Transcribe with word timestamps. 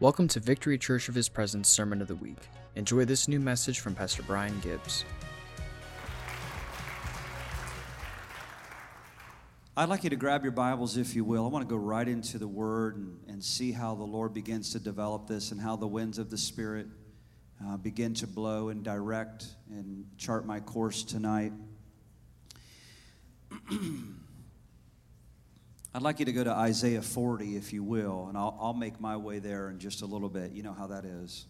Welcome 0.00 0.28
to 0.28 0.38
Victory 0.38 0.78
Church 0.78 1.08
of 1.08 1.16
His 1.16 1.28
Presence 1.28 1.68
Sermon 1.68 2.00
of 2.00 2.06
the 2.06 2.14
Week. 2.14 2.38
Enjoy 2.76 3.04
this 3.04 3.26
new 3.26 3.40
message 3.40 3.80
from 3.80 3.96
Pastor 3.96 4.22
Brian 4.22 4.56
Gibbs. 4.60 5.04
I'd 9.76 9.88
like 9.88 10.04
you 10.04 10.10
to 10.10 10.14
grab 10.14 10.44
your 10.44 10.52
Bibles, 10.52 10.96
if 10.96 11.16
you 11.16 11.24
will. 11.24 11.44
I 11.44 11.48
want 11.48 11.68
to 11.68 11.68
go 11.68 11.80
right 11.80 12.06
into 12.06 12.38
the 12.38 12.46
Word 12.46 12.96
and, 12.96 13.18
and 13.26 13.42
see 13.42 13.72
how 13.72 13.96
the 13.96 14.04
Lord 14.04 14.32
begins 14.32 14.70
to 14.74 14.78
develop 14.78 15.26
this 15.26 15.50
and 15.50 15.60
how 15.60 15.74
the 15.74 15.88
winds 15.88 16.18
of 16.18 16.30
the 16.30 16.38
Spirit 16.38 16.86
uh, 17.66 17.76
begin 17.76 18.14
to 18.14 18.28
blow 18.28 18.68
and 18.68 18.84
direct 18.84 19.46
and 19.68 20.04
chart 20.16 20.46
my 20.46 20.60
course 20.60 21.02
tonight. 21.02 21.52
I'd 25.98 26.04
like 26.04 26.20
you 26.20 26.26
to 26.26 26.32
go 26.32 26.44
to 26.44 26.52
Isaiah 26.52 27.02
40, 27.02 27.56
if 27.56 27.72
you 27.72 27.82
will, 27.82 28.26
and 28.28 28.38
I'll, 28.38 28.56
I'll 28.60 28.72
make 28.72 29.00
my 29.00 29.16
way 29.16 29.40
there 29.40 29.68
in 29.68 29.80
just 29.80 30.02
a 30.02 30.06
little 30.06 30.28
bit. 30.28 30.52
You 30.52 30.62
know 30.62 30.72
how 30.72 30.86
that 30.86 31.04
is. 31.04 31.44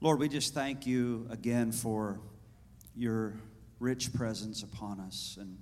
Lord, 0.00 0.18
we 0.18 0.30
just 0.30 0.54
thank 0.54 0.86
you 0.86 1.26
again 1.28 1.70
for 1.70 2.18
your 2.96 3.34
rich 3.78 4.14
presence 4.14 4.62
upon 4.62 5.00
us. 5.00 5.36
And 5.38 5.58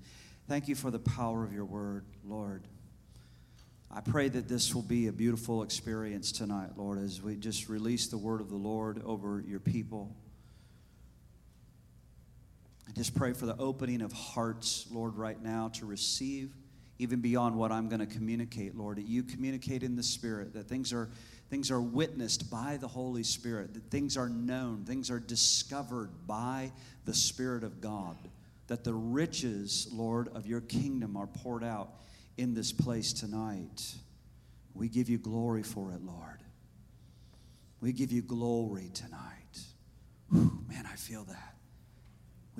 thank 0.48 0.68
you 0.68 0.76
for 0.76 0.92
the 0.92 1.00
power 1.00 1.42
of 1.42 1.52
your 1.52 1.64
word, 1.64 2.04
Lord. 2.24 2.62
I 3.90 4.00
pray 4.02 4.28
that 4.28 4.46
this 4.46 4.72
will 4.72 4.82
be 4.82 5.08
a 5.08 5.12
beautiful 5.12 5.64
experience 5.64 6.30
tonight, 6.30 6.76
Lord, 6.76 7.02
as 7.02 7.20
we 7.20 7.34
just 7.34 7.68
release 7.68 8.06
the 8.06 8.18
word 8.18 8.40
of 8.40 8.50
the 8.50 8.56
Lord 8.56 9.02
over 9.04 9.42
your 9.44 9.58
people. 9.58 10.14
I 12.90 12.92
just 12.98 13.14
pray 13.14 13.32
for 13.32 13.46
the 13.46 13.56
opening 13.56 14.02
of 14.02 14.12
hearts, 14.12 14.86
Lord, 14.90 15.16
right 15.16 15.40
now 15.40 15.68
to 15.74 15.86
receive 15.86 16.52
even 16.98 17.20
beyond 17.20 17.56
what 17.56 17.72
I'm 17.72 17.88
going 17.88 18.00
to 18.00 18.06
communicate, 18.06 18.76
Lord, 18.76 18.98
that 18.98 19.06
you 19.06 19.22
communicate 19.22 19.82
in 19.82 19.96
the 19.96 20.02
Spirit, 20.02 20.52
that 20.52 20.68
things 20.68 20.92
are, 20.92 21.08
things 21.48 21.70
are 21.70 21.80
witnessed 21.80 22.50
by 22.50 22.76
the 22.78 22.88
Holy 22.88 23.22
Spirit, 23.22 23.72
that 23.72 23.90
things 23.90 24.18
are 24.18 24.28
known, 24.28 24.84
things 24.84 25.10
are 25.10 25.20
discovered 25.20 26.10
by 26.26 26.72
the 27.06 27.14
Spirit 27.14 27.64
of 27.64 27.80
God, 27.80 28.18
that 28.66 28.84
the 28.84 28.92
riches, 28.92 29.88
Lord, 29.90 30.28
of 30.34 30.46
your 30.46 30.60
kingdom 30.60 31.16
are 31.16 31.26
poured 31.26 31.64
out 31.64 31.94
in 32.36 32.52
this 32.52 32.70
place 32.70 33.14
tonight. 33.14 33.94
We 34.74 34.88
give 34.88 35.08
you 35.08 35.16
glory 35.16 35.62
for 35.62 35.92
it, 35.92 36.02
Lord. 36.02 36.42
We 37.80 37.92
give 37.92 38.12
you 38.12 38.20
glory 38.20 38.90
tonight. 38.92 39.62
Whew, 40.30 40.64
man, 40.68 40.86
I 40.86 40.96
feel 40.96 41.24
that. 41.24 41.49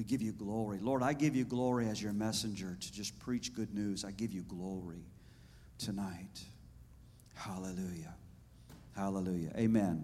We 0.01 0.05
give 0.05 0.23
you 0.23 0.33
glory. 0.33 0.79
Lord, 0.81 1.03
I 1.03 1.13
give 1.13 1.37
you 1.37 1.45
glory 1.45 1.87
as 1.87 2.03
your 2.03 2.15
messenger 2.15 2.75
to 2.81 2.93
just 2.93 3.19
preach 3.19 3.53
good 3.53 3.75
news. 3.75 4.03
I 4.03 4.13
give 4.13 4.33
you 4.33 4.41
glory 4.41 5.05
tonight. 5.77 6.41
Hallelujah. 7.35 8.15
Hallelujah. 8.97 9.53
Amen. 9.59 10.03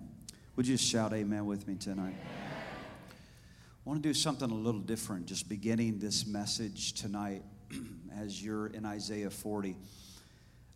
Would 0.54 0.68
you 0.68 0.76
just 0.76 0.86
shout 0.86 1.14
amen 1.14 1.46
with 1.46 1.66
me 1.66 1.76
tonight? 1.76 2.14
I 2.14 3.88
want 3.88 4.02
to 4.02 4.06
do 4.06 4.12
something 4.12 4.50
a 4.50 4.54
little 4.54 4.82
different, 4.82 5.24
just 5.24 5.48
beginning 5.48 5.98
this 5.98 6.26
message 6.26 6.92
tonight 6.92 7.42
as 8.18 8.44
you're 8.44 8.66
in 8.66 8.84
Isaiah 8.84 9.30
40. 9.30 9.76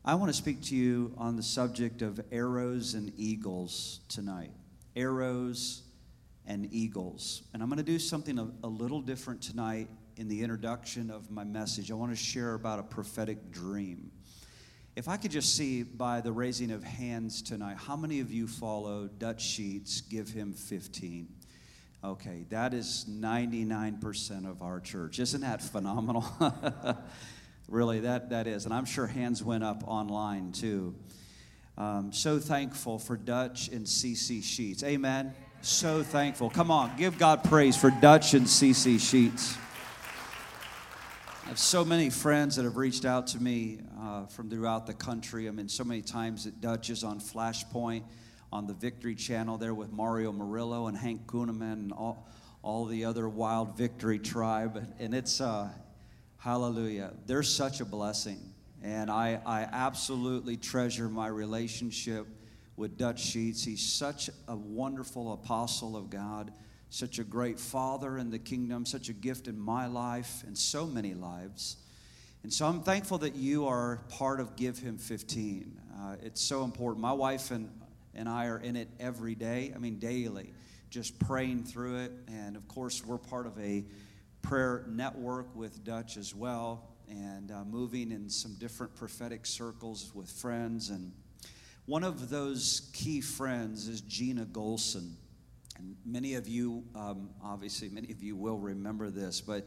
I 0.03 0.15
want 0.15 0.31
to 0.31 0.35
speak 0.35 0.63
to 0.63 0.75
you 0.75 1.13
on 1.19 1.37
the 1.37 1.43
subject 1.43 2.01
of 2.01 2.19
arrows 2.33 2.95
and 2.95 3.13
eagles 3.19 4.01
tonight. 4.09 4.53
Arrows 4.97 5.83
and 6.47 6.69
eagles. 6.73 7.43
And 7.53 7.63
I'm 7.63 7.69
going 7.69 7.79
to 7.79 7.83
do 7.83 7.99
something 7.99 8.39
a, 8.39 8.49
a, 8.65 8.69
little 8.69 9.01
different 9.01 9.43
tonight 9.43 9.89
in 10.17 10.29
the 10.29 10.43
introduction 10.43 11.11
of 11.11 11.31
my 11.31 11.45
message. 11.45 11.91
I 11.91 11.95
want 11.95 12.13
to 12.13 12.17
share 12.17 12.55
about 12.55 12.79
a 12.79 12.83
prophetic 12.83 13.51
dream. 13.51 14.11
If 14.97 15.09
I 15.09 15.17
could 15.17 15.31
just 15.31 15.55
see 15.57 15.83
by 15.83 16.21
the 16.21 16.33
raising 16.33 16.73
of 16.73 16.83
hands 16.83 17.43
tonight, 17.43 17.77
how 17.79 17.97
many 17.97 18.21
of 18.21 18.33
you 18.33 18.47
follow 18.47 19.09
Dutch 19.19 19.43
Sheets? 19.43 20.01
Give 20.01 20.29
him 20.29 20.53
15. 20.53 21.29
Okay, 22.03 22.47
that 22.49 22.75
is 22.75 23.07
99% 23.09 24.51
of 24.51 24.63
our 24.63 24.81
church. 24.81 25.19
Isn't 25.19 25.43
that 25.43 25.63
phenomenal? 25.63 26.25
really, 27.69 28.01
that, 28.01 28.31
that 28.31 28.47
is. 28.47 28.65
And 28.65 28.75
I'm 28.75 28.87
sure 28.87 29.07
hands 29.07 29.45
went 29.45 29.63
up 29.63 29.85
online 29.87 30.53
too. 30.53 30.95
Um, 31.79 32.13
so 32.13 32.39
thankful 32.39 32.99
for 32.99 33.17
Dutch 33.17 33.69
and 33.69 33.87
CC 33.87 34.43
Sheets. 34.43 34.83
Amen. 34.83 35.35
So 35.63 36.03
thankful. 36.03 36.49
Come 36.49 36.71
on, 36.71 36.97
give 36.97 37.19
God 37.19 37.45
praise 37.45 37.77
for 37.77 37.91
Dutch 37.91 38.33
and 38.33 38.47
CC 38.47 38.99
Sheets. 38.99 39.59
I 41.45 41.49
have 41.49 41.59
so 41.59 41.85
many 41.85 42.09
friends 42.09 42.57
that 42.57 42.65
have 42.65 42.79
reached 42.79 43.05
out 43.05 43.27
to 43.29 43.43
me 43.43 43.81
uh, 44.01 44.25
from 44.25 44.49
throughout 44.49 44.87
the 44.87 44.95
country. 44.95 45.49
I 45.49 45.51
mean, 45.51 45.69
so 45.69 45.85
many 45.85 46.01
times 46.01 46.45
that 46.45 46.63
Dutch 46.63 46.89
is 46.89 47.05
on 47.05 47.21
Flashpoint 47.21 48.05
on 48.51 48.67
the 48.67 48.73
Victory 48.73 49.15
Channel 49.15 49.59
there 49.59 49.75
with 49.75 49.93
Mario 49.93 50.33
Murillo 50.33 50.87
and 50.87 50.97
Hank 50.97 51.27
Kunneman 51.27 51.75
and 51.75 51.93
all, 51.93 52.27
all 52.63 52.87
the 52.87 53.05
other 53.05 53.29
wild 53.29 53.77
Victory 53.77 54.19
tribe. 54.19 54.83
And 54.99 55.13
it's, 55.13 55.43
uh, 55.43 55.69
hallelujah, 56.39 57.13
they're 57.27 57.43
such 57.43 57.83
a 57.83 57.85
blessing. 57.85 58.55
And 58.83 59.11
I, 59.11 59.43
I 59.45 59.69
absolutely 59.71 60.57
treasure 60.57 61.11
my 61.11 61.27
relationship 61.27 62.27
with 62.81 62.97
Dutch 62.97 63.21
Sheets. 63.21 63.63
He's 63.63 63.83
such 63.83 64.31
a 64.49 64.57
wonderful 64.57 65.35
apostle 65.35 65.99
of 65.99 66.09
God, 66.09 66.51
such 66.89 67.19
a 67.19 67.25
great 67.25 67.61
father 67.61 68.17
in 68.17 68.31
the 68.31 68.39
kingdom, 68.39 68.87
such 68.87 69.11
a 69.11 69.13
gift 69.13 69.49
in 69.49 69.61
my 69.61 69.87
life 69.87 70.43
and 70.47 70.57
so 70.57 70.87
many 70.87 71.13
lives. 71.13 71.77
And 72.43 72.51
so 72.51 72.67
I'm 72.67 72.81
thankful 72.81 73.19
that 73.19 73.37
you 73.37 73.67
are 73.67 74.01
part 74.09 74.41
of 74.41 74.57
Give 74.57 74.79
Him 74.79 74.97
15. 74.97 75.79
Uh, 75.95 76.17
it's 76.23 76.41
so 76.41 76.65
important. 76.65 77.03
My 77.03 77.13
wife 77.13 77.51
and, 77.51 77.71
and 78.15 78.27
I 78.27 78.47
are 78.47 78.59
in 78.59 78.77
it 78.77 78.89
every 78.99 79.35
day, 79.35 79.75
I 79.77 79.79
mean, 79.79 79.99
daily, 79.99 80.55
just 80.89 81.19
praying 81.19 81.65
through 81.65 81.99
it. 81.99 82.13
And 82.29 82.57
of 82.57 82.67
course, 82.67 83.05
we're 83.05 83.19
part 83.19 83.47
of 83.47 83.59
a 83.59 83.85
prayer 84.41 84.87
network 84.89 85.55
with 85.55 85.85
Dutch 85.85 86.17
as 86.17 86.35
well, 86.35 86.89
and 87.11 87.51
uh, 87.51 87.63
moving 87.65 88.11
in 88.11 88.31
some 88.31 88.55
different 88.55 88.95
prophetic 88.95 89.45
circles 89.45 90.13
with 90.15 90.31
friends 90.31 90.89
and 90.89 91.13
one 91.91 92.05
of 92.05 92.31
those 92.31 92.89
key 92.93 93.21
friends 93.21 93.89
is 93.89 94.01
Gina 94.03 94.45
Gholston. 94.45 95.15
And 95.77 95.97
many 96.07 96.35
of 96.35 96.47
you, 96.47 96.85
um, 96.95 97.31
obviously, 97.43 97.89
many 97.89 98.13
of 98.13 98.23
you 98.23 98.37
will 98.37 98.59
remember 98.59 99.11
this, 99.11 99.41
but 99.41 99.67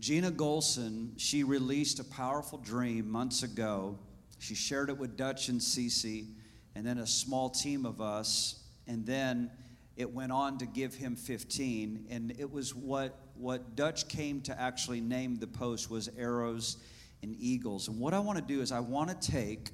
Gina 0.00 0.30
Gholston, 0.30 1.10
she 1.18 1.44
released 1.44 2.00
a 2.00 2.04
powerful 2.04 2.56
dream 2.56 3.10
months 3.10 3.42
ago. 3.42 3.98
She 4.38 4.54
shared 4.54 4.88
it 4.88 4.96
with 4.96 5.18
Dutch 5.18 5.50
and 5.50 5.60
Cece, 5.60 6.28
and 6.74 6.86
then 6.86 6.96
a 6.96 7.06
small 7.06 7.50
team 7.50 7.84
of 7.84 8.00
us, 8.00 8.64
and 8.86 9.04
then 9.04 9.50
it 9.94 10.10
went 10.10 10.32
on 10.32 10.56
to 10.56 10.64
give 10.64 10.94
him 10.94 11.16
15 11.16 12.06
and 12.08 12.32
it 12.38 12.50
was 12.50 12.74
what 12.74 13.18
what 13.34 13.74
dutch 13.74 14.06
came 14.08 14.40
to 14.42 14.58
actually 14.58 15.00
name 15.00 15.34
the 15.34 15.46
post 15.46 15.90
was 15.90 16.08
arrows 16.16 16.76
and 17.24 17.34
eagles 17.40 17.88
and 17.88 17.98
what 17.98 18.14
i 18.14 18.18
want 18.20 18.38
to 18.38 18.44
do 18.44 18.60
is 18.60 18.70
i 18.70 18.78
want 18.78 19.10
to 19.10 19.32
take 19.32 19.70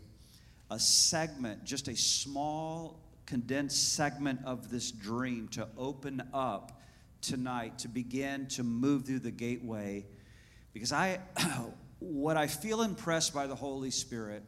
a 0.74 0.78
segment, 0.80 1.64
just 1.64 1.86
a 1.86 1.96
small, 1.96 2.98
condensed 3.26 3.94
segment 3.94 4.40
of 4.44 4.70
this 4.72 4.90
dream 4.90 5.46
to 5.46 5.68
open 5.78 6.20
up 6.34 6.82
tonight, 7.20 7.78
to 7.78 7.88
begin 7.88 8.46
to 8.48 8.64
move 8.64 9.04
through 9.04 9.20
the 9.20 9.30
gateway. 9.30 10.04
Because 10.72 10.92
I, 10.92 11.20
what 12.00 12.36
I 12.36 12.48
feel 12.48 12.82
impressed 12.82 13.32
by 13.32 13.46
the 13.46 13.54
Holy 13.54 13.92
Spirit, 13.92 14.42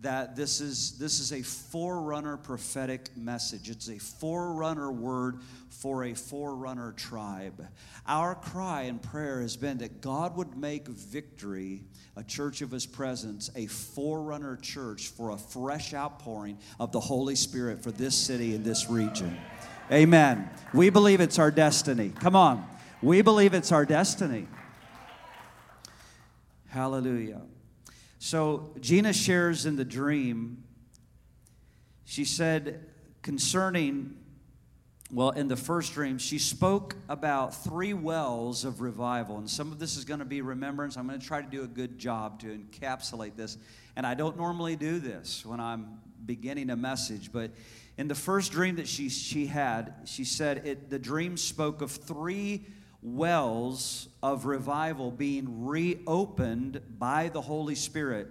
that 0.00 0.36
this 0.36 0.60
is 0.60 0.98
this 0.98 1.20
is 1.20 1.32
a 1.32 1.42
forerunner 1.42 2.36
prophetic 2.36 3.16
message. 3.16 3.70
It's 3.70 3.88
a 3.88 3.98
forerunner 3.98 4.92
word 4.92 5.40
for 5.70 6.04
a 6.04 6.14
forerunner 6.14 6.92
tribe. 6.92 7.66
Our 8.06 8.34
cry 8.34 8.82
and 8.82 9.00
prayer 9.02 9.40
has 9.40 9.56
been 9.56 9.78
that 9.78 10.00
God 10.00 10.36
would 10.36 10.56
make 10.56 10.88
victory 10.88 11.84
a 12.16 12.22
church 12.22 12.62
of 12.62 12.70
his 12.70 12.86
presence, 12.86 13.50
a 13.54 13.66
forerunner 13.66 14.56
church 14.56 15.08
for 15.08 15.30
a 15.30 15.36
fresh 15.36 15.92
outpouring 15.92 16.58
of 16.80 16.92
the 16.92 17.00
Holy 17.00 17.36
Spirit 17.36 17.82
for 17.82 17.90
this 17.90 18.14
city 18.14 18.54
and 18.54 18.64
this 18.64 18.88
region. 18.88 19.36
Amen. 19.90 20.48
We 20.74 20.90
believe 20.90 21.20
it's 21.20 21.38
our 21.38 21.50
destiny. 21.50 22.12
Come 22.20 22.36
on. 22.36 22.66
We 23.02 23.22
believe 23.22 23.54
it's 23.54 23.70
our 23.72 23.84
destiny. 23.84 24.48
Hallelujah. 26.68 27.42
So, 28.18 28.74
Gina 28.80 29.12
shares 29.12 29.66
in 29.66 29.76
the 29.76 29.84
dream, 29.84 30.64
she 32.04 32.24
said 32.24 32.86
concerning 33.22 34.16
well, 35.12 35.30
in 35.30 35.46
the 35.46 35.56
first 35.56 35.94
dream, 35.94 36.18
she 36.18 36.40
spoke 36.40 36.96
about 37.08 37.54
three 37.54 37.94
wells 37.94 38.64
of 38.64 38.80
revival. 38.80 39.38
And 39.38 39.48
some 39.48 39.70
of 39.70 39.78
this 39.78 39.96
is 39.96 40.04
going 40.04 40.18
to 40.18 40.26
be 40.26 40.40
remembrance. 40.40 40.96
I'm 40.96 41.06
going 41.06 41.20
to 41.20 41.24
try 41.24 41.40
to 41.40 41.48
do 41.48 41.62
a 41.62 41.68
good 41.68 41.96
job 41.96 42.40
to 42.40 42.46
encapsulate 42.48 43.36
this. 43.36 43.56
And 43.94 44.04
I 44.04 44.14
don't 44.14 44.36
normally 44.36 44.74
do 44.74 44.98
this 44.98 45.46
when 45.46 45.60
I'm 45.60 46.00
beginning 46.24 46.70
a 46.70 46.76
message, 46.76 47.30
but 47.32 47.52
in 47.96 48.08
the 48.08 48.16
first 48.16 48.50
dream 48.50 48.76
that 48.76 48.88
she, 48.88 49.08
she 49.08 49.46
had, 49.46 49.94
she 50.06 50.24
said 50.24 50.66
it, 50.66 50.90
the 50.90 50.98
dream 50.98 51.36
spoke 51.36 51.82
of 51.82 51.92
three 51.92 52.66
wells 53.00 54.08
of 54.26 54.44
revival 54.44 55.12
being 55.12 55.66
reopened 55.66 56.80
by 56.98 57.28
the 57.28 57.40
Holy 57.40 57.76
Spirit. 57.76 58.26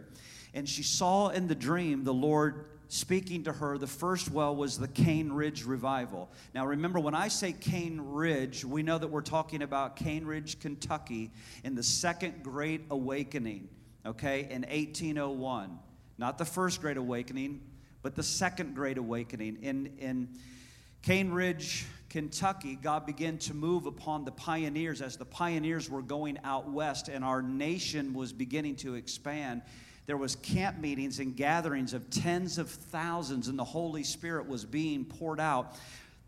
And 0.54 0.68
she 0.68 0.84
saw 0.84 1.30
in 1.30 1.48
the 1.48 1.56
dream 1.56 2.04
the 2.04 2.14
Lord 2.14 2.66
speaking 2.90 3.46
to 3.46 3.54
her. 3.54 3.78
The 3.78 3.88
first 3.88 4.30
well 4.30 4.54
was 4.54 4.78
the 4.78 4.90
Cane 4.90 5.32
Ridge 5.32 5.64
Revival. 5.64 6.30
Now, 6.54 6.66
remember, 6.66 7.00
when 7.00 7.16
I 7.16 7.30
say 7.30 7.54
Cane 7.54 8.02
Ridge, 8.02 8.66
we 8.66 8.84
know 8.84 8.98
that 8.98 9.08
we're 9.08 9.22
talking 9.22 9.62
about 9.62 9.96
Cane 9.96 10.26
Ridge, 10.26 10.60
Kentucky, 10.60 11.32
in 11.64 11.76
the 11.76 11.84
Second 11.84 12.44
Great 12.44 12.82
Awakening, 12.90 13.70
okay, 14.06 14.42
in 14.50 14.64
1801. 14.64 15.80
Not 16.18 16.38
the 16.38 16.46
First 16.46 16.82
Great 16.82 16.98
Awakening, 16.98 17.62
but 18.02 18.16
the 18.16 18.24
Second 18.24 18.76
Great 18.76 18.98
Awakening. 18.98 19.60
In, 19.62 19.94
in 19.98 20.28
Cane 21.06 21.30
Ridge, 21.30 21.86
Kentucky, 22.10 22.80
God 22.82 23.06
began 23.06 23.38
to 23.38 23.54
move 23.54 23.86
upon 23.86 24.26
the 24.26 24.32
pioneers 24.32 25.04
as 25.04 25.18
the 25.18 25.26
pioneers 25.26 25.88
were 25.88 26.02
going 26.02 26.40
out 26.44 26.68
west 26.72 27.10
and 27.10 27.24
our 27.24 27.44
nation 27.44 28.12
was 28.16 28.34
beginning 28.34 28.76
to 28.78 28.96
expand. 28.96 29.62
There 30.08 30.18
was 30.18 30.36
camp 30.38 30.80
meetings 30.80 31.20
and 31.20 31.36
gatherings 31.36 31.94
of 31.94 32.10
tens 32.10 32.58
of 32.58 32.72
thousands 32.72 33.50
and 33.50 33.60
the 33.60 33.64
holy 33.64 34.04
spirit 34.04 34.48
was 34.48 34.66
being 34.66 35.06
poured 35.06 35.40
out. 35.40 35.76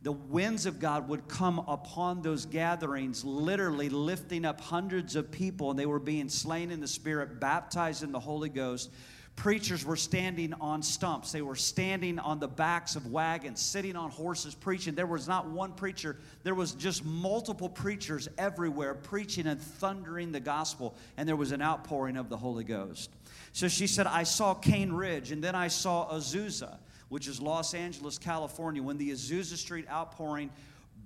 The 0.03 0.12
winds 0.12 0.68
of 0.68 0.79
god 0.79 1.09
would 1.09 1.27
come 1.27 1.57
upon 1.57 2.21
those 2.21 2.45
gatherings 2.45 3.25
literally 3.25 3.89
lifting 3.89 4.45
up 4.45 4.62
hundreds 4.62 5.15
of 5.15 5.31
people 5.31 5.71
and 5.71 5.79
they 5.79 5.88
were 5.88 5.97
being 5.97 6.29
slain 6.29 6.69
in 6.69 6.81
the 6.81 6.88
spirit 6.88 7.39
baptized 7.39 8.03
in 8.03 8.12
the 8.12 8.19
holy 8.19 8.50
ghost 8.50 8.91
preachers 9.38 9.86
were 9.86 9.95
standing 9.95 10.51
on 10.56 10.81
stumps. 10.81 11.31
They 11.31 11.44
were 11.44 11.56
standing 11.56 12.18
on 12.18 12.39
the 12.39 12.48
backs 12.48 12.95
of 12.95 13.12
wagons, 13.12 13.62
sitting 13.62 13.95
on 13.95 14.10
horses, 14.10 14.56
preaching. 14.56 14.95
There 14.95 15.06
was 15.06 15.28
not 15.28 15.48
one 15.48 15.74
preacher, 15.74 16.18
there 16.44 16.56
was 16.56 16.74
just 16.74 17.06
multiple 17.06 17.69
preachers 17.69 18.28
everywhere 18.38 18.95
preaching 18.95 19.48
and 19.48 19.62
thundering 19.62 20.31
the 20.31 20.39
gospel, 20.39 20.95
and 21.16 21.30
there 21.30 21.36
was 21.36 21.51
an 21.51 21.62
outpouring 21.62 22.18
of 22.18 22.30
the 22.30 22.36
Holy 22.36 22.63
Ghost. 22.63 23.12
So 23.54 23.68
she 23.68 23.86
said, 23.86 24.07
I 24.07 24.24
saw 24.24 24.56
Cane 24.56 24.92
Ridge, 24.92 25.31
and 25.31 25.42
then 25.42 25.56
I 25.56 25.68
saw 25.68 26.12
Azusa, 26.12 26.78
which 27.10 27.28
is 27.28 27.39
Los 27.39 27.75
Angeles, 27.75 28.18
California, 28.18 28.81
when 28.81 28.98
the 28.98 29.12
Azusa 29.12 29.56
Street 29.56 29.86
outpouring 29.89 30.50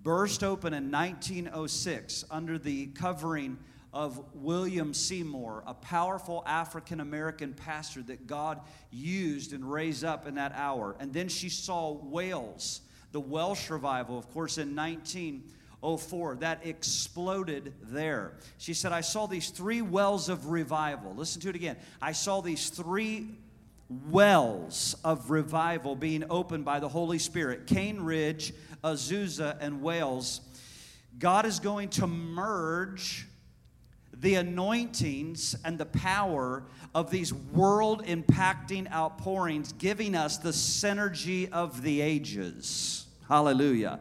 burst 0.03 0.41
open 0.41 0.73
in 0.73 0.89
1906 0.89 2.25
under 2.31 2.57
the 2.57 2.87
covering 2.87 3.57
of 3.93 4.23
William 4.33 4.93
Seymour, 4.93 5.63
a 5.67 5.73
powerful 5.73 6.43
African 6.45 7.01
American 7.01 7.53
pastor 7.53 8.01
that 8.03 8.25
God 8.25 8.61
used 8.89 9.53
and 9.53 9.69
raised 9.69 10.03
up 10.03 10.27
in 10.27 10.35
that 10.35 10.53
hour. 10.55 10.95
And 10.99 11.13
then 11.13 11.27
she 11.27 11.49
saw 11.49 11.91
Wales, 11.91 12.81
the 13.11 13.19
Welsh 13.19 13.69
revival, 13.69 14.17
of 14.17 14.29
course, 14.31 14.57
in 14.57 14.75
1904, 14.75 16.35
that 16.37 16.65
exploded 16.65 17.73
there. 17.83 18.33
She 18.57 18.73
said, 18.73 18.93
I 18.93 19.01
saw 19.01 19.25
these 19.25 19.49
three 19.49 19.81
wells 19.81 20.29
of 20.29 20.47
revival. 20.47 21.13
Listen 21.13 21.41
to 21.41 21.49
it 21.49 21.55
again. 21.55 21.75
I 22.01 22.13
saw 22.13 22.39
these 22.39 22.69
three 22.69 23.27
wells 24.09 24.95
of 25.03 25.29
revival 25.31 25.97
being 25.97 26.23
opened 26.29 26.63
by 26.63 26.79
the 26.79 26.87
Holy 26.87 27.19
Spirit 27.19 27.67
Cane 27.67 27.99
Ridge, 27.99 28.53
Azusa, 28.85 29.57
and 29.59 29.81
Wales. 29.81 30.39
God 31.19 31.45
is 31.45 31.59
going 31.59 31.89
to 31.89 32.07
merge 32.07 33.27
the 34.21 34.35
anointings 34.35 35.55
and 35.65 35.77
the 35.77 35.85
power 35.85 36.63
of 36.93 37.09
these 37.09 37.33
world 37.33 38.05
impacting 38.05 38.89
outpourings, 38.91 39.73
giving 39.73 40.15
us 40.15 40.37
the 40.37 40.49
synergy 40.49 41.51
of 41.51 41.81
the 41.81 42.01
ages. 42.01 43.07
Hallelujah. 43.27 43.99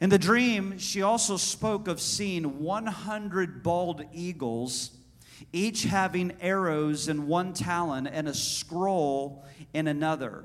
In 0.00 0.10
the 0.10 0.18
dream, 0.18 0.78
she 0.78 1.00
also 1.00 1.38
spoke 1.38 1.88
of 1.88 2.00
seeing 2.00 2.60
100 2.60 3.62
bald 3.62 4.04
eagles, 4.12 4.90
each 5.52 5.84
having 5.84 6.32
arrows 6.40 7.08
in 7.08 7.26
one 7.26 7.54
talon 7.54 8.06
and 8.06 8.28
a 8.28 8.34
scroll 8.34 9.46
in 9.72 9.86
another. 9.86 10.44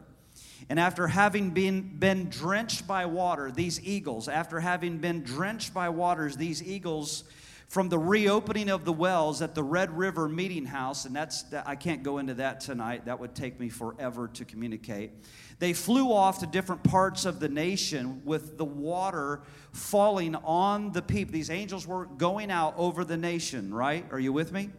And 0.69 0.79
after 0.79 1.07
having 1.07 1.49
been, 1.49 1.97
been 1.97 2.29
drenched 2.29 2.87
by 2.87 3.07
water, 3.07 3.51
these 3.51 3.83
eagles, 3.83 4.27
after 4.27 4.59
having 4.59 4.99
been 4.99 5.23
drenched 5.23 5.73
by 5.73 5.89
waters, 5.89 6.37
these 6.37 6.63
eagles, 6.63 7.23
from 7.69 7.88
the 7.88 8.00
reopening 8.00 8.68
of 8.68 8.83
the 8.83 8.92
wells 8.92 9.44
at 9.44 9.54
the 9.54 9.62
Red 9.62 9.95
River 9.95 10.27
Meeting 10.27 10.66
House, 10.66 11.06
and 11.06 11.16
that's, 11.16 11.45
I 11.68 11.75
can't 11.75 12.01
go 12.01 12.18
into 12.18 12.33
that 12.33 12.60
tonight, 12.60 13.06
that 13.06 13.19
would 13.19 13.36
take 13.36 13.60
me 13.60 13.69
forever 13.69 14.27
to 14.27 14.44
communicate. 14.44 15.12
They 15.60 15.74
flew 15.74 16.12
off 16.12 16.39
to 16.39 16.48
different 16.48 16.83
parts 16.83 17.25
of 17.25 17.39
the 17.39 17.48
nation 17.48 18.24
with 18.25 18.57
the 18.57 18.66
water 18.66 19.44
falling 19.71 20.33
on 20.36 20.94
the 20.94 21.04
people. 21.04 21.31
These 21.31 21.51
angels 21.51 21.86
were 21.86 22.06
going 22.06 22.50
out 22.50 22.74
over 22.75 23.06
the 23.06 23.18
nation, 23.18 23.72
right? 23.72 24.04
Are 24.12 24.19
you 24.19 24.33
with 24.33 24.51
me? 24.51 24.72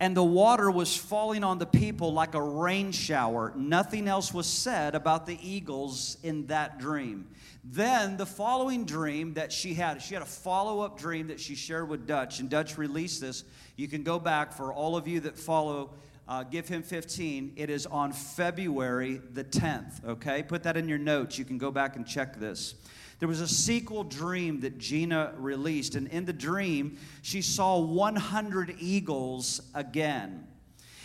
And 0.00 0.16
the 0.16 0.24
water 0.24 0.70
was 0.70 0.96
falling 0.96 1.44
on 1.44 1.58
the 1.58 1.66
people 1.66 2.12
like 2.12 2.34
a 2.34 2.42
rain 2.42 2.90
shower. 2.90 3.52
Nothing 3.54 4.08
else 4.08 4.32
was 4.32 4.46
said 4.46 4.94
about 4.94 5.26
the 5.26 5.38
eagles 5.42 6.16
in 6.22 6.46
that 6.46 6.78
dream. 6.78 7.28
Then 7.62 8.16
the 8.16 8.24
following 8.24 8.86
dream 8.86 9.34
that 9.34 9.52
she 9.52 9.74
had, 9.74 10.00
she 10.00 10.14
had 10.14 10.22
a 10.22 10.26
follow 10.26 10.80
up 10.80 10.98
dream 10.98 11.26
that 11.28 11.38
she 11.38 11.54
shared 11.54 11.90
with 11.90 12.06
Dutch, 12.06 12.40
and 12.40 12.48
Dutch 12.48 12.78
released 12.78 13.20
this. 13.20 13.44
You 13.76 13.88
can 13.88 14.02
go 14.02 14.18
back 14.18 14.52
for 14.52 14.72
all 14.72 14.96
of 14.96 15.06
you 15.06 15.20
that 15.20 15.36
follow 15.36 15.90
uh, 16.30 16.44
give 16.44 16.68
him 16.68 16.82
15. 16.82 17.54
It 17.56 17.70
is 17.70 17.86
on 17.86 18.12
February 18.12 19.20
the 19.32 19.42
10th, 19.42 20.04
okay? 20.04 20.44
Put 20.44 20.62
that 20.62 20.76
in 20.76 20.88
your 20.88 20.96
notes. 20.96 21.36
You 21.38 21.44
can 21.44 21.58
go 21.58 21.72
back 21.72 21.96
and 21.96 22.06
check 22.06 22.38
this. 22.38 22.76
There 23.20 23.28
was 23.28 23.42
a 23.42 23.48
sequel 23.48 24.02
dream 24.02 24.60
that 24.60 24.78
Gina 24.78 25.34
released, 25.36 25.94
and 25.94 26.08
in 26.08 26.24
the 26.24 26.32
dream, 26.32 26.96
she 27.20 27.42
saw 27.42 27.78
100 27.78 28.76
eagles 28.80 29.60
again. 29.74 30.46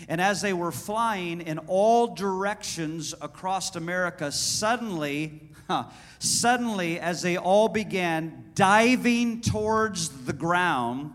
And 0.07 0.21
as 0.21 0.41
they 0.41 0.53
were 0.53 0.71
flying 0.71 1.41
in 1.41 1.59
all 1.67 2.15
directions 2.15 3.13
across 3.21 3.75
America, 3.75 4.31
suddenly, 4.31 5.41
huh, 5.67 5.85
suddenly, 6.19 7.01
as 7.01 7.21
they 7.21 7.35
all 7.35 7.67
began 7.67 8.45
diving 8.55 9.41
towards 9.41 10.25
the 10.25 10.33
ground, 10.33 11.11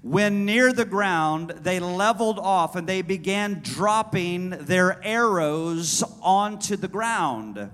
when 0.00 0.46
near 0.46 0.72
the 0.72 0.86
ground, 0.86 1.50
they 1.60 1.78
leveled 1.78 2.38
off 2.38 2.74
and 2.74 2.88
they 2.88 3.02
began 3.02 3.60
dropping 3.62 4.50
their 4.50 5.04
arrows 5.04 6.02
onto 6.22 6.76
the 6.76 6.88
ground. 6.88 7.70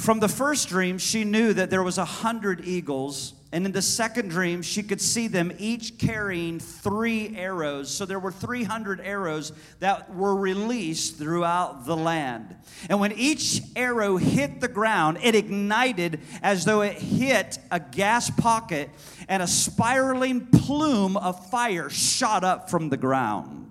From 0.00 0.18
the 0.18 0.28
first 0.28 0.68
dream, 0.68 0.98
she 0.98 1.24
knew 1.24 1.52
that 1.52 1.70
there 1.70 1.82
was 1.82 1.98
a 1.98 2.04
hundred 2.04 2.66
eagles 2.66 3.34
and 3.52 3.66
in 3.66 3.72
the 3.72 3.82
second 3.82 4.28
dream, 4.28 4.62
she 4.62 4.84
could 4.84 5.00
see 5.00 5.26
them 5.26 5.52
each 5.58 5.98
carrying 5.98 6.60
three 6.60 7.36
arrows. 7.36 7.90
So 7.90 8.06
there 8.06 8.20
were 8.20 8.30
300 8.30 9.00
arrows 9.00 9.52
that 9.80 10.14
were 10.14 10.36
released 10.36 11.16
throughout 11.16 11.84
the 11.84 11.96
land. 11.96 12.54
And 12.88 13.00
when 13.00 13.10
each 13.12 13.60
arrow 13.74 14.18
hit 14.18 14.60
the 14.60 14.68
ground, 14.68 15.18
it 15.22 15.34
ignited 15.34 16.20
as 16.42 16.64
though 16.64 16.82
it 16.82 16.96
hit 16.96 17.58
a 17.72 17.80
gas 17.80 18.30
pocket, 18.30 18.88
and 19.28 19.42
a 19.42 19.48
spiraling 19.48 20.46
plume 20.46 21.16
of 21.16 21.50
fire 21.50 21.90
shot 21.90 22.44
up 22.44 22.70
from 22.70 22.88
the 22.88 22.96
ground. 22.96 23.69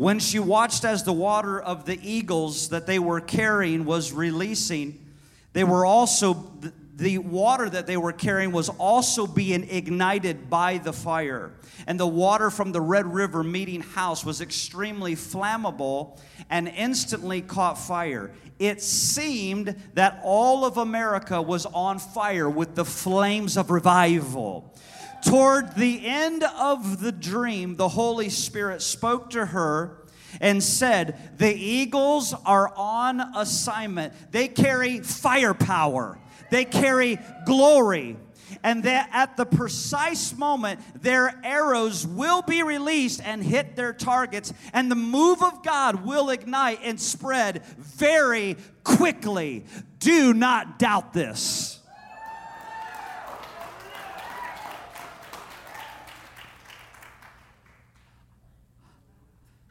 When 0.00 0.18
she 0.18 0.38
watched 0.38 0.86
as 0.86 1.04
the 1.04 1.12
water 1.12 1.60
of 1.60 1.84
the 1.84 2.00
eagles 2.02 2.70
that 2.70 2.86
they 2.86 2.98
were 2.98 3.20
carrying 3.20 3.84
was 3.84 4.14
releasing, 4.14 5.06
they 5.52 5.62
were 5.62 5.84
also 5.84 6.50
the 6.96 7.18
water 7.18 7.68
that 7.68 7.86
they 7.86 7.98
were 7.98 8.14
carrying 8.14 8.50
was 8.50 8.70
also 8.70 9.26
being 9.26 9.68
ignited 9.68 10.48
by 10.48 10.78
the 10.78 10.94
fire. 10.94 11.52
And 11.86 12.00
the 12.00 12.06
water 12.06 12.48
from 12.48 12.72
the 12.72 12.80
Red 12.80 13.12
River 13.12 13.44
meeting 13.44 13.82
house 13.82 14.24
was 14.24 14.40
extremely 14.40 15.16
flammable 15.16 16.18
and 16.48 16.66
instantly 16.66 17.42
caught 17.42 17.76
fire. 17.76 18.30
It 18.58 18.80
seemed 18.80 19.76
that 19.92 20.18
all 20.24 20.64
of 20.64 20.78
America 20.78 21.42
was 21.42 21.66
on 21.66 21.98
fire 21.98 22.48
with 22.48 22.74
the 22.74 22.86
flames 22.86 23.58
of 23.58 23.70
revival. 23.70 24.74
Toward 25.24 25.74
the 25.74 26.06
end 26.06 26.44
of 26.44 27.00
the 27.00 27.12
dream, 27.12 27.76
the 27.76 27.88
Holy 27.88 28.28
Spirit 28.30 28.82
spoke 28.82 29.30
to 29.30 29.46
her 29.46 29.98
and 30.40 30.62
said, 30.62 31.38
The 31.38 31.54
eagles 31.54 32.34
are 32.46 32.72
on 32.76 33.20
assignment. 33.36 34.12
They 34.32 34.48
carry 34.48 35.00
firepower 35.00 36.18
they 36.50 36.64
carry 36.64 37.18
glory. 37.46 38.16
And 38.64 38.82
that 38.82 39.08
at 39.12 39.36
the 39.36 39.46
precise 39.46 40.36
moment, 40.36 40.80
their 41.00 41.40
arrows 41.44 42.04
will 42.04 42.42
be 42.42 42.64
released 42.64 43.22
and 43.24 43.42
hit 43.42 43.76
their 43.76 43.92
targets, 43.92 44.52
and 44.72 44.90
the 44.90 44.96
move 44.96 45.40
of 45.40 45.62
God 45.62 46.04
will 46.04 46.30
ignite 46.30 46.80
and 46.82 47.00
spread 47.00 47.64
very 47.78 48.56
quickly. 48.82 49.64
Do 50.00 50.34
not 50.34 50.80
doubt 50.80 51.12
this. 51.12 51.79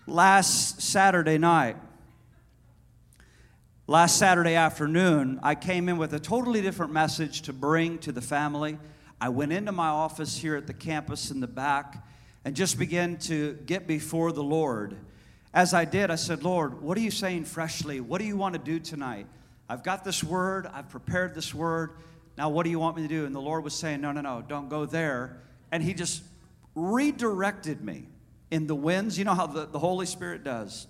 Last 0.10 0.82
Saturday 0.82 1.38
night, 1.38 1.78
Last 3.86 4.18
Saturday 4.18 4.56
afternoon, 4.56 5.39
I 5.42 5.56
came 5.56 5.89
in 5.89 5.98
with 5.98 6.13
a 6.13 6.20
totally 6.20 6.62
different 6.62 6.92
message 6.92 7.44
to 7.44 7.54
bring 7.54 7.98
to 8.00 8.12
the 8.12 8.22
family. 8.22 8.78
I 9.20 9.30
went 9.30 9.51
into 9.51 9.72
my 9.72 9.88
office 9.88 10.38
here 10.38 10.56
at 10.56 10.68
the 10.68 10.74
campus 10.74 11.32
in 11.32 11.39
the 11.39 11.48
back, 11.48 12.04
and 12.46 12.56
just 12.56 12.78
began 12.78 13.18
to 13.18 13.54
get 13.66 13.88
before 13.88 14.32
the 14.32 14.44
Lord. 14.44 14.96
As 15.54 15.74
I 15.74 15.86
did, 15.86 16.12
I 16.12 16.16
said, 16.16 16.44
Lord, 16.44 16.82
what 16.82 16.98
are 16.98 17.01
you 17.01 17.12
saying 17.12 17.46
freshly? 17.46 18.00
What 18.00 18.20
do 18.20 18.25
you 18.25 18.38
want 18.38 18.54
to 18.54 18.60
do 18.60 18.80
tonight? 18.80 19.25
I've 19.68 19.84
got 19.84 20.04
this 20.04 20.24
word, 20.24 20.68
I've 20.72 20.89
prepared 20.89 21.34
this 21.34 21.54
word. 21.54 21.94
Now, 22.38 22.50
what 22.50 22.63
do 22.63 22.70
you 22.70 22.80
want 22.80 22.96
me 22.96 23.04
to 23.04 23.08
do? 23.08 23.25
And 23.25 23.34
the 23.34 23.42
Lord 23.42 23.63
was 23.63 23.74
saying, 23.74 24.01
No, 24.01 24.12
no, 24.12 24.22
no, 24.22 24.44
don't 24.48 24.70
go 24.70 24.86
there. 24.86 25.42
And 25.72 25.82
He 25.82 25.94
just 25.94 26.24
redirected 26.75 27.84
me 27.84 28.08
in 28.51 28.68
the 28.68 28.75
winds. 28.75 29.18
You 29.18 29.25
know 29.25 29.34
how 29.34 29.48
the, 29.48 29.65
the 29.65 29.79
Holy 29.79 30.06
Spirit 30.06 30.44
does. 30.44 30.88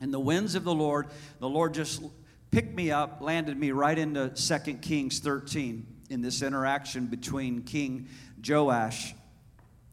In 0.00 0.10
the 0.10 0.20
winds 0.20 0.54
of 0.54 0.64
the 0.64 0.74
Lord, 0.74 1.08
the 1.38 1.48
Lord 1.48 1.74
just 1.74 2.02
picked 2.50 2.74
me 2.74 2.90
up, 2.90 3.20
landed 3.20 3.56
me 3.56 3.70
right 3.70 3.96
into 3.96 4.28
2 4.28 4.74
Kings 4.74 5.20
13 5.20 5.86
in 6.10 6.20
this 6.20 6.42
interaction 6.42 7.06
between 7.06 7.62
King 7.62 8.08
Joash 8.46 9.14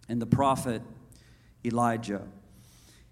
and 0.10 0.22
the 0.22 0.26
prophet 0.26 0.82
Elijah. 1.64 2.24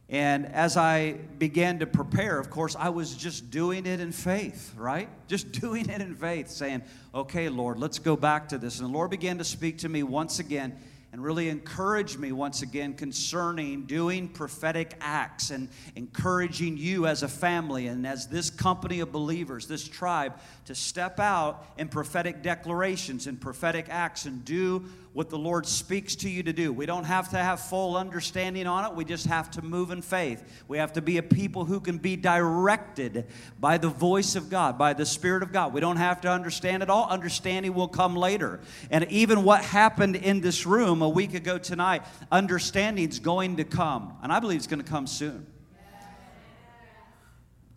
And 0.10 0.46
as 0.46 0.78
I 0.78 1.14
began 1.38 1.80
to 1.80 1.86
prepare, 1.86 2.40
of 2.40 2.50
course, 2.50 2.76
I 2.78 2.90
was 2.90 3.14
just 3.14 3.52
doing 3.52 3.86
it 3.86 4.00
in 4.00 4.14
faith, 4.14 4.74
right? 4.78 5.10
Just 5.28 5.52
doing 5.62 5.90
it 5.90 6.02
in 6.02 6.16
faith, 6.16 6.50
saying, 6.50 6.84
okay, 7.14 7.50
Lord, 7.50 7.78
let's 7.78 8.00
go 8.00 8.16
back 8.16 8.50
to 8.50 8.58
this. 8.58 8.80
And 8.80 8.90
the 8.90 8.94
Lord 8.94 9.12
began 9.12 9.38
to 9.38 9.44
speak 9.44 9.80
to 9.80 9.90
me 9.90 10.04
once 10.04 10.40
again 10.40 10.78
and 11.12 11.24
really 11.24 11.50
encourage 11.50 12.18
me 12.18 12.32
once 12.32 12.62
again 12.62 12.94
concerning 12.94 13.86
doing 13.86 14.28
prophetic 14.28 14.94
acts 15.00 15.52
and 15.52 15.70
encouraging 15.96 16.78
you 16.78 17.08
as 17.08 17.24
a 17.24 17.28
family 17.28 17.88
and 17.88 18.06
as 18.06 18.28
this 18.28 18.50
company 18.50 19.00
of 19.00 19.12
believers, 19.12 19.68
this 19.68 19.88
tribe, 19.88 20.34
to 20.66 20.76
step 20.76 21.20
out 21.20 21.66
in 21.78 21.88
prophetic 21.88 22.44
declarations 22.44 23.26
and 23.26 23.40
prophetic 23.40 23.88
acts 23.90 24.26
and 24.26 24.44
do 24.44 24.84
what 25.14 25.30
the 25.30 25.38
Lord 25.38 25.66
speaks 25.66 26.16
to 26.18 26.30
you 26.30 26.44
to 26.44 26.54
do. 26.54 26.72
We 26.72 26.86
don't 26.86 27.06
have 27.06 27.30
to 27.30 27.38
have 27.38 27.60
full 27.60 27.98
understanding 27.98 28.68
on 28.68 28.86
it. 28.86 28.96
We 28.96 29.06
just 29.06 29.26
have 29.26 29.50
to 29.52 29.62
move 29.62 29.92
in 29.92 30.02
faith. 30.02 30.44
We 30.68 30.78
have 30.78 30.94
to 30.94 31.02
be 31.02 31.18
a 31.18 31.24
people 31.24 31.66
who 31.66 31.80
can 31.80 31.98
be 31.98 32.16
directed 32.16 33.26
by 33.60 33.78
the 33.78 33.90
voice 33.90 34.36
of 34.36 34.50
God, 34.50 34.78
by 34.78 34.94
the 34.94 35.06
Spirit 35.06 35.44
of 35.44 35.52
God. 35.52 35.74
We 35.74 35.82
don't 35.82 35.98
have 35.98 36.22
to 36.22 36.30
understand 36.30 36.84
it 36.84 36.90
all. 36.90 37.08
Understanding 37.10 37.74
will 37.74 37.88
come 37.88 38.16
later. 38.16 38.60
And 38.92 39.06
even 39.12 39.44
what 39.44 39.64
happened 39.64 40.16
in 40.16 40.42
this 40.42 40.66
room 40.66 41.02
a 41.02 41.10
week 41.10 41.34
ago 41.34 41.58
tonight, 41.58 42.04
understanding's 42.32 43.20
going 43.20 43.58
to 43.58 43.64
come. 43.64 44.18
And 44.22 44.32
I 44.32 44.40
believe 44.40 44.58
it's 44.58 44.68
going 44.68 44.84
to 44.84 44.90
come 44.90 45.08
soon. 45.08 45.48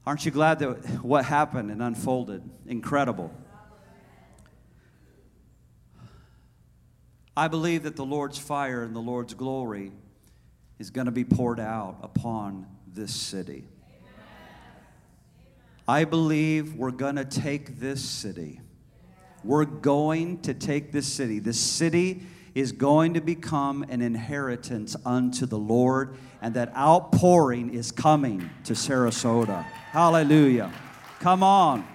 Aren't 0.06 0.24
you 0.24 0.30
glad 0.30 0.58
that 0.60 1.04
what 1.04 1.24
happened 1.24 1.70
and 1.70 1.82
unfolded? 1.82 2.42
Incredible. 2.66 3.32
I 7.40 7.48
believe 7.48 7.84
that 7.84 7.96
the 7.96 8.04
Lord's 8.04 8.36
fire 8.36 8.82
and 8.82 8.94
the 8.94 9.00
Lord's 9.00 9.32
glory 9.32 9.92
is 10.78 10.90
going 10.90 11.06
to 11.06 11.10
be 11.10 11.24
poured 11.24 11.58
out 11.58 11.96
upon 12.02 12.66
this 12.86 13.14
city. 13.14 13.66
I 15.88 16.04
believe 16.04 16.74
we're 16.74 16.90
going 16.90 17.16
to 17.16 17.24
take 17.24 17.80
this 17.80 18.04
city. 18.04 18.60
We're 19.42 19.64
going 19.64 20.42
to 20.42 20.52
take 20.52 20.92
this 20.92 21.06
city. 21.06 21.38
This 21.38 21.58
city 21.58 22.24
is 22.54 22.72
going 22.72 23.14
to 23.14 23.22
become 23.22 23.86
an 23.88 24.02
inheritance 24.02 24.94
unto 25.06 25.46
the 25.46 25.56
Lord, 25.56 26.18
and 26.42 26.52
that 26.56 26.76
outpouring 26.76 27.72
is 27.72 27.90
coming 27.90 28.50
to 28.64 28.74
Sarasota. 28.74 29.62
Hallelujah. 29.62 30.70
Come 31.20 31.42
on. 31.42 31.86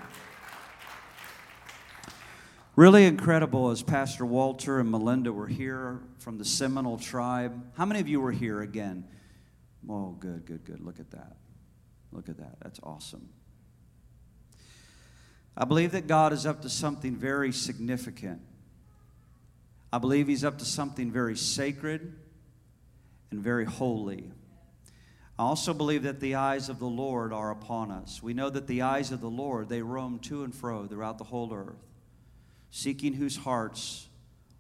Really 2.76 3.06
incredible 3.06 3.70
as 3.70 3.82
Pastor 3.82 4.26
Walter 4.26 4.82
and 4.82 4.92
Melinda 4.92 5.32
were 5.32 5.48
here 5.48 6.02
from 6.20 6.38
the 6.38 6.44
Seminole 6.44 6.98
tribe. 6.98 7.64
How 7.78 7.86
many 7.86 8.02
of 8.02 8.10
you 8.10 8.20
were 8.20 8.34
here 8.34 8.60
again? 8.62 9.06
Oh, 9.90 10.10
good, 10.20 10.46
good, 10.46 10.66
good. 10.66 10.82
Look 10.82 11.00
at 11.00 11.12
that. 11.12 11.38
Look 12.12 12.28
at 12.28 12.38
that. 12.38 12.58
That's 12.62 12.82
awesome. 12.84 13.30
I 15.56 15.64
believe 15.64 15.94
that 15.94 16.08
God 16.08 16.34
is 16.34 16.46
up 16.46 16.64
to 16.64 16.70
something 16.70 17.16
very 17.16 17.54
significant. 17.54 18.42
I 19.94 19.98
believe 19.98 20.28
He's 20.28 20.44
up 20.44 20.58
to 20.58 20.66
something 20.66 21.10
very 21.10 21.38
sacred 21.38 22.14
and 23.32 23.40
very 23.40 23.64
holy. 23.64 24.34
I 25.40 25.44
also 25.44 25.74
believe 25.74 26.04
that 26.04 26.20
the 26.20 26.36
eyes 26.36 26.68
of 26.68 26.80
the 26.80 26.88
Lord 26.88 27.32
are 27.32 27.52
upon 27.52 27.90
us. 27.92 28.22
We 28.22 28.34
know 28.34 28.50
that 28.50 28.68
the 28.68 28.82
eyes 28.82 29.14
of 29.14 29.22
the 29.22 29.30
Lord, 29.30 29.70
they 29.70 29.82
roam 29.82 30.20
to 30.24 30.44
and 30.44 30.54
fro 30.54 30.88
throughout 30.88 31.20
the 31.20 31.24
whole 31.24 31.54
earth 31.54 31.95
seeking 32.76 33.14
whose 33.14 33.38
hearts 33.38 34.10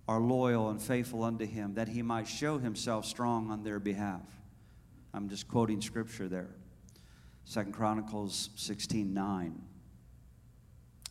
are 0.07 0.22
loyal 0.22 0.69
and 0.69 0.81
faithful 0.81 1.22
unto 1.22 1.45
him, 1.45 1.74
that 1.74 1.89
he 1.89 2.01
might 2.01 2.25
show 2.25 2.57
himself 2.57 3.05
strong 3.05 3.51
on 3.51 3.62
their 3.62 3.77
behalf. 3.77 4.22
I'm 5.13 5.27
just 5.27 5.50
quoting 5.50 5.81
scripture 5.81 6.29
there. 6.29 6.55
Second 7.43 7.74
Chronicles 7.74 8.51
16 8.55 9.13
9. 9.13 9.62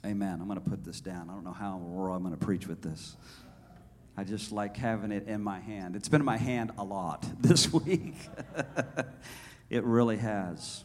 Amen. 0.07 0.39
I'm 0.41 0.47
going 0.47 0.59
to 0.59 0.71
put 0.71 0.83
this 0.83 1.03
down. 1.03 1.29
I 1.29 1.35
don't 1.35 1.45
know 1.45 1.53
how 1.53 1.77
I'm 1.77 2.23
going 2.23 2.35
to 2.35 2.43
preach 2.43 2.67
with 2.67 2.81
this. 2.81 3.17
I 4.17 4.25
just 4.25 4.51
like 4.51 4.75
having 4.75 5.13
it 5.13 5.29
in 5.29 5.43
my 5.43 5.61
hand. 5.61 5.97
It's 5.97 6.09
been 6.09 6.23
in 6.23 6.27
my 6.27 6.39
hand 6.39 6.73
a 6.79 6.85
lot 6.85 7.23
this 7.39 7.71
week. 7.71 8.15
it 9.69 9.85
really 9.85 10.17
has. 10.17 10.85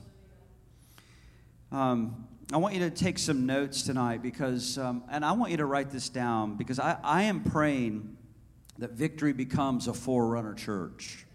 Um, 1.72 2.28
I 2.52 2.58
want 2.58 2.74
you 2.74 2.80
to 2.80 2.90
take 2.90 3.20
some 3.20 3.46
notes 3.46 3.84
tonight 3.84 4.24
because, 4.24 4.80
um, 4.80 5.04
and 5.12 5.24
I 5.24 5.34
want 5.34 5.52
you 5.52 5.58
to 5.58 5.66
write 5.66 5.92
this 5.92 6.10
down 6.10 6.56
because 6.56 6.80
I, 6.80 6.98
I 7.04 7.24
am 7.24 7.44
praying 7.44 8.18
that 8.80 8.94
victory 8.94 9.34
becomes 9.34 9.88
a 9.88 9.94
forerunner 9.94 10.56
church, 10.56 11.28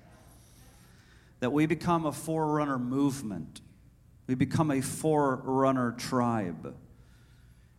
that 1.39 1.53
we 1.53 1.67
become 1.67 2.05
a 2.05 2.11
forerunner 2.11 2.81
movement, 2.81 3.61
we 4.27 4.35
become 4.35 4.73
a 4.73 4.81
forerunner 4.81 5.93
tribe, 5.93 6.75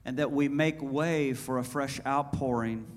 and 0.05 0.17
that 0.17 0.31
we 0.31 0.47
make 0.47 0.81
way 0.81 1.33
for 1.33 1.57
a 1.57 1.63
fresh 1.63 1.99
outpouring 2.07 2.87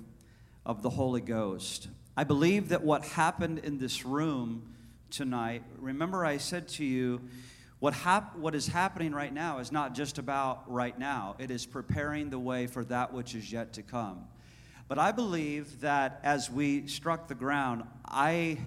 of 0.65 0.83
the 0.83 0.89
Holy 0.91 1.21
Ghost. 1.21 1.89
I 2.15 2.23
believe 2.23 2.69
that 2.69 2.81
what 2.81 3.03
happened 3.03 3.59
in 3.59 3.77
this 3.77 4.05
room 4.05 4.73
tonight, 5.09 5.63
remember 5.77 6.23
I 6.23 6.37
said 6.37 6.69
to 6.69 6.85
you, 6.85 7.19
what, 7.79 7.93
hap- 7.93 8.35
what 8.35 8.55
is 8.55 8.67
happening 8.67 9.13
right 9.13 9.33
now 9.33 9.59
is 9.59 9.71
not 9.71 9.95
just 9.95 10.17
about 10.17 10.69
right 10.71 10.97
now, 10.97 11.35
it 11.39 11.49
is 11.49 11.65
preparing 11.65 12.29
the 12.29 12.39
way 12.39 12.67
for 12.67 12.83
that 12.85 13.13
which 13.13 13.35
is 13.35 13.51
yet 13.51 13.73
to 13.73 13.81
come. 13.81 14.27
But 14.89 14.99
I 14.99 15.11
believe 15.11 15.81
that 15.81 16.19
as 16.23 16.49
we 16.49 16.87
struck 16.87 17.27
the 17.27 17.35
ground, 17.35 17.83
I, 18.05 18.57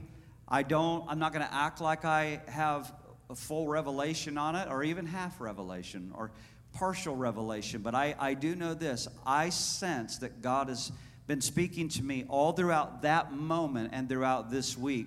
I 0.48 0.62
don't, 0.62 1.04
I'm 1.08 1.18
not 1.18 1.32
going 1.32 1.44
to 1.44 1.52
act 1.52 1.80
like 1.80 2.04
I 2.04 2.40
have 2.46 2.92
a 3.28 3.34
full 3.34 3.66
revelation 3.66 4.38
on 4.38 4.56
it 4.56 4.68
or 4.68 4.84
even 4.84 5.04
half 5.04 5.40
revelation 5.40 6.12
or 6.14 6.30
partial 6.72 7.14
revelation, 7.16 7.82
but 7.82 7.94
I, 7.94 8.14
I 8.18 8.34
do 8.34 8.54
know 8.54 8.72
this. 8.72 9.08
I 9.26 9.50
sense 9.50 10.18
that 10.18 10.40
God 10.40 10.68
has 10.68 10.90
been 11.26 11.40
speaking 11.40 11.88
to 11.88 12.02
me 12.02 12.24
all 12.28 12.52
throughout 12.52 13.02
that 13.02 13.32
moment 13.32 13.90
and 13.92 14.08
throughout 14.08 14.50
this 14.50 14.76
week 14.76 15.06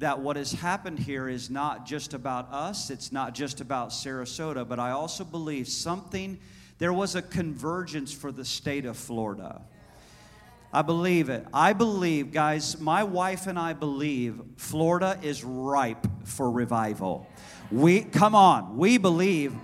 that 0.00 0.18
what 0.18 0.36
has 0.36 0.52
happened 0.52 0.98
here 0.98 1.28
is 1.28 1.50
not 1.50 1.86
just 1.86 2.14
about 2.14 2.50
us, 2.52 2.88
it's 2.88 3.12
not 3.12 3.34
just 3.34 3.60
about 3.60 3.90
Sarasota, 3.90 4.66
but 4.66 4.78
I 4.78 4.92
also 4.92 5.24
believe 5.24 5.68
something, 5.68 6.38
there 6.78 6.92
was 6.92 7.14
a 7.14 7.22
convergence 7.22 8.10
for 8.10 8.32
the 8.32 8.44
state 8.44 8.86
of 8.86 8.96
Florida. 8.96 9.60
I 10.72 10.80
believe 10.82 11.28
it. 11.28 11.44
I 11.52 11.74
believe, 11.74 12.32
guys, 12.32 12.80
my 12.80 13.04
wife 13.04 13.46
and 13.46 13.58
I 13.58 13.74
believe 13.74 14.40
Florida 14.56 15.18
is 15.20 15.44
ripe 15.44 16.06
for 16.24 16.50
revival. 16.50 17.26
We, 17.70 18.00
come 18.00 18.34
on, 18.34 18.78
we 18.78 18.96
believe 18.96 19.54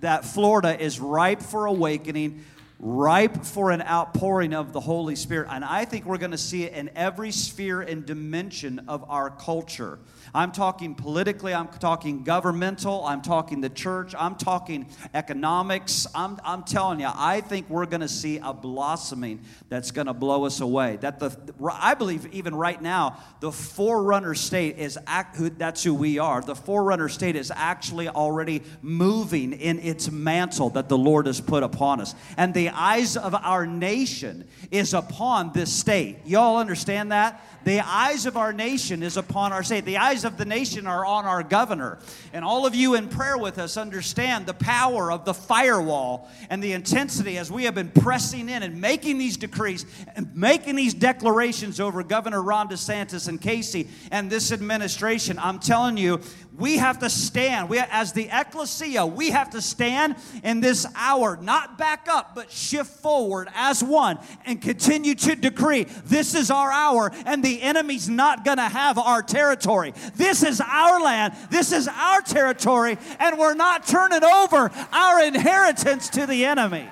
that 0.00 0.26
Florida 0.26 0.78
is 0.78 1.00
ripe 1.00 1.40
for 1.40 1.64
awakening 1.64 2.44
ripe 2.80 3.44
for 3.44 3.70
an 3.72 3.82
outpouring 3.82 4.54
of 4.54 4.72
the 4.72 4.80
Holy 4.80 5.16
Spirit. 5.16 5.48
And 5.50 5.64
I 5.64 5.84
think 5.84 6.04
we're 6.04 6.18
going 6.18 6.30
to 6.30 6.38
see 6.38 6.64
it 6.64 6.74
in 6.74 6.90
every 6.94 7.32
sphere 7.32 7.80
and 7.80 8.06
dimension 8.06 8.84
of 8.86 9.04
our 9.10 9.30
culture. 9.30 9.98
I'm 10.34 10.52
talking 10.52 10.94
politically, 10.94 11.54
I'm 11.54 11.68
talking 11.68 12.22
governmental, 12.22 13.04
I'm 13.04 13.22
talking 13.22 13.60
the 13.60 13.68
church, 13.68 14.14
I'm 14.16 14.36
talking 14.36 14.86
economics. 15.14 16.06
I'm, 16.14 16.38
I'm 16.44 16.62
telling 16.62 17.00
you, 17.00 17.08
I 17.12 17.40
think 17.40 17.68
we're 17.68 17.86
going 17.86 18.02
to 18.02 18.08
see 18.08 18.38
a 18.38 18.52
blossoming 18.52 19.40
that's 19.68 19.90
going 19.90 20.06
to 20.06 20.14
blow 20.14 20.44
us 20.44 20.60
away. 20.60 20.98
That 21.00 21.18
the 21.18 21.36
I 21.72 21.94
believe 21.94 22.26
even 22.32 22.54
right 22.54 22.80
now, 22.80 23.18
the 23.40 23.50
forerunner 23.50 24.34
state 24.34 24.78
is 24.78 24.98
act, 25.06 25.36
that's 25.58 25.82
who 25.82 25.94
we 25.94 26.18
are. 26.18 26.40
The 26.40 26.54
forerunner 26.54 27.08
state 27.08 27.36
is 27.36 27.50
actually 27.54 28.08
already 28.08 28.62
moving 28.82 29.52
in 29.52 29.78
its 29.80 30.10
mantle 30.10 30.70
that 30.70 30.88
the 30.88 30.98
Lord 30.98 31.26
has 31.26 31.40
put 31.40 31.62
upon 31.62 32.00
us. 32.00 32.14
And 32.36 32.54
the 32.54 32.67
the 32.68 32.76
eyes 32.76 33.16
of 33.16 33.34
our 33.34 33.66
nation 33.66 34.44
is 34.70 34.92
upon 34.92 35.54
this 35.54 35.72
state. 35.72 36.18
Y'all 36.26 36.58
understand 36.58 37.12
that? 37.12 37.42
The 37.64 37.80
eyes 37.80 38.26
of 38.26 38.36
our 38.36 38.52
nation 38.52 39.02
is 39.02 39.16
upon 39.16 39.54
our 39.54 39.62
state. 39.62 39.86
The 39.86 39.96
eyes 39.96 40.24
of 40.24 40.36
the 40.36 40.44
nation 40.44 40.86
are 40.86 41.04
on 41.04 41.24
our 41.24 41.42
governor. 41.42 41.98
And 42.34 42.44
all 42.44 42.66
of 42.66 42.74
you 42.74 42.94
in 42.94 43.08
prayer 43.08 43.38
with 43.38 43.58
us 43.58 43.78
understand 43.78 44.44
the 44.44 44.52
power 44.52 45.10
of 45.10 45.24
the 45.24 45.32
firewall 45.32 46.28
and 46.50 46.62
the 46.62 46.72
intensity 46.72 47.38
as 47.38 47.50
we 47.50 47.64
have 47.64 47.74
been 47.74 47.90
pressing 47.90 48.50
in 48.50 48.62
and 48.62 48.80
making 48.80 49.16
these 49.16 49.38
decrees 49.38 49.86
and 50.14 50.34
making 50.36 50.76
these 50.76 50.92
declarations 50.92 51.80
over 51.80 52.02
Governor 52.02 52.42
Ron 52.42 52.68
DeSantis 52.68 53.28
and 53.28 53.40
Casey 53.40 53.88
and 54.10 54.30
this 54.30 54.52
administration. 54.52 55.38
I'm 55.38 55.58
telling 55.58 55.96
you, 55.96 56.20
we 56.58 56.76
have 56.78 56.98
to 56.98 57.08
stand. 57.08 57.68
We, 57.68 57.78
as 57.78 58.12
the 58.12 58.28
ecclesia, 58.30 59.06
we 59.06 59.30
have 59.30 59.50
to 59.50 59.62
stand 59.62 60.16
in 60.42 60.60
this 60.60 60.86
hour, 60.96 61.38
not 61.40 61.78
back 61.78 62.08
up, 62.10 62.34
but 62.34 62.50
shift 62.50 62.90
forward 62.90 63.48
as 63.54 63.82
one 63.82 64.18
and 64.44 64.60
continue 64.60 65.14
to 65.14 65.36
decree 65.36 65.84
this 66.04 66.34
is 66.34 66.50
our 66.50 66.70
hour, 66.72 67.12
and 67.24 67.44
the 67.44 67.62
enemy's 67.62 68.08
not 68.08 68.44
going 68.44 68.56
to 68.56 68.64
have 68.64 68.98
our 68.98 69.22
territory. 69.22 69.94
This 70.16 70.42
is 70.42 70.60
our 70.60 71.00
land, 71.00 71.34
this 71.50 71.72
is 71.72 71.88
our 71.88 72.20
territory, 72.20 72.98
and 73.20 73.38
we're 73.38 73.54
not 73.54 73.86
turning 73.86 74.24
over 74.24 74.70
our 74.92 75.22
inheritance 75.22 76.08
to 76.10 76.26
the 76.26 76.44
enemy. 76.44 76.88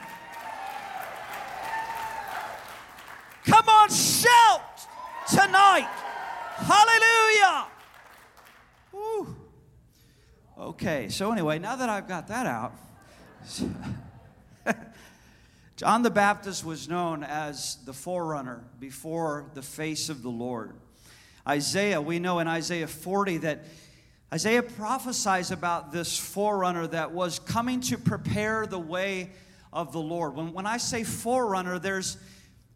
Come 3.45 3.69
on, 3.69 3.89
shout 3.91 4.63
tonight. 5.29 5.89
Hallelujah. 6.57 7.76
Okay, 10.59 11.11
so 11.11 11.33
anyway, 11.33 11.59
now 11.59 11.77
that 11.77 11.91
I've 11.91 12.09
got 12.09 12.29
that 12.29 12.47
out, 12.47 12.73
John 15.77 16.01
the 16.01 16.09
Baptist 16.09 16.65
was 16.65 16.89
known 16.89 17.23
as 17.25 17.77
the 17.85 17.93
forerunner 17.93 18.65
before 18.81 19.51
the 19.53 19.61
face 19.61 20.09
of 20.09 20.23
the 20.23 20.31
Lord. 20.31 20.73
Isaiah, 21.47 22.01
we 22.01 22.19
know 22.19 22.39
in 22.39 22.49
Isaiah 22.49 22.87
40 22.87 23.37
that 23.39 23.65
Isaiah 24.33 24.63
prophesies 24.63 25.51
about 25.51 25.93
this 25.93 26.19
forerunner 26.19 26.87
that 26.87 27.13
was 27.13 27.39
coming 27.39 27.81
to 27.83 27.99
prepare 27.99 28.67
the 28.67 28.79
way 28.79 29.33
of 29.75 29.93
the 29.93 30.01
Lord. 30.01 30.35
When, 30.35 30.55
when 30.55 30.65
I 30.65 30.79
say 30.79 31.05
forerunner, 31.05 31.79
there's 31.79 32.17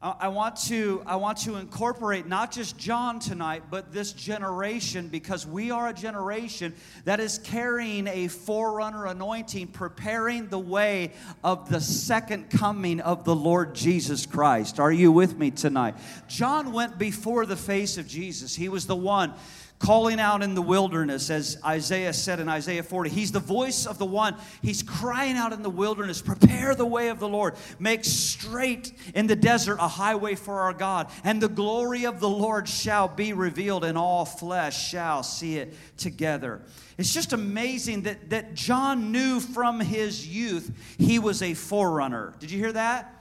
I 0.02 0.28
want 0.28 0.56
to 0.68 1.02
I 1.04 1.16
want 1.16 1.36
to 1.42 1.56
incorporate 1.56 2.26
not 2.26 2.52
just 2.52 2.78
John 2.78 3.18
tonight, 3.18 3.64
but 3.70 3.92
this 3.92 4.14
generation 4.14 5.08
because 5.08 5.46
we 5.46 5.70
are 5.70 5.88
a 5.88 5.92
generation 5.92 6.74
that 7.04 7.20
is 7.20 7.38
carrying 7.38 8.06
a 8.06 8.28
forerunner 8.28 9.04
anointing, 9.04 9.66
preparing 9.68 10.48
the 10.48 10.58
way 10.58 11.12
of 11.44 11.68
the 11.68 11.82
second 11.82 12.48
coming 12.48 13.00
of 13.00 13.24
the 13.24 13.36
Lord 13.36 13.74
Jesus 13.74 14.24
Christ. 14.24 14.80
Are 14.80 14.90
you 14.90 15.12
with 15.12 15.36
me 15.36 15.50
tonight? 15.50 15.96
John 16.28 16.72
went 16.72 16.96
before 16.96 17.44
the 17.44 17.56
face 17.56 17.98
of 17.98 18.08
Jesus. 18.08 18.56
He 18.56 18.70
was 18.70 18.86
the 18.86 18.96
one 18.96 19.34
calling 19.80 20.20
out 20.20 20.42
in 20.42 20.54
the 20.54 20.62
wilderness, 20.62 21.30
as 21.30 21.56
Isaiah 21.64 22.12
said 22.12 22.38
in 22.38 22.48
Isaiah 22.48 22.82
40. 22.82 23.10
He's 23.10 23.32
the 23.32 23.40
voice 23.40 23.86
of 23.86 23.98
the 23.98 24.04
one. 24.04 24.36
He's 24.62 24.82
crying 24.82 25.36
out 25.36 25.54
in 25.54 25.62
the 25.62 25.70
wilderness, 25.70 26.22
prepare 26.22 26.74
the 26.74 26.86
way 26.86 27.08
of 27.08 27.18
the 27.18 27.28
Lord. 27.28 27.54
Make 27.78 28.04
straight 28.04 28.92
in 29.14 29.26
the 29.26 29.34
desert 29.34 29.78
a 29.80 29.88
highway 29.88 30.34
for 30.34 30.60
our 30.60 30.74
God. 30.74 31.10
And 31.24 31.42
the 31.42 31.48
glory 31.48 32.04
of 32.04 32.20
the 32.20 32.28
Lord 32.28 32.68
shall 32.68 33.08
be 33.08 33.32
revealed, 33.32 33.82
and 33.82 33.96
all 33.96 34.26
flesh 34.26 34.90
shall 34.90 35.22
see 35.22 35.56
it 35.56 35.74
together. 35.96 36.60
It's 36.98 37.14
just 37.14 37.32
amazing 37.32 38.02
that, 38.02 38.28
that 38.30 38.54
John 38.54 39.10
knew 39.10 39.40
from 39.40 39.80
his 39.80 40.28
youth 40.28 40.70
he 40.98 41.18
was 41.18 41.40
a 41.40 41.54
forerunner. 41.54 42.34
Did 42.38 42.50
you 42.50 42.58
hear 42.58 42.72
that? 42.72 43.19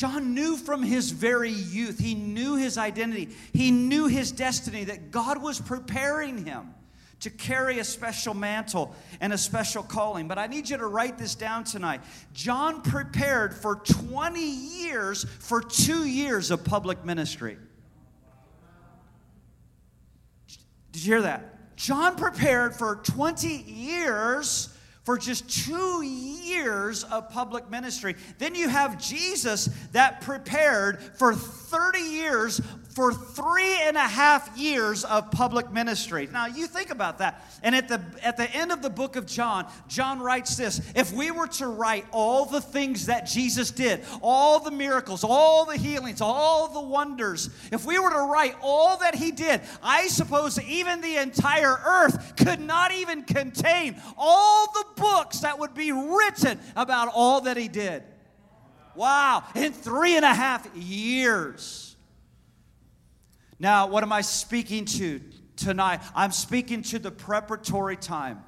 John 0.00 0.32
knew 0.32 0.56
from 0.56 0.82
his 0.82 1.10
very 1.10 1.50
youth, 1.50 1.98
he 1.98 2.14
knew 2.14 2.56
his 2.56 2.78
identity, 2.78 3.28
he 3.52 3.70
knew 3.70 4.06
his 4.06 4.32
destiny, 4.32 4.84
that 4.84 5.10
God 5.10 5.42
was 5.42 5.60
preparing 5.60 6.46
him 6.46 6.72
to 7.20 7.28
carry 7.28 7.80
a 7.80 7.84
special 7.84 8.32
mantle 8.32 8.94
and 9.20 9.30
a 9.30 9.36
special 9.36 9.82
calling. 9.82 10.26
But 10.26 10.38
I 10.38 10.46
need 10.46 10.70
you 10.70 10.78
to 10.78 10.86
write 10.86 11.18
this 11.18 11.34
down 11.34 11.64
tonight. 11.64 12.00
John 12.32 12.80
prepared 12.80 13.52
for 13.52 13.76
20 13.76 14.40
years 14.40 15.26
for 15.38 15.60
two 15.60 16.06
years 16.06 16.50
of 16.50 16.64
public 16.64 17.04
ministry. 17.04 17.58
Did 20.92 21.04
you 21.04 21.12
hear 21.12 21.22
that? 21.22 21.76
John 21.76 22.16
prepared 22.16 22.74
for 22.74 22.96
20 23.04 23.48
years 23.48 24.74
for 25.10 25.18
just 25.18 25.66
two 25.66 26.02
years 26.02 27.02
of 27.02 27.28
public 27.30 27.68
ministry. 27.68 28.14
Then 28.38 28.54
you 28.54 28.68
have 28.68 28.96
Jesus 28.96 29.68
that 29.90 30.20
prepared 30.20 31.02
for 31.18 31.34
30 31.34 31.98
years 31.98 32.60
for 33.00 33.14
three 33.14 33.80
and 33.84 33.96
a 33.96 34.00
half 34.00 34.54
years 34.58 35.04
of 35.04 35.30
public 35.30 35.72
ministry. 35.72 36.28
Now, 36.30 36.44
you 36.44 36.66
think 36.66 36.90
about 36.90 37.16
that. 37.16 37.42
And 37.62 37.74
at 37.74 37.88
the, 37.88 37.98
at 38.22 38.36
the 38.36 38.50
end 38.54 38.72
of 38.72 38.82
the 38.82 38.90
book 38.90 39.16
of 39.16 39.24
John, 39.24 39.66
John 39.88 40.20
writes 40.20 40.54
this 40.54 40.82
If 40.94 41.10
we 41.10 41.30
were 41.30 41.46
to 41.46 41.66
write 41.68 42.04
all 42.12 42.44
the 42.44 42.60
things 42.60 43.06
that 43.06 43.24
Jesus 43.24 43.70
did, 43.70 44.04
all 44.20 44.60
the 44.60 44.70
miracles, 44.70 45.24
all 45.24 45.64
the 45.64 45.78
healings, 45.78 46.20
all 46.20 46.68
the 46.68 46.82
wonders, 46.82 47.48
if 47.72 47.86
we 47.86 47.98
were 47.98 48.10
to 48.10 48.30
write 48.30 48.54
all 48.60 48.98
that 48.98 49.14
he 49.14 49.30
did, 49.30 49.62
I 49.82 50.08
suppose 50.08 50.60
even 50.60 51.00
the 51.00 51.16
entire 51.16 51.80
earth 51.82 52.34
could 52.36 52.60
not 52.60 52.92
even 52.92 53.22
contain 53.22 53.96
all 54.18 54.70
the 54.72 54.84
books 54.96 55.40
that 55.40 55.58
would 55.58 55.72
be 55.72 55.90
written 55.90 56.58
about 56.76 57.08
all 57.14 57.40
that 57.42 57.56
he 57.56 57.68
did. 57.68 58.02
Wow, 58.94 59.44
in 59.54 59.72
three 59.72 60.16
and 60.16 60.24
a 60.26 60.34
half 60.34 60.68
years. 60.76 61.89
Now, 63.60 63.86
what 63.88 64.02
am 64.02 64.10
I 64.10 64.22
speaking 64.22 64.86
to 64.86 65.20
tonight? 65.54 66.00
I'm 66.16 66.32
speaking 66.32 66.80
to 66.84 66.98
the 66.98 67.10
preparatory 67.10 67.96
time. 67.96 68.42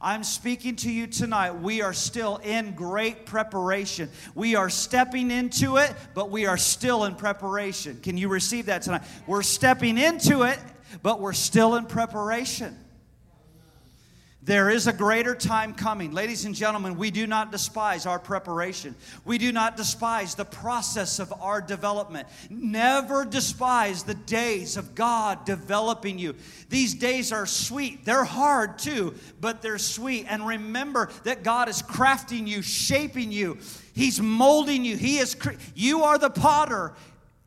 I'm 0.00 0.24
speaking 0.24 0.74
to 0.76 0.90
you 0.90 1.06
tonight. 1.06 1.52
We 1.52 1.82
are 1.82 1.92
still 1.92 2.38
in 2.38 2.72
great 2.72 3.26
preparation. 3.26 4.10
We 4.34 4.56
are 4.56 4.68
stepping 4.68 5.30
into 5.30 5.76
it, 5.76 5.94
but 6.14 6.30
we 6.30 6.46
are 6.46 6.56
still 6.56 7.04
in 7.04 7.14
preparation. 7.14 8.00
Can 8.00 8.16
you 8.16 8.28
receive 8.28 8.66
that 8.66 8.82
tonight? 8.82 9.02
We're 9.28 9.42
stepping 9.42 9.98
into 9.98 10.42
it, 10.42 10.58
but 11.00 11.20
we're 11.20 11.32
still 11.32 11.76
in 11.76 11.86
preparation. 11.86 12.76
There 14.50 14.68
is 14.68 14.88
a 14.88 14.92
greater 14.92 15.36
time 15.36 15.74
coming. 15.74 16.10
Ladies 16.10 16.44
and 16.44 16.56
gentlemen, 16.56 16.96
we 16.96 17.12
do 17.12 17.24
not 17.24 17.52
despise 17.52 18.04
our 18.04 18.18
preparation. 18.18 18.96
We 19.24 19.38
do 19.38 19.52
not 19.52 19.76
despise 19.76 20.34
the 20.34 20.44
process 20.44 21.20
of 21.20 21.32
our 21.40 21.60
development. 21.60 22.26
Never 22.50 23.24
despise 23.24 24.02
the 24.02 24.16
days 24.16 24.76
of 24.76 24.96
God 24.96 25.44
developing 25.44 26.18
you. 26.18 26.34
These 26.68 26.94
days 26.94 27.30
are 27.30 27.46
sweet. 27.46 28.04
They're 28.04 28.24
hard 28.24 28.80
too, 28.80 29.14
but 29.40 29.62
they're 29.62 29.78
sweet. 29.78 30.26
And 30.28 30.44
remember 30.44 31.10
that 31.22 31.44
God 31.44 31.68
is 31.68 31.80
crafting 31.80 32.48
you, 32.48 32.60
shaping 32.60 33.30
you. 33.30 33.56
He's 33.92 34.20
molding 34.20 34.84
you. 34.84 34.96
He 34.96 35.18
is 35.18 35.36
cre- 35.36 35.60
you 35.76 36.02
are 36.02 36.18
the 36.18 36.28
potter. 36.28 36.94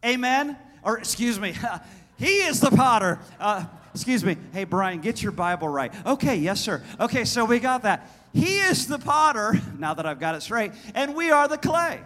Amen. 0.06 0.58
Or 0.84 1.00
excuse 1.00 1.38
me. 1.38 1.54
he 2.18 2.38
is 2.44 2.62
the 2.62 2.72
potter. 2.72 3.20
Uh, 3.42 3.66
excuse 3.94 4.24
me. 4.24 4.38
Hey, 4.52 4.64
Brian, 4.64 5.02
get 5.02 5.22
your 5.22 5.32
Bible 5.32 5.68
right. 5.68 5.94
Okay, 6.06 6.36
yes, 6.36 6.60
sir. 6.60 6.84
Okay, 7.00 7.26
so 7.26 7.46
we 7.46 7.60
got 7.60 7.84
that. 7.84 8.10
He 8.34 8.58
is 8.60 8.88
the 8.88 8.98
potter, 8.98 9.62
now 9.78 9.94
that 9.94 10.06
I've 10.06 10.20
got 10.20 10.36
it 10.36 10.42
straight, 10.42 10.72
and 10.96 11.16
we 11.16 11.30
are 11.30 11.48
the 11.48 11.58
clay. 11.58 12.00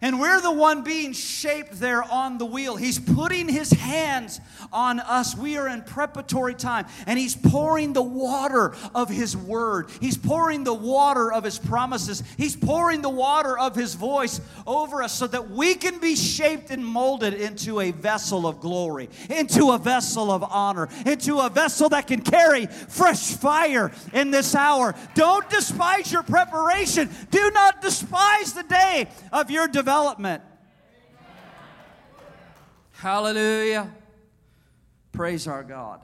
And 0.00 0.20
we're 0.20 0.40
the 0.40 0.52
one 0.52 0.82
being 0.82 1.12
shaped 1.12 1.80
there 1.80 2.04
on 2.04 2.38
the 2.38 2.44
wheel. 2.44 2.76
He's 2.76 3.00
putting 3.00 3.48
his 3.48 3.72
hands 3.72 4.40
on 4.72 5.00
us. 5.00 5.36
We 5.36 5.56
are 5.56 5.66
in 5.66 5.82
preparatory 5.82 6.54
time. 6.54 6.86
And 7.08 7.18
he's 7.18 7.34
pouring 7.34 7.94
the 7.94 8.02
water 8.02 8.76
of 8.94 9.08
his 9.08 9.36
word. 9.36 9.90
He's 10.00 10.16
pouring 10.16 10.62
the 10.62 10.74
water 10.74 11.32
of 11.32 11.42
his 11.42 11.58
promises. 11.58 12.22
He's 12.36 12.54
pouring 12.54 13.02
the 13.02 13.10
water 13.10 13.58
of 13.58 13.74
his 13.74 13.96
voice 13.96 14.40
over 14.68 15.02
us 15.02 15.12
so 15.12 15.26
that 15.26 15.50
we 15.50 15.74
can 15.74 15.98
be 15.98 16.14
shaped 16.14 16.70
and 16.70 16.86
molded 16.86 17.34
into 17.34 17.80
a 17.80 17.90
vessel 17.90 18.46
of 18.46 18.60
glory, 18.60 19.08
into 19.28 19.72
a 19.72 19.78
vessel 19.78 20.30
of 20.30 20.44
honor, 20.44 20.88
into 21.06 21.38
a 21.38 21.50
vessel 21.50 21.88
that 21.88 22.06
can 22.06 22.20
carry 22.20 22.66
fresh 22.66 23.32
fire 23.32 23.90
in 24.12 24.30
this 24.30 24.54
hour. 24.54 24.94
Don't 25.16 25.50
despise 25.50 26.12
your 26.12 26.22
preparation. 26.22 27.10
Do 27.32 27.50
not 27.50 27.82
despise 27.82 28.52
the 28.52 28.62
day 28.62 29.08
of 29.32 29.50
your 29.50 29.66
development 29.66 29.87
development. 29.88 30.42
Hallelujah. 32.92 33.90
Praise 35.12 35.48
our 35.48 35.64
God. 35.64 36.02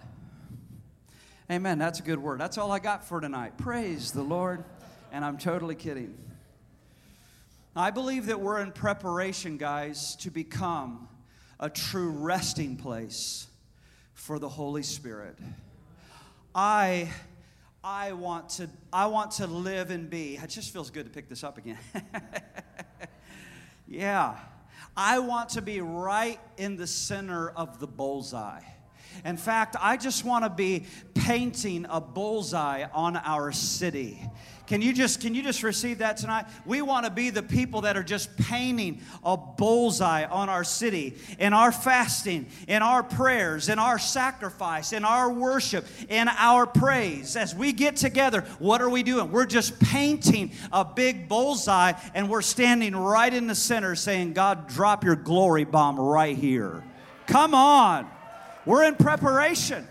Amen. 1.50 1.78
That's 1.78 2.00
a 2.00 2.02
good 2.02 2.18
word. 2.18 2.40
That's 2.40 2.56
all 2.56 2.72
I 2.72 2.78
got 2.78 3.04
for 3.04 3.20
tonight. 3.20 3.58
Praise 3.58 4.10
the 4.10 4.22
Lord. 4.22 4.64
And 5.12 5.22
I'm 5.22 5.36
totally 5.36 5.74
kidding. 5.74 6.16
I 7.76 7.90
believe 7.90 8.24
that 8.24 8.40
we're 8.40 8.58
in 8.60 8.72
preparation, 8.72 9.58
guys, 9.58 10.16
to 10.16 10.30
become 10.30 11.06
a 11.60 11.68
true 11.68 12.08
resting 12.08 12.78
place 12.78 13.48
for 14.14 14.38
the 14.38 14.48
Holy 14.48 14.82
Spirit. 14.82 15.36
I 16.54 17.10
I 17.84 18.14
want 18.14 18.48
to 18.50 18.70
I 18.90 19.08
want 19.08 19.32
to 19.32 19.46
live 19.46 19.90
and 19.90 20.08
be. 20.08 20.38
It 20.42 20.48
just 20.48 20.72
feels 20.72 20.88
good 20.88 21.04
to 21.04 21.10
pick 21.10 21.28
this 21.28 21.44
up 21.44 21.58
again. 21.58 21.76
Yeah. 23.86 24.36
I 24.96 25.18
want 25.18 25.50
to 25.50 25.62
be 25.62 25.80
right 25.80 26.38
in 26.56 26.76
the 26.76 26.86
center 26.86 27.50
of 27.50 27.80
the 27.80 27.86
bullseye. 27.86 28.62
In 29.24 29.36
fact, 29.36 29.76
I 29.80 29.96
just 29.96 30.24
want 30.24 30.44
to 30.44 30.50
be 30.50 30.86
painting 31.14 31.86
a 31.88 32.00
bullseye 32.00 32.86
on 32.92 33.16
our 33.16 33.52
city. 33.52 34.20
Can 34.66 34.80
you 34.80 34.94
just 34.94 35.20
can 35.20 35.34
you 35.34 35.42
just 35.42 35.62
receive 35.62 35.98
that 35.98 36.16
tonight? 36.16 36.46
We 36.64 36.80
want 36.80 37.04
to 37.04 37.10
be 37.10 37.28
the 37.28 37.42
people 37.42 37.82
that 37.82 37.98
are 37.98 38.02
just 38.02 38.34
painting 38.38 39.02
a 39.22 39.36
bullseye 39.36 40.24
on 40.24 40.48
our 40.48 40.64
city 40.64 41.16
in 41.38 41.52
our 41.52 41.70
fasting, 41.70 42.46
in 42.66 42.80
our 42.82 43.02
prayers, 43.02 43.68
in 43.68 43.78
our 43.78 43.98
sacrifice, 43.98 44.94
in 44.94 45.04
our 45.04 45.30
worship, 45.30 45.84
in 46.08 46.28
our 46.28 46.66
praise. 46.66 47.36
As 47.36 47.54
we 47.54 47.72
get 47.72 47.96
together, 47.96 48.40
what 48.58 48.80
are 48.80 48.88
we 48.88 49.02
doing? 49.02 49.30
We're 49.30 49.44
just 49.44 49.78
painting 49.80 50.52
a 50.72 50.82
big 50.82 51.28
bullseye 51.28 51.92
and 52.14 52.30
we're 52.30 52.42
standing 52.42 52.96
right 52.96 53.32
in 53.32 53.46
the 53.46 53.54
center 53.54 53.94
saying, 53.94 54.32
"God, 54.32 54.68
drop 54.68 55.04
your 55.04 55.16
glory 55.16 55.64
bomb 55.64 56.00
right 56.00 56.36
here." 56.36 56.82
Come 57.26 57.54
on. 57.54 58.08
We're 58.64 58.84
in 58.84 58.94
preparation. 58.94 59.86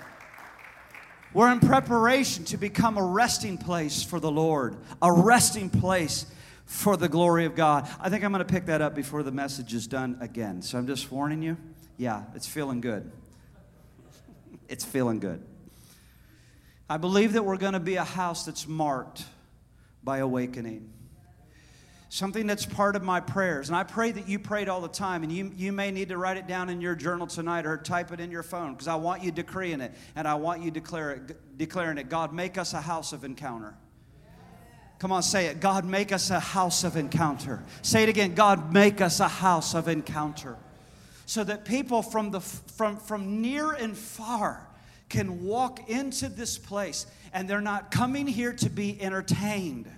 We're 1.33 1.51
in 1.51 1.59
preparation 1.59 2.45
to 2.45 2.57
become 2.57 2.97
a 2.97 3.03
resting 3.03 3.57
place 3.57 4.03
for 4.03 4.19
the 4.19 4.29
Lord, 4.29 4.77
a 5.01 5.11
resting 5.11 5.69
place 5.69 6.27
for 6.65 6.95
the 6.95 7.09
glory 7.09 7.45
of 7.45 7.55
God. 7.55 7.89
I 7.99 8.09
think 8.09 8.23
I'm 8.23 8.31
going 8.31 8.45
to 8.45 8.51
pick 8.51 8.67
that 8.67 8.81
up 8.81 8.93
before 8.93 9.23
the 9.23 9.31
message 9.31 9.73
is 9.73 9.87
done 9.87 10.17
again. 10.21 10.61
So 10.61 10.77
I'm 10.77 10.85
just 10.85 11.11
warning 11.11 11.41
you. 11.41 11.57
Yeah, 11.97 12.23
it's 12.35 12.47
feeling 12.47 12.81
good. 12.81 13.11
It's 14.69 14.85
feeling 14.85 15.19
good. 15.19 15.43
I 16.87 16.97
believe 16.97 17.33
that 17.33 17.43
we're 17.43 17.57
going 17.57 17.73
to 17.73 17.79
be 17.79 17.95
a 17.95 18.03
house 18.03 18.45
that's 18.45 18.67
marked 18.67 19.23
by 20.03 20.19
awakening 20.19 20.91
something 22.13 22.45
that's 22.45 22.63
part 22.63 22.95
of 22.95 23.01
my 23.01 23.19
prayers. 23.19 23.69
And 23.69 23.75
I 23.75 23.81
pray 23.81 24.11
that 24.11 24.29
you 24.29 24.37
prayed 24.37 24.69
all 24.69 24.81
the 24.81 24.87
time, 24.87 25.23
and 25.23 25.31
you, 25.31 25.51
you 25.57 25.71
may 25.71 25.89
need 25.89 26.09
to 26.09 26.17
write 26.19 26.37
it 26.37 26.45
down 26.45 26.69
in 26.69 26.79
your 26.79 26.93
journal 26.93 27.25
tonight 27.25 27.65
or 27.65 27.75
type 27.75 28.11
it 28.11 28.19
in 28.19 28.29
your 28.29 28.43
phone 28.43 28.73
because 28.73 28.87
I 28.87 28.93
want 28.93 29.23
you 29.23 29.31
decreeing 29.31 29.81
it 29.81 29.95
and 30.15 30.27
I 30.27 30.35
want 30.35 30.61
you 30.61 30.69
declare 30.69 31.09
it, 31.13 31.57
declaring 31.57 31.97
it. 31.97 32.09
God, 32.09 32.31
make 32.31 32.59
us 32.59 32.73
a 32.73 32.81
house 32.81 33.13
of 33.13 33.23
encounter. 33.23 33.73
Come 34.99 35.11
on, 35.11 35.23
say 35.23 35.47
it. 35.47 35.59
God, 35.59 35.85
make 35.85 36.11
us 36.11 36.29
a 36.29 36.39
house 36.39 36.83
of 36.83 36.97
encounter. 36.97 37.63
Say 37.81 38.03
it 38.03 38.09
again. 38.09 38.35
God, 38.35 38.71
make 38.71 39.01
us 39.01 39.19
a 39.19 39.27
house 39.27 39.73
of 39.73 39.87
encounter. 39.87 40.55
So 41.25 41.43
that 41.43 41.65
people 41.65 42.03
from, 42.03 42.29
the, 42.29 42.41
from, 42.41 42.97
from 42.97 43.41
near 43.41 43.71
and 43.71 43.97
far 43.97 44.67
can 45.09 45.43
walk 45.43 45.89
into 45.89 46.29
this 46.29 46.59
place 46.59 47.07
and 47.33 47.49
they're 47.49 47.59
not 47.59 47.89
coming 47.89 48.27
here 48.27 48.53
to 48.53 48.69
be 48.69 49.01
entertained 49.01 49.89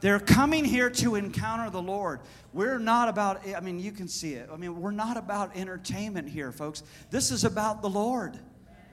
they're 0.00 0.20
coming 0.20 0.64
here 0.64 0.90
to 0.90 1.14
encounter 1.14 1.70
the 1.70 1.82
Lord. 1.82 2.20
We're 2.52 2.78
not 2.78 3.08
about, 3.08 3.46
I 3.46 3.60
mean, 3.60 3.78
you 3.78 3.92
can 3.92 4.08
see 4.08 4.34
it. 4.34 4.48
I 4.52 4.56
mean, 4.56 4.80
we're 4.80 4.90
not 4.90 5.16
about 5.16 5.56
entertainment 5.56 6.28
here, 6.28 6.52
folks. 6.52 6.82
This 7.10 7.30
is 7.30 7.44
about 7.44 7.82
the 7.82 7.90
Lord. 7.90 8.38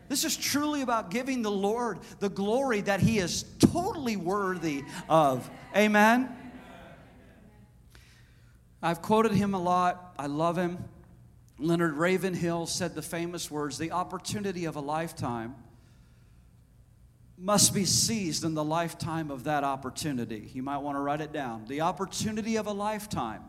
This 0.09 0.23
is 0.23 0.37
truly 0.37 0.81
about 0.81 1.11
giving 1.11 1.41
the 1.41 1.51
Lord 1.51 1.99
the 2.19 2.29
glory 2.29 2.81
that 2.81 2.99
He 2.99 3.19
is 3.19 3.43
totally 3.59 4.15
worthy 4.15 4.83
of. 5.09 5.49
Amen? 5.75 6.29
I've 8.81 9.01
quoted 9.01 9.31
him 9.31 9.53
a 9.53 9.59
lot. 9.59 10.13
I 10.19 10.27
love 10.27 10.57
him. 10.57 10.77
Leonard 11.57 11.95
Ravenhill 11.95 12.67
said 12.67 12.93
the 12.93 13.01
famous 13.01 13.49
words 13.49 13.77
the 13.77 13.91
opportunity 13.91 14.65
of 14.65 14.75
a 14.75 14.79
lifetime 14.79 15.55
must 17.37 17.73
be 17.73 17.85
seized 17.85 18.43
in 18.43 18.55
the 18.55 18.63
lifetime 18.63 19.29
of 19.29 19.43
that 19.43 19.63
opportunity. 19.63 20.49
You 20.53 20.63
might 20.63 20.79
want 20.79 20.97
to 20.97 21.01
write 21.01 21.21
it 21.21 21.31
down. 21.31 21.65
The 21.67 21.81
opportunity 21.81 22.55
of 22.55 22.65
a 22.65 22.71
lifetime 22.71 23.43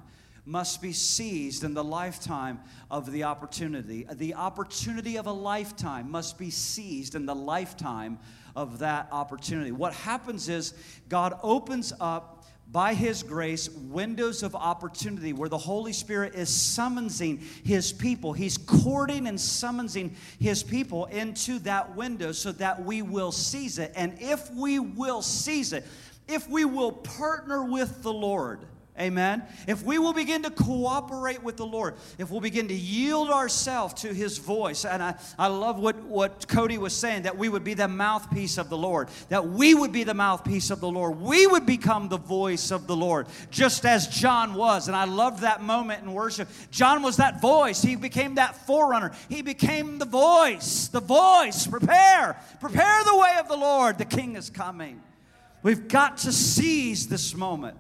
must 0.45 0.81
be 0.83 0.93
seized 0.93 1.65
in 1.65 1.75
the 1.75 1.85
lifetime 1.85 2.61
of 2.91 3.13
the 3.13 3.25
opportunity. 3.25 4.07
The 4.11 4.35
opportunity 4.35 5.17
of 5.17 5.27
a 5.27 5.33
lifetime 5.33 6.11
must 6.11 6.39
be 6.39 6.51
seized 6.51 7.15
in 7.15 7.27
the 7.27 7.35
lifetime 7.35 8.19
of 8.57 8.79
that 8.81 9.09
opportunity. 9.13 9.73
What 9.73 9.93
happens 9.93 10.49
is 10.49 10.75
God 11.09 11.39
opens 11.43 11.93
up 12.01 12.38
by 12.71 12.93
His 12.95 13.23
grace, 13.23 13.69
windows 13.71 14.43
of 14.43 14.55
opportunity 14.55 15.33
where 15.33 15.49
the 15.49 15.59
Holy 15.59 15.93
Spirit 15.93 16.35
is 16.35 16.49
summoning 16.49 17.39
His 17.65 17.93
people. 17.93 18.33
He's 18.33 18.59
courting 18.59 19.27
and 19.27 19.41
summoning 19.41 20.15
His 20.39 20.63
people 20.63 21.07
into 21.07 21.59
that 21.61 21.97
window 21.97 22.33
so 22.33 22.53
that 22.53 22.85
we 22.85 23.03
will 23.03 23.33
seize 23.33 23.79
it. 23.79 23.93
And 23.97 24.17
if 24.21 24.51
we 24.53 24.79
will 24.79 25.23
seize 25.23 25.73
it, 25.73 25.87
if 26.29 26.49
we 26.49 26.67
will 26.67 26.93
partner 26.93 27.65
with 27.65 28.03
the 28.03 28.13
Lord, 28.13 28.67
Amen. 28.99 29.45
If 29.69 29.85
we 29.85 29.99
will 29.99 30.13
begin 30.13 30.43
to 30.43 30.51
cooperate 30.51 31.41
with 31.43 31.57
the 31.57 31.67
Lord, 31.67 31.95
if 32.19 32.31
we'll 32.31 32.41
begin 32.41 32.67
to 32.67 32.75
yield 32.75 33.31
ourselves 33.31 33.95
to 34.03 34.13
His 34.13 34.39
voice, 34.39 34.85
and 34.85 35.01
I, 35.01 35.15
I 35.39 35.47
love 35.47 35.79
what, 35.79 35.97
what 36.03 36.49
Cody 36.49 36.79
was 36.79 36.97
saying, 36.97 37.23
that 37.23 37.39
we 37.39 37.49
would 37.49 37.63
be 37.63 37.75
the 37.75 37.87
mouthpiece 37.87 38.59
of 38.59 38.69
the 38.69 38.77
Lord, 38.77 39.09
that 39.29 39.47
we 39.47 39.73
would 39.73 39.93
be 39.93 40.03
the 40.03 40.15
mouthpiece 40.15 40.71
of 40.71 40.81
the 40.81 40.91
Lord. 40.91 41.21
We 41.21 41.47
would 41.47 41.65
become 41.65 42.09
the 42.09 42.19
voice 42.19 42.73
of 42.73 42.89
the 42.89 42.97
Lord, 42.97 43.29
just 43.53 43.87
as 43.87 44.09
John 44.09 44.55
was. 44.55 44.89
And 44.89 44.97
I 44.97 45.05
loved 45.05 45.43
that 45.43 45.63
moment 45.63 46.03
in 46.03 46.13
worship. 46.13 46.49
John 46.73 47.03
was 47.03 47.19
that 47.19 47.41
voice, 47.41 47.81
he 47.81 47.95
became 47.95 48.35
that 48.35 48.57
forerunner. 48.67 49.13
He 49.29 49.43
became 49.43 49.99
the 49.99 50.07
voice, 50.07 50.89
the 50.89 51.01
voice. 51.01 51.69
Prepare, 51.69 52.37
prepare 52.59 53.05
the 53.05 53.17
way 53.17 53.37
of 53.39 53.49
the 53.49 53.57
Lord. 53.57 53.99
The 53.99 54.05
King 54.05 54.35
is 54.35 54.51
coming. 54.51 55.03
We've 55.63 55.89
got 55.89 56.19
to 56.19 56.33
seize 56.33 57.09
this 57.09 57.35
moment. 57.35 57.77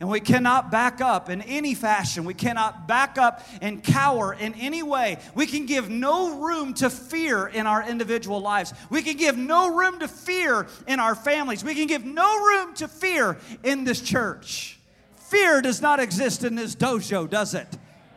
And 0.00 0.08
we 0.08 0.20
cannot 0.20 0.70
back 0.70 1.02
up 1.02 1.28
in 1.28 1.42
any 1.42 1.74
fashion. 1.74 2.24
We 2.24 2.32
cannot 2.32 2.88
back 2.88 3.18
up 3.18 3.46
and 3.60 3.84
cower 3.84 4.32
in 4.32 4.54
any 4.54 4.82
way. 4.82 5.18
We 5.34 5.46
can 5.46 5.66
give 5.66 5.90
no 5.90 6.40
room 6.40 6.72
to 6.74 6.88
fear 6.88 7.46
in 7.46 7.66
our 7.66 7.86
individual 7.86 8.40
lives. 8.40 8.72
We 8.88 9.02
can 9.02 9.18
give 9.18 9.36
no 9.36 9.76
room 9.76 9.98
to 10.00 10.08
fear 10.08 10.66
in 10.88 11.00
our 11.00 11.14
families. 11.14 11.62
We 11.62 11.74
can 11.74 11.86
give 11.86 12.06
no 12.06 12.42
room 12.42 12.72
to 12.76 12.88
fear 12.88 13.36
in 13.62 13.84
this 13.84 14.00
church. 14.00 14.78
Fear 15.16 15.60
does 15.62 15.82
not 15.82 16.00
exist 16.00 16.44
in 16.44 16.54
this 16.54 16.74
dojo, 16.74 17.28
does 17.28 17.52
it? 17.52 17.68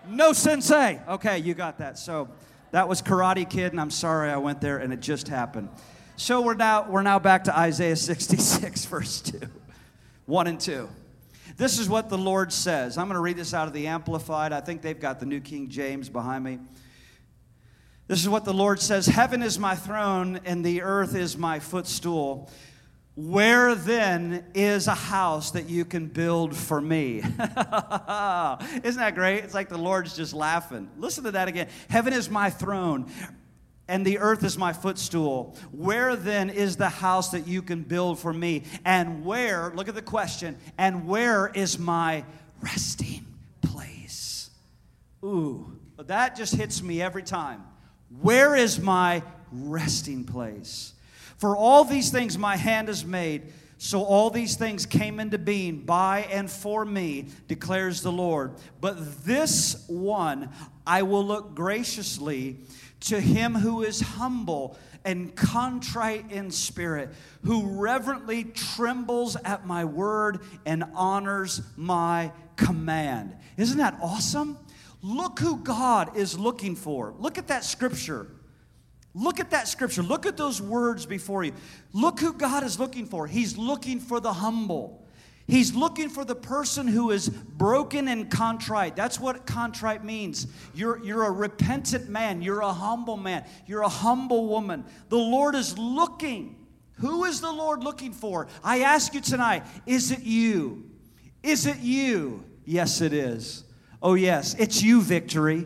No 0.08 0.32
sensei. 0.32 1.02
Okay, 1.08 1.40
you 1.40 1.54
got 1.54 1.80
that. 1.80 2.00
So 2.00 2.30
that 2.72 2.88
was 2.88 3.02
Karate 3.02 3.48
Kid, 3.48 3.74
and 3.74 3.82
I'm 3.82 3.92
sorry 3.92 4.32
I 4.32 4.38
went 4.38 4.62
there 4.62 4.78
and 4.78 4.94
it 4.94 5.02
just 5.02 5.28
happened. 5.28 5.68
So 6.16 6.42
we're 6.42 6.54
now 6.54 6.90
we're 6.90 7.02
now 7.02 7.20
back 7.20 7.44
to 7.46 7.58
Isaiah 7.58 7.98
66, 7.98 8.86
verse 8.86 9.20
2. 9.20 9.42
1 10.26 10.48
and 10.48 10.60
2. 10.60 10.88
This 11.56 11.80
is 11.80 11.88
what 11.88 12.10
the 12.10 12.18
Lord 12.18 12.52
says. 12.52 12.98
I'm 12.98 13.08
going 13.08 13.16
to 13.16 13.22
read 13.22 13.38
this 13.38 13.54
out 13.54 13.68
of 13.68 13.74
the 13.74 13.88
Amplified. 13.88 14.52
I 14.54 14.62
think 14.62 14.82
they've 14.82 15.00
got 15.00 15.20
the 15.20 15.26
New 15.26 15.40
King 15.40 15.70
James 15.70 16.10
behind 16.10 16.44
me. 16.44 16.60
This 18.08 18.20
is 18.20 18.28
what 18.28 18.44
the 18.44 18.54
Lord 18.54 18.82
says 18.82 19.06
Heaven 19.06 19.42
is 19.42 19.58
my 19.58 19.76
throne, 19.76 20.40
and 20.46 20.66
the 20.66 20.82
earth 20.82 21.16
is 21.16 21.38
my 21.38 21.60
footstool. 21.60 22.50
Where 23.16 23.76
then 23.76 24.46
is 24.56 24.88
a 24.88 24.96
house 24.96 25.52
that 25.52 25.70
you 25.70 25.86
can 25.86 26.08
build 26.08 26.56
for 26.56 26.82
me? 26.82 27.18
Isn't 27.20 27.38
that 27.38 29.12
great? 29.14 29.44
It's 29.44 29.54
like 29.54 29.70
the 29.70 29.78
Lord's 29.78 30.16
just 30.16 30.34
laughing. 30.34 30.90
Listen 30.98 31.24
to 31.26 31.32
that 31.32 31.48
again. 31.48 31.68
Heaven 31.90 32.12
is 32.12 32.30
my 32.32 32.50
throne, 32.50 33.12
and 33.88 34.06
the 34.06 34.20
earth 34.20 34.44
is 34.44 34.58
my 34.58 34.74
footstool. 34.74 35.58
Where 35.72 36.16
then 36.16 36.50
is 36.50 36.78
the 36.78 36.90
house 36.90 37.32
that 37.32 37.48
you 37.48 37.62
can 37.62 37.82
build 37.82 38.20
for 38.20 38.34
me? 38.34 38.64
And 38.86 39.26
where, 39.26 39.72
look 39.76 39.90
at 39.90 39.96
the 39.96 40.02
question, 40.02 40.58
and 40.78 41.08
where 41.08 41.48
is 41.48 41.78
my 41.78 42.24
resting 42.62 43.26
place? 43.62 44.50
Ooh, 45.24 45.80
that 45.98 46.36
just 46.36 46.56
hits 46.56 46.82
me 46.82 47.02
every 47.02 47.24
time. 47.24 47.64
Where 48.22 48.56
is 48.56 48.80
my 48.80 49.24
resting 49.52 50.24
place? 50.24 50.94
For 51.38 51.58
all 51.58 51.84
these 51.84 52.10
things 52.10 52.38
my 52.38 52.56
hand 52.56 52.88
has 52.88 53.06
made, 53.06 53.44
so 53.78 54.04
all 54.04 54.30
these 54.30 54.56
things 54.56 54.86
came 54.86 55.20
into 55.20 55.38
being 55.38 55.80
by 55.80 56.22
and 56.32 56.50
for 56.50 56.86
me, 56.86 57.28
declares 57.50 58.02
the 58.02 58.12
Lord. 58.14 58.54
But 58.80 59.26
this 59.26 59.84
one 59.88 60.52
I 60.88 61.04
will 61.04 61.26
look 61.26 61.54
graciously 61.54 62.58
to 63.04 63.20
him 63.20 63.56
who 63.56 63.84
is 63.84 64.00
humble 64.00 64.78
and 65.06 65.36
contrite 65.36 66.32
in 66.32 66.50
spirit, 66.52 67.10
who 67.44 67.80
reverently 67.80 68.46
trembles 68.46 69.36
at 69.44 69.66
my 69.66 69.86
word 69.86 70.40
and 70.66 70.84
honors 70.96 71.62
my 71.76 72.32
command. 72.56 73.36
Isn't 73.58 73.78
that 73.80 73.98
awesome? 74.02 74.58
Look 75.02 75.40
who 75.40 75.58
God 75.58 76.16
is 76.16 76.40
looking 76.40 76.76
for. 76.76 77.14
Look 77.20 77.38
at 77.38 77.48
that 77.50 77.66
scripture. 77.66 78.28
Look 79.14 79.40
at 79.40 79.52
that 79.52 79.68
scripture. 79.68 80.02
Look 80.02 80.26
at 80.26 80.38
those 80.38 80.62
words 80.62 81.06
before 81.06 81.44
you. 81.44 81.54
Look 81.92 82.20
who 82.20 82.34
God 82.34 82.64
is 82.64 82.80
looking 82.80 83.06
for. 83.06 83.28
He's 83.28 83.58
looking 83.58 84.00
for 84.00 84.20
the 84.20 84.34
humble. 84.34 85.03
He's 85.46 85.76
looking 85.76 86.10
for 86.10 86.24
the 86.24 86.36
person 86.36 86.88
who 86.88 87.12
is 87.12 87.30
broken 87.30 88.08
and 88.08 88.32
contrite. 88.32 88.96
That's 88.96 89.20
what 89.20 89.46
contrite 89.46 90.04
means. 90.04 90.48
You're, 90.74 91.04
you're 91.04 91.26
a 91.26 91.32
repentant 91.32 92.08
man. 92.08 92.42
You're 92.42 92.62
a 92.62 92.72
humble 92.72 93.18
man. 93.18 93.46
You're 93.66 93.82
a 93.82 93.90
humble 93.90 94.48
woman. 94.48 94.86
The 95.10 95.18
Lord 95.18 95.56
is 95.56 95.78
looking. 95.78 96.56
Who 97.00 97.26
is 97.26 97.42
the 97.42 97.52
Lord 97.52 97.84
looking 97.84 98.14
for? 98.14 98.48
I 98.64 98.82
ask 98.82 99.14
you 99.14 99.20
tonight, 99.20 99.66
is 99.86 100.12
it 100.12 100.22
you? 100.22 100.90
Is 101.42 101.66
it 101.66 101.80
you? 101.80 102.46
Yes, 102.64 103.02
it 103.02 103.12
is. 103.12 103.66
Oh, 104.02 104.14
yes, 104.14 104.56
it's 104.58 104.82
you, 104.82 105.02
victory. 105.02 105.66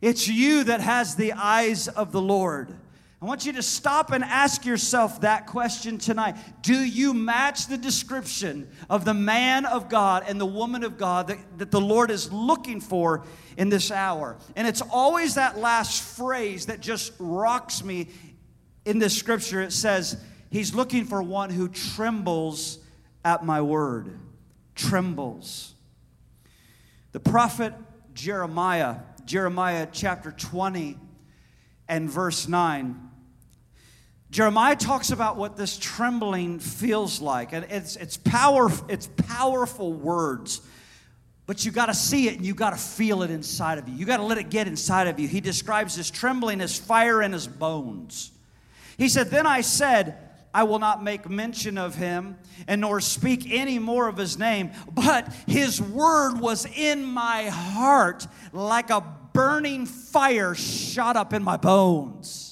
It's 0.00 0.28
you 0.28 0.64
that 0.64 0.80
has 0.80 1.16
the 1.16 1.34
eyes 1.34 1.88
of 1.88 2.12
the 2.12 2.22
Lord. 2.22 2.74
I 3.22 3.26
want 3.26 3.44
you 3.44 3.52
to 3.52 3.62
stop 3.62 4.12
and 4.12 4.24
ask 4.24 4.64
yourself 4.64 5.20
that 5.20 5.46
question 5.46 5.98
tonight. 5.98 6.36
Do 6.62 6.74
you 6.74 7.12
match 7.12 7.66
the 7.66 7.76
description 7.76 8.70
of 8.88 9.04
the 9.04 9.12
man 9.12 9.66
of 9.66 9.90
God 9.90 10.24
and 10.26 10.40
the 10.40 10.46
woman 10.46 10.82
of 10.84 10.96
God 10.96 11.26
that, 11.26 11.38
that 11.58 11.70
the 11.70 11.82
Lord 11.82 12.10
is 12.10 12.32
looking 12.32 12.80
for 12.80 13.24
in 13.58 13.68
this 13.68 13.90
hour? 13.90 14.38
And 14.56 14.66
it's 14.66 14.80
always 14.80 15.34
that 15.34 15.58
last 15.58 16.02
phrase 16.16 16.66
that 16.66 16.80
just 16.80 17.12
rocks 17.18 17.84
me 17.84 18.08
in 18.86 18.98
this 18.98 19.18
scripture. 19.18 19.60
It 19.60 19.72
says, 19.72 20.16
He's 20.50 20.74
looking 20.74 21.04
for 21.04 21.22
one 21.22 21.50
who 21.50 21.68
trembles 21.68 22.78
at 23.22 23.44
my 23.44 23.60
word. 23.60 24.18
Trembles. 24.74 25.74
The 27.12 27.20
prophet 27.20 27.74
Jeremiah, 28.14 28.96
Jeremiah 29.26 29.86
chapter 29.92 30.32
20 30.32 30.96
and 31.86 32.10
verse 32.10 32.48
9 32.48 33.08
Jeremiah 34.30 34.76
talks 34.76 35.10
about 35.10 35.36
what 35.36 35.56
this 35.56 35.76
trembling 35.76 36.60
feels 36.60 37.20
like. 37.20 37.52
And 37.52 37.66
it's, 37.68 37.96
it's, 37.96 38.16
power, 38.16 38.70
it's 38.88 39.08
powerful 39.08 39.92
words, 39.92 40.60
but 41.46 41.64
you 41.64 41.72
got 41.72 41.86
to 41.86 41.94
see 41.94 42.28
it 42.28 42.36
and 42.36 42.46
you 42.46 42.54
got 42.54 42.70
to 42.70 42.76
feel 42.76 43.22
it 43.22 43.30
inside 43.30 43.78
of 43.78 43.88
you. 43.88 43.96
You 43.96 44.06
got 44.06 44.18
to 44.18 44.22
let 44.22 44.38
it 44.38 44.48
get 44.48 44.68
inside 44.68 45.08
of 45.08 45.18
you. 45.18 45.26
He 45.26 45.40
describes 45.40 45.96
this 45.96 46.10
trembling 46.10 46.60
as 46.60 46.78
fire 46.78 47.20
in 47.22 47.32
his 47.32 47.48
bones. 47.48 48.30
He 48.96 49.08
said, 49.08 49.30
Then 49.30 49.46
I 49.46 49.62
said, 49.62 50.16
I 50.54 50.62
will 50.62 50.78
not 50.78 51.02
make 51.02 51.28
mention 51.28 51.76
of 51.76 51.96
him 51.96 52.36
and 52.68 52.80
nor 52.80 53.00
speak 53.00 53.50
any 53.50 53.80
more 53.80 54.08
of 54.08 54.16
his 54.16 54.38
name, 54.38 54.70
but 54.92 55.32
his 55.48 55.82
word 55.82 56.40
was 56.40 56.66
in 56.66 57.04
my 57.04 57.44
heart 57.44 58.26
like 58.52 58.90
a 58.90 59.04
burning 59.32 59.86
fire 59.86 60.54
shot 60.54 61.16
up 61.16 61.32
in 61.32 61.42
my 61.42 61.56
bones. 61.56 62.49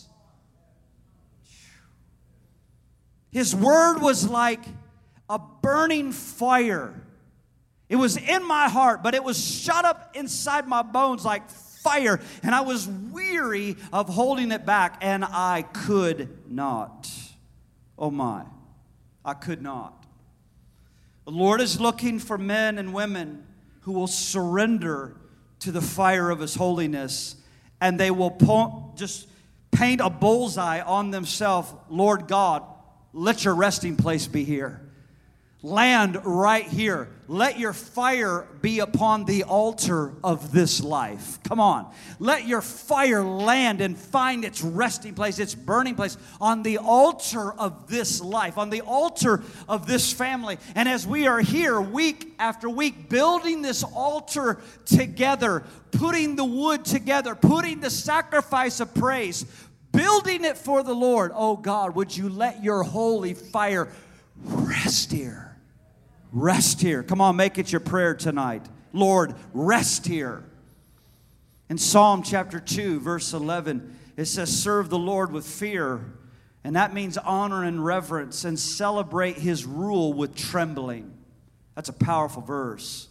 His 3.31 3.55
word 3.55 4.01
was 4.01 4.29
like 4.29 4.61
a 5.29 5.39
burning 5.39 6.13
fire. 6.13 6.95
It 7.89 7.97
was 7.97 8.17
in 8.17 8.47
my 8.47 8.69
heart, 8.69 9.03
but 9.03 9.15
it 9.15 9.25
was 9.25 9.43
shut 9.43 9.85
up 9.85 10.15
inside 10.15 10.69
my 10.69 10.83
bones 10.83 11.25
like 11.25 11.49
fire, 11.49 12.21
and 12.43 12.55
I 12.55 12.61
was 12.61 12.87
weary 12.87 13.77
of 13.93 14.09
holding 14.09 14.53
it 14.53 14.67
back, 14.67 14.99
and 15.01 15.25
I 15.25 15.63
could 15.63 16.29
not. 16.51 17.11
Oh 17.99 18.11
my, 18.11 18.45
I 19.25 19.35
could 19.35 19.63
not. 19.63 20.05
The 21.25 21.31
Lord 21.31 21.61
is 21.61 21.81
looking 21.81 22.19
for 22.19 22.39
men 22.39 22.79
and 22.79 22.93
women 22.93 23.47
who 23.81 23.93
will 23.93 24.07
surrender 24.07 25.17
to 25.61 25.73
the 25.73 25.81
fire 25.81 26.31
of 26.31 26.41
His 26.41 26.55
holiness, 26.55 27.37
and 27.81 27.99
they 27.99 28.11
will 28.11 28.31
po- 28.31 28.93
just 28.97 29.29
paint 29.71 30.01
a 30.01 30.11
bullseye 30.11 30.81
on 30.81 31.11
themselves. 31.11 31.73
Lord 31.89 32.29
God, 32.29 32.65
let 33.19 33.45
your 33.45 33.55
resting 33.55 33.97
place 33.97 34.27
be 34.27 34.45
here. 34.45 34.81
Land 35.61 36.21
right 36.25 36.65
here. 36.65 37.09
Let 37.27 37.59
your 37.59 37.73
fire 37.73 38.47
be 38.63 38.79
upon 38.79 39.25
the 39.25 39.43
altar 39.43 40.13
of 40.23 40.53
this 40.53 40.81
life. 40.81 41.43
Come 41.43 41.59
on. 41.59 41.93
Let 42.21 42.47
your 42.47 42.63
fire 42.63 43.25
land 43.25 43.81
and 43.81 43.99
find 43.99 44.45
its 44.45 44.63
resting 44.63 45.15
place, 45.15 45.41
its 45.41 45.57
burning 45.57 45.97
place 45.97 46.17
on 46.41 46.63
the 46.63 46.79
altar 46.79 47.53
of 47.53 47.89
this 47.89 48.21
life, 48.21 48.57
on 48.57 48.71
the 48.71 48.83
altar 48.83 49.43
of 49.69 49.89
this 49.89 50.13
family. 50.13 50.59
And 50.77 50.89
as 50.89 51.05
we 51.05 51.27
are 51.27 51.41
here 51.41 51.81
week 51.81 52.35
after 52.39 52.71
week, 52.71 53.09
building 53.09 53.61
this 53.61 53.83
altar 53.83 54.61
together, 54.87 55.65
putting 55.91 56.37
the 56.37 56.45
wood 56.45 56.85
together, 56.85 57.35
putting 57.35 57.81
the 57.81 57.91
sacrifice 57.91 58.79
of 58.79 58.95
praise, 58.95 59.45
building 59.93 60.45
it 60.45 60.57
for 60.57 60.83
the 60.83 60.95
Lord. 60.95 61.33
Oh 61.35 61.57
God, 61.57 61.95
would 61.95 62.17
you 62.17 62.29
let 62.29 62.63
your 62.63 62.83
holy 62.83 63.35
fire 63.35 63.89
rest 64.37 65.13
here? 65.13 65.57
Rest 66.33 66.81
here. 66.81 67.03
Come 67.03 67.21
on, 67.21 67.37
make 67.37 67.59
it 67.59 67.73
your 67.73 67.81
prayer 67.81 68.15
tonight. 68.15 68.67
Lord, 68.93 69.35
rest 69.53 70.07
here. 70.07 70.45
In 71.69 71.79
Psalm 71.79 72.23
chapter 72.23 72.61
2, 72.61 73.01
verse 73.01 73.33
11, 73.33 73.97
it 74.17 74.25
says, 74.27 74.55
Serve 74.55 74.89
the 74.89 74.99
Lord 74.99 75.33
with 75.33 75.47
fear. 75.47 76.01
And 76.65 76.77
that 76.77 76.93
means 76.93 77.17
honor 77.19 77.65
and 77.65 77.85
reverence 77.85 78.45
and 78.45 78.59
celebrate 78.59 79.39
his 79.39 79.65
rule 79.65 80.13
with 80.13 80.35
trembling. 80.35 81.13
That's 81.75 81.89
a 81.89 81.95
powerful 81.95 82.43
verse. 82.43 83.09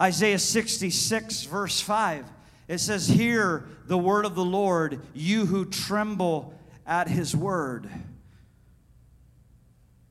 Isaiah 0.00 0.38
66, 0.38 1.44
verse 1.44 1.80
5 1.80 2.24
it 2.68 2.78
says, 2.78 3.08
Hear 3.08 3.64
the 3.86 3.98
word 3.98 4.26
of 4.26 4.34
the 4.34 4.44
Lord, 4.44 5.00
you 5.14 5.46
who 5.46 5.64
tremble 5.64 6.54
at 6.86 7.08
his 7.08 7.34
word. 7.34 7.90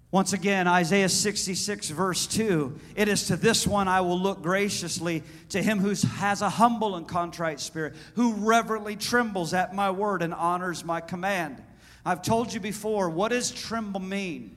Once 0.10 0.32
again, 0.32 0.67
Isaiah 0.67 1.10
66, 1.10 1.89
verse 1.89 2.28
2 2.28 2.80
It 2.96 3.08
is 3.08 3.28
to 3.28 3.36
this 3.36 3.67
one 3.67 3.88
I 3.88 4.02
will 4.02 4.20
look 4.20 4.41
graciously, 4.41 5.22
to 5.50 5.62
him 5.62 5.80
who 5.80 5.93
has 6.17 6.41
a 6.41 6.50
humble 6.50 6.96
and 6.96 7.08
contrite 7.08 7.60
spirit, 7.60 7.93
who 8.15 8.34
reverently 8.34 8.96
trembles 8.96 9.54
at 9.54 9.76
my 9.76 9.91
word 9.91 10.22
and 10.22 10.34
honors 10.34 10.84
my 10.84 11.02
command. 11.02 11.62
I've 12.06 12.22
told 12.22 12.54
you 12.54 12.60
before, 12.60 13.10
what 13.10 13.30
does 13.30 13.52
tremble 13.52 14.00
mean? 14.00 14.56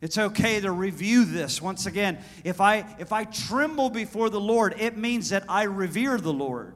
It's 0.00 0.16
okay 0.16 0.60
to 0.60 0.70
review 0.70 1.24
this 1.24 1.60
once 1.60 1.84
again. 1.86 2.18
If 2.44 2.60
I 2.60 2.86
if 2.98 3.12
I 3.12 3.24
tremble 3.24 3.90
before 3.90 4.30
the 4.30 4.40
Lord, 4.40 4.74
it 4.78 4.96
means 4.96 5.30
that 5.30 5.44
I 5.48 5.64
revere 5.64 6.18
the 6.18 6.32
Lord. 6.32 6.74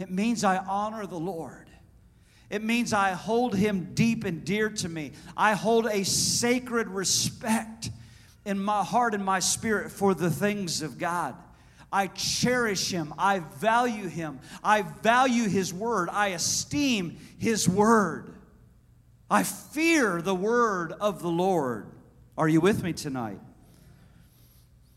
It 0.00 0.10
means 0.10 0.44
I 0.44 0.56
honor 0.56 1.06
the 1.06 1.18
Lord. 1.18 1.68
It 2.48 2.64
means 2.64 2.92
I 2.92 3.10
hold 3.10 3.54
him 3.54 3.90
deep 3.94 4.24
and 4.24 4.44
dear 4.44 4.70
to 4.70 4.88
me. 4.88 5.12
I 5.36 5.52
hold 5.52 5.86
a 5.86 6.04
sacred 6.04 6.88
respect 6.88 7.90
in 8.44 8.58
my 8.58 8.82
heart 8.82 9.14
and 9.14 9.24
my 9.24 9.38
spirit 9.38 9.92
for 9.92 10.14
the 10.14 10.30
things 10.30 10.80
of 10.80 10.98
God. 10.98 11.36
I 11.92 12.06
cherish 12.06 12.90
him. 12.90 13.12
I 13.18 13.40
value 13.40 14.08
him. 14.08 14.40
I 14.64 14.82
value 14.82 15.48
his 15.48 15.72
word. 15.74 16.08
I 16.08 16.28
esteem 16.28 17.18
his 17.38 17.68
word. 17.68 18.34
I 19.30 19.42
fear 19.42 20.22
the 20.22 20.34
word 20.34 20.92
of 20.92 21.20
the 21.20 21.28
Lord. 21.28 21.86
Are 22.38 22.48
you 22.48 22.60
with 22.60 22.82
me 22.82 22.94
tonight? 22.94 23.38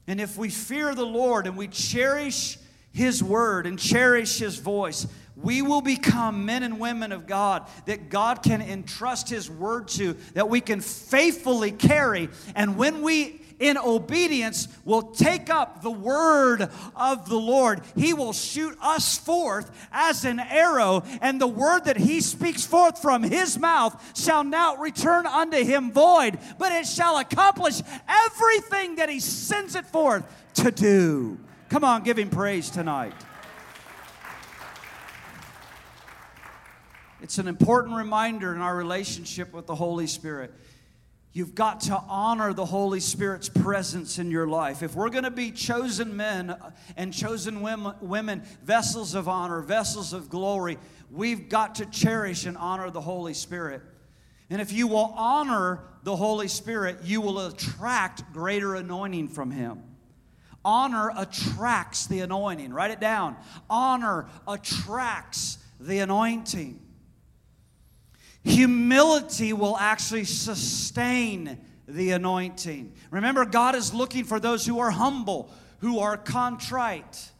And 0.08 0.22
if 0.22 0.38
we 0.38 0.50
fear 0.50 0.96
the 0.96 1.06
Lord 1.06 1.46
and 1.46 1.58
we 1.58 1.68
cherish 1.68 2.58
his 2.94 3.24
word 3.24 3.66
and 3.66 3.80
cherish 3.80 4.38
His 4.38 4.58
voice, 4.58 5.08
we 5.36 5.64
will 5.64 5.82
become 5.82 6.46
men 6.46 6.62
and 6.62 6.80
women 6.80 7.12
of 7.12 7.26
God 7.26 7.68
that 7.88 8.10
God 8.10 8.44
can 8.44 8.62
entrust 8.62 9.30
His 9.30 9.50
word 9.50 9.88
to, 9.90 10.14
that 10.36 10.48
we 10.48 10.62
can 10.62 10.80
faithfully 10.80 11.72
carry. 11.72 12.30
And 12.56 12.78
when 12.78 13.02
we, 13.02 13.42
in 13.60 13.80
obedience, 13.80 14.68
will 14.86 15.02
take 15.02 15.50
up 15.50 15.82
the 15.82 15.90
word 15.90 16.70
of 16.96 17.28
the 17.28 17.40
Lord, 17.40 17.82
He 17.96 18.14
will 18.14 18.32
shoot 18.32 18.78
us 18.80 19.18
forth 19.18 19.72
as 19.92 20.24
an 20.24 20.40
arrow, 20.40 21.02
and 21.20 21.42
the 21.42 21.48
word 21.48 21.86
that 21.86 21.98
He 21.98 22.22
speaks 22.22 22.64
forth 22.64 23.02
from 23.02 23.24
His 23.24 23.58
mouth 23.58 24.16
shall 24.16 24.44
not 24.44 24.80
return 24.80 25.26
unto 25.26 25.58
Him 25.58 25.92
void, 25.92 26.38
but 26.60 26.72
it 26.72 26.86
shall 26.86 27.18
accomplish 27.18 27.82
everything 28.08 28.98
that 28.98 29.10
He 29.10 29.20
sends 29.20 29.76
it 29.76 29.88
forth 29.88 30.32
to 30.54 30.70
do. 30.70 31.40
Come 31.74 31.84
on, 31.84 32.04
give 32.04 32.20
him 32.20 32.30
praise 32.30 32.70
tonight. 32.70 33.16
It's 37.20 37.40
an 37.40 37.48
important 37.48 37.96
reminder 37.96 38.54
in 38.54 38.62
our 38.62 38.76
relationship 38.76 39.52
with 39.52 39.66
the 39.66 39.74
Holy 39.74 40.06
Spirit. 40.06 40.54
You've 41.32 41.56
got 41.56 41.82
to 41.82 41.96
honor 42.08 42.54
the 42.54 42.64
Holy 42.64 43.00
Spirit's 43.00 43.50
presence 43.50 44.20
in 44.20 44.30
your 44.30 44.46
life. 44.46 44.84
If 44.84 44.94
we're 44.94 45.10
going 45.10 45.24
to 45.24 45.32
be 45.32 45.50
chosen 45.50 46.16
men 46.16 46.56
and 46.96 47.12
chosen 47.12 47.62
women, 47.62 48.44
vessels 48.64 49.16
of 49.16 49.28
honor, 49.28 49.62
vessels 49.62 50.14
of 50.14 50.30
glory, 50.30 50.78
we've 51.10 51.50
got 51.50 51.74
to 51.76 51.88
cherish 51.88 52.46
and 52.46 52.56
honor 52.56 52.92
the 52.92 53.02
Holy 53.02 53.34
Spirit. 53.34 53.82
And 54.52 54.62
if 54.62 54.72
you 54.72 54.86
will 54.86 55.12
honor 55.18 55.80
the 56.04 56.16
Holy 56.16 56.50
Spirit, 56.50 57.00
you 57.04 57.20
will 57.20 57.48
attract 57.48 58.32
greater 58.32 58.76
anointing 58.76 59.30
from 59.30 59.50
Him. 59.50 59.82
Honor 60.66 61.12
attracts 61.16 62.08
the 62.08 62.22
anointing. 62.22 62.74
Write 62.74 62.92
it 62.92 63.00
down. 63.00 63.36
Honor 63.70 64.28
attracts 64.48 65.58
the 65.80 66.00
anointing. 66.00 66.80
Humility 68.44 69.54
will 69.54 69.78
actually 69.78 70.26
sustain 70.26 71.60
the 71.88 72.12
anointing. 72.12 72.94
Remember, 73.12 73.46
God 73.46 73.76
is 73.76 73.94
looking 73.94 74.24
for 74.24 74.40
those 74.40 74.66
who 74.66 74.80
are 74.80 74.92
humble, 74.92 75.52
who 75.80 76.00
are 76.00 76.18
contrite. 76.18 77.32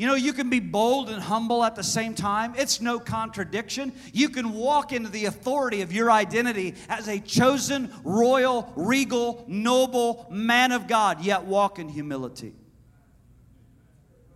You 0.00 0.06
know, 0.06 0.14
you 0.14 0.32
can 0.32 0.48
be 0.48 0.60
bold 0.60 1.10
and 1.10 1.22
humble 1.22 1.62
at 1.62 1.76
the 1.76 1.82
same 1.82 2.14
time. 2.14 2.54
It's 2.56 2.80
no 2.80 2.98
contradiction. 2.98 3.92
You 4.14 4.30
can 4.30 4.54
walk 4.54 4.94
into 4.94 5.10
the 5.10 5.26
authority 5.26 5.82
of 5.82 5.92
your 5.92 6.10
identity 6.10 6.74
as 6.88 7.06
a 7.06 7.20
chosen, 7.20 7.92
royal, 8.02 8.72
regal, 8.76 9.44
noble 9.46 10.26
man 10.30 10.72
of 10.72 10.88
God, 10.88 11.22
yet 11.22 11.44
walk 11.44 11.78
in 11.78 11.90
humility. 11.90 12.54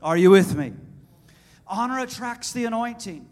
Are 0.02 0.18
you 0.18 0.28
with 0.28 0.54
me? 0.54 0.74
Honor 1.66 2.00
attracts 2.00 2.52
the 2.52 2.66
anointing. 2.66 3.26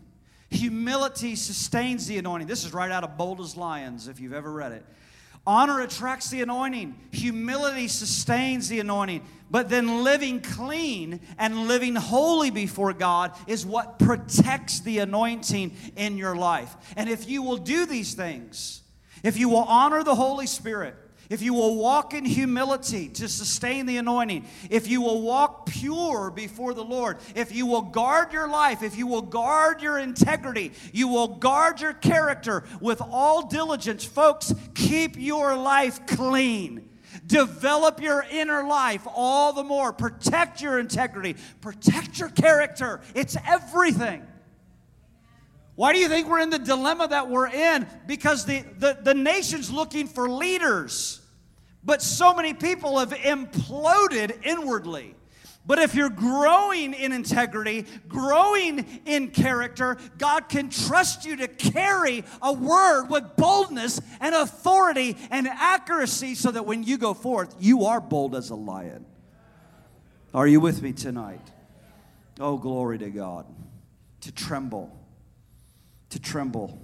Humility 0.48 1.36
sustains 1.36 2.06
the 2.06 2.16
anointing. 2.16 2.48
This 2.48 2.64
is 2.64 2.72
right 2.72 2.90
out 2.90 3.04
of 3.04 3.18
Bold 3.18 3.42
as 3.42 3.58
Lions, 3.58 4.08
if 4.08 4.20
you've 4.20 4.32
ever 4.32 4.50
read 4.50 4.72
it. 4.72 4.86
Honor 5.46 5.80
attracts 5.80 6.30
the 6.30 6.42
anointing. 6.42 6.96
Humility 7.10 7.88
sustains 7.88 8.68
the 8.68 8.80
anointing. 8.80 9.26
But 9.50 9.68
then 9.68 10.04
living 10.04 10.40
clean 10.40 11.20
and 11.36 11.68
living 11.68 11.94
holy 11.94 12.50
before 12.50 12.92
God 12.92 13.32
is 13.46 13.66
what 13.66 13.98
protects 13.98 14.80
the 14.80 15.00
anointing 15.00 15.76
in 15.96 16.16
your 16.16 16.36
life. 16.36 16.74
And 16.96 17.10
if 17.10 17.28
you 17.28 17.42
will 17.42 17.58
do 17.58 17.84
these 17.84 18.14
things, 18.14 18.82
if 19.22 19.36
you 19.36 19.48
will 19.48 19.64
honor 19.64 20.04
the 20.04 20.14
Holy 20.14 20.46
Spirit, 20.46 20.94
if 21.32 21.40
you 21.40 21.54
will 21.54 21.76
walk 21.76 22.12
in 22.12 22.26
humility 22.26 23.08
to 23.08 23.26
sustain 23.26 23.86
the 23.86 23.96
anointing, 23.96 24.44
if 24.68 24.86
you 24.86 25.00
will 25.00 25.22
walk 25.22 25.64
pure 25.64 26.30
before 26.30 26.74
the 26.74 26.84
Lord, 26.84 27.16
if 27.34 27.54
you 27.54 27.64
will 27.64 27.80
guard 27.80 28.34
your 28.34 28.46
life, 28.48 28.82
if 28.82 28.98
you 28.98 29.06
will 29.06 29.22
guard 29.22 29.80
your 29.80 29.98
integrity, 29.98 30.72
you 30.92 31.08
will 31.08 31.28
guard 31.28 31.80
your 31.80 31.94
character 31.94 32.64
with 32.82 33.00
all 33.00 33.46
diligence, 33.46 34.04
folks, 34.04 34.54
keep 34.74 35.18
your 35.18 35.56
life 35.56 36.06
clean. 36.06 36.90
Develop 37.26 38.02
your 38.02 38.26
inner 38.30 38.64
life 38.64 39.06
all 39.06 39.54
the 39.54 39.64
more. 39.64 39.90
Protect 39.90 40.60
your 40.60 40.78
integrity, 40.78 41.36
protect 41.62 42.18
your 42.18 42.28
character. 42.28 43.00
It's 43.14 43.38
everything. 43.48 44.26
Why 45.76 45.94
do 45.94 45.98
you 45.98 46.08
think 46.08 46.28
we're 46.28 46.40
in 46.40 46.50
the 46.50 46.58
dilemma 46.58 47.08
that 47.08 47.30
we're 47.30 47.48
in? 47.48 47.86
Because 48.06 48.44
the, 48.44 48.66
the, 48.76 48.98
the 49.00 49.14
nation's 49.14 49.70
looking 49.70 50.08
for 50.08 50.28
leaders. 50.28 51.20
But 51.84 52.02
so 52.02 52.32
many 52.34 52.54
people 52.54 52.98
have 52.98 53.10
imploded 53.10 54.44
inwardly. 54.44 55.16
But 55.64 55.78
if 55.78 55.94
you're 55.94 56.10
growing 56.10 56.92
in 56.92 57.12
integrity, 57.12 57.86
growing 58.08 59.02
in 59.06 59.28
character, 59.28 59.96
God 60.18 60.48
can 60.48 60.70
trust 60.70 61.24
you 61.24 61.36
to 61.36 61.46
carry 61.46 62.24
a 62.40 62.52
word 62.52 63.06
with 63.06 63.36
boldness 63.36 64.00
and 64.20 64.34
authority 64.34 65.16
and 65.30 65.46
accuracy 65.46 66.34
so 66.34 66.50
that 66.50 66.66
when 66.66 66.82
you 66.82 66.98
go 66.98 67.14
forth, 67.14 67.54
you 67.60 67.84
are 67.84 68.00
bold 68.00 68.34
as 68.34 68.50
a 68.50 68.56
lion. 68.56 69.06
Are 70.34 70.48
you 70.48 70.60
with 70.60 70.82
me 70.82 70.92
tonight? 70.92 71.52
Oh, 72.40 72.56
glory 72.56 72.98
to 72.98 73.10
God. 73.10 73.46
To 74.22 74.32
tremble. 74.32 74.90
To 76.10 76.18
tremble. 76.18 76.80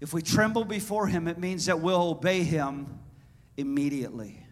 If 0.00 0.12
we 0.12 0.22
tremble 0.22 0.64
before 0.64 1.08
Him, 1.08 1.26
it 1.26 1.38
means 1.38 1.66
that 1.66 1.80
we'll 1.80 2.10
obey 2.10 2.44
Him 2.44 2.97
immediately. 3.58 4.42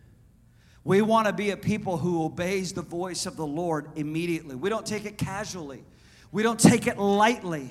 We 0.85 1.01
want 1.01 1.27
to 1.27 1.33
be 1.33 1.51
a 1.51 1.57
people 1.57 1.97
who 1.97 2.23
obeys 2.25 2.75
the 2.75 2.83
voice 2.83 3.25
of 3.25 3.37
the 3.37 3.47
Lord 3.47 3.89
immediately. 3.97 4.55
We 4.55 4.69
don't 4.69 4.85
take 4.85 5.07
it 5.07 5.17
casually. 5.17 5.83
We 6.31 6.43
don't 6.43 6.61
take 6.61 6.87
it 6.87 6.99
lightly. 6.99 7.71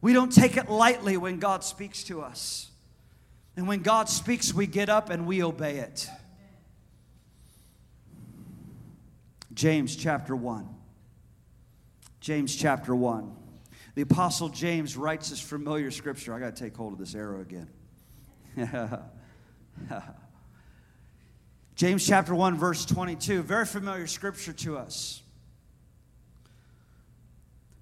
We 0.00 0.12
don't 0.12 0.30
take 0.30 0.56
it 0.56 0.68
lightly 0.68 1.16
when 1.16 1.38
God 1.38 1.64
speaks 1.64 2.04
to 2.04 2.20
us. 2.20 2.70
And 3.56 3.66
when 3.66 3.80
God 3.80 4.08
speaks, 4.08 4.52
we 4.52 4.66
get 4.66 4.88
up 4.88 5.10
and 5.10 5.26
we 5.26 5.42
obey 5.42 5.78
it. 5.78 6.08
James 9.54 9.96
chapter 9.96 10.34
1. 10.34 10.68
James 12.20 12.54
chapter 12.54 12.94
1. 12.94 13.36
The 13.94 14.02
Apostle 14.02 14.48
James 14.48 14.96
writes 14.96 15.30
this 15.30 15.40
familiar 15.40 15.90
scripture. 15.90 16.32
I 16.34 16.40
got 16.40 16.56
to 16.56 16.64
take 16.64 16.76
hold 16.76 16.92
of 16.92 16.98
this 16.98 17.14
arrow 17.14 17.40
again. 17.40 17.68
James 21.82 22.06
chapter 22.06 22.32
1, 22.32 22.58
verse 22.58 22.84
22, 22.84 23.42
very 23.42 23.66
familiar 23.66 24.06
scripture 24.06 24.52
to 24.52 24.78
us. 24.78 25.20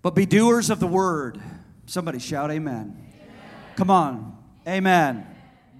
But 0.00 0.14
be 0.14 0.24
doers 0.24 0.70
of 0.70 0.80
the 0.80 0.86
word. 0.86 1.38
Somebody 1.84 2.18
shout, 2.18 2.50
Amen. 2.50 2.96
amen. 2.96 3.30
Come 3.76 3.90
on, 3.90 4.38
Amen. 4.66 5.26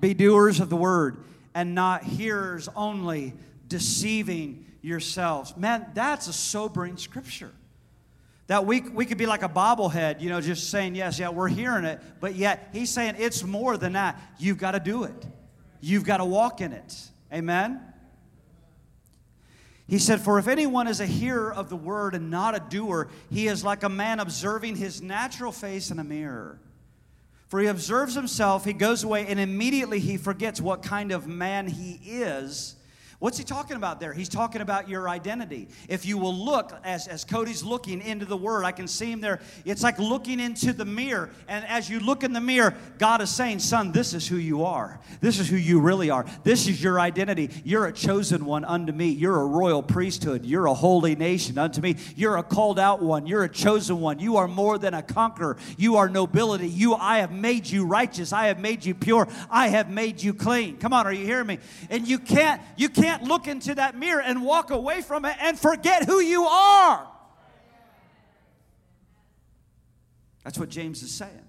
Be 0.01 0.13
doers 0.13 0.61
of 0.61 0.69
the 0.69 0.77
word 0.77 1.25
and 1.55 1.75
not 1.75 2.05
hearers 2.05 2.69
only, 2.77 3.33
deceiving 3.69 4.67
yourselves. 4.83 5.57
Man, 5.57 5.87
that's 5.95 6.29
a 6.29 6.35
sobering 6.35 6.99
scripture. 6.99 7.53
That 8.49 8.67
we, 8.67 8.83
we 8.83 9.07
could 9.07 9.17
be 9.17 9.25
like 9.25 9.43
a 9.43 9.49
bobblehead, 9.49 10.21
you 10.21 10.29
know, 10.29 10.43
just 10.43 10.69
saying, 10.69 10.95
yes, 10.95 11.19
yeah, 11.19 11.31
we're 11.31 11.49
hearing 11.49 11.87
it, 11.87 12.03
but 12.21 12.35
yet 12.35 12.69
he's 12.75 12.91
saying 12.91 13.15
it's 13.19 13.43
more 13.43 13.79
than 13.79 13.95
that. 13.95 14.21
You've 14.39 14.59
got 14.59 14.73
to 14.73 14.81
do 14.81 15.05
it, 15.05 15.27
you've 15.81 16.05
got 16.05 16.19
to 16.19 16.27
walk 16.27 16.61
in 16.61 16.75
it. 16.75 16.95
Amen? 17.33 17.87
He 19.91 19.99
said, 19.99 20.21
For 20.21 20.39
if 20.39 20.47
anyone 20.47 20.87
is 20.87 21.01
a 21.01 21.07
hearer 21.07 21.53
of 21.53 21.69
the 21.69 21.75
word 21.75 22.15
and 22.15 22.31
not 22.31 22.55
a 22.55 22.61
doer, 22.61 23.09
he 23.29 23.49
is 23.49 23.65
like 23.65 23.83
a 23.83 23.89
man 23.89 24.21
observing 24.21 24.77
his 24.77 25.03
natural 25.03 25.51
face 25.51 25.91
in 25.91 25.99
a 25.99 26.05
mirror. 26.05 26.61
For 27.49 27.59
he 27.59 27.67
observes 27.67 28.15
himself, 28.15 28.65
he 28.65 28.73
goes 28.73 29.03
away, 29.03 29.27
and 29.27 29.41
immediately 29.41 29.99
he 29.99 30.17
forgets 30.17 30.61
what 30.61 30.85
kind 30.85 31.11
of 31.11 31.27
man 31.27 31.67
he 31.67 31.99
is. 32.05 32.77
What's 33.21 33.37
he 33.37 33.45
talking 33.45 33.77
about 33.77 34.01
there? 34.01 34.15
He's 34.15 34.31
talking 34.31 34.63
about 34.63 34.89
your 34.89 35.07
identity. 35.07 35.69
If 35.91 36.07
you 36.07 36.17
will 36.17 36.35
look, 36.35 36.73
as, 36.83 37.07
as 37.07 37.23
Cody's 37.23 37.63
looking 37.63 38.01
into 38.01 38.25
the 38.25 38.37
Word, 38.37 38.65
I 38.65 38.73
can 38.73 38.89
see 38.89 39.13
him 39.13 39.21
there. 39.21 39.41
It's 39.67 39.83
like 39.83 39.99
looking 39.99 40.41
into 40.41 40.73
the 40.73 40.87
mirror. 40.87 41.29
And 41.47 41.63
as 41.67 41.91
you 41.91 42.01
look 42.01 42.25
in 42.25 42.33
the 42.33 42.41
mirror, 42.41 42.75
God 42.97 43.21
is 43.21 43.29
saying, 43.29 43.59
Son, 43.59 43.93
this 43.93 44.15
is 44.15 44.27
who 44.27 44.37
you 44.37 44.65
are. 44.65 45.01
This 45.21 45.39
is 45.39 45.51
who 45.51 45.57
you 45.57 45.81
really 45.81 46.09
are. 46.09 46.25
This 46.45 46.67
is 46.67 46.83
your 46.83 46.99
identity. 46.99 47.51
You're 47.63 47.85
a 47.85 47.93
chosen 47.93 48.47
one 48.47 48.65
unto 48.65 48.91
me. 48.91 49.11
You're 49.11 49.39
a 49.39 49.47
royal 49.47 49.83
priesthood. 49.83 50.47
You're 50.47 50.65
a 50.65 50.75
holy 50.75 51.15
nation 51.15 51.59
unto 51.59 51.83
me. 51.83 51.97
You're 52.17 52.39
a 52.39 52.43
called 52.43 52.79
out 52.79 53.03
one. 53.03 53.27
You're 53.27 53.45
a 53.45 53.51
chosen 53.51 54.01
one. 54.01 54.19
You 54.19 54.39
are 54.39 54.49
more 54.49 54.79
than 54.79 54.95
a 54.95 55.03
conqueror. 55.03 55.59
You 55.77 55.97
are 55.97 56.09
nobility. 56.09 56.69
You, 56.69 56.95
I 56.95 57.19
have 57.19 57.33
made 57.33 57.67
you 57.67 57.85
righteous. 57.85 58.33
I 58.33 58.47
have 58.47 58.59
made 58.59 58.83
you 58.83 58.95
pure. 58.95 59.29
I 59.51 59.69
have 59.69 59.91
made 59.91 60.23
you 60.23 60.33
clean. 60.33 60.79
Come 60.79 60.95
on, 60.95 61.07
are 61.07 61.13
you 61.13 61.27
hearing 61.27 61.49
me? 61.49 61.59
And 61.91 62.09
you 62.09 62.19
can't, 62.19 62.63
you 62.79 62.89
can't 62.89 63.10
can't 63.11 63.25
look 63.25 63.49
into 63.49 63.75
that 63.75 63.99
mirror 63.99 64.23
and 64.23 64.45
walk 64.45 64.71
away 64.71 65.03
from 65.03 65.25
it 65.25 65.37
and 65.41 65.59
forget 65.59 66.05
who 66.05 66.21
you 66.21 66.45
are. 66.45 67.09
That's 70.45 70.59
what 70.59 70.69
James 70.69 71.03
is 71.03 71.13
saying. 71.13 71.45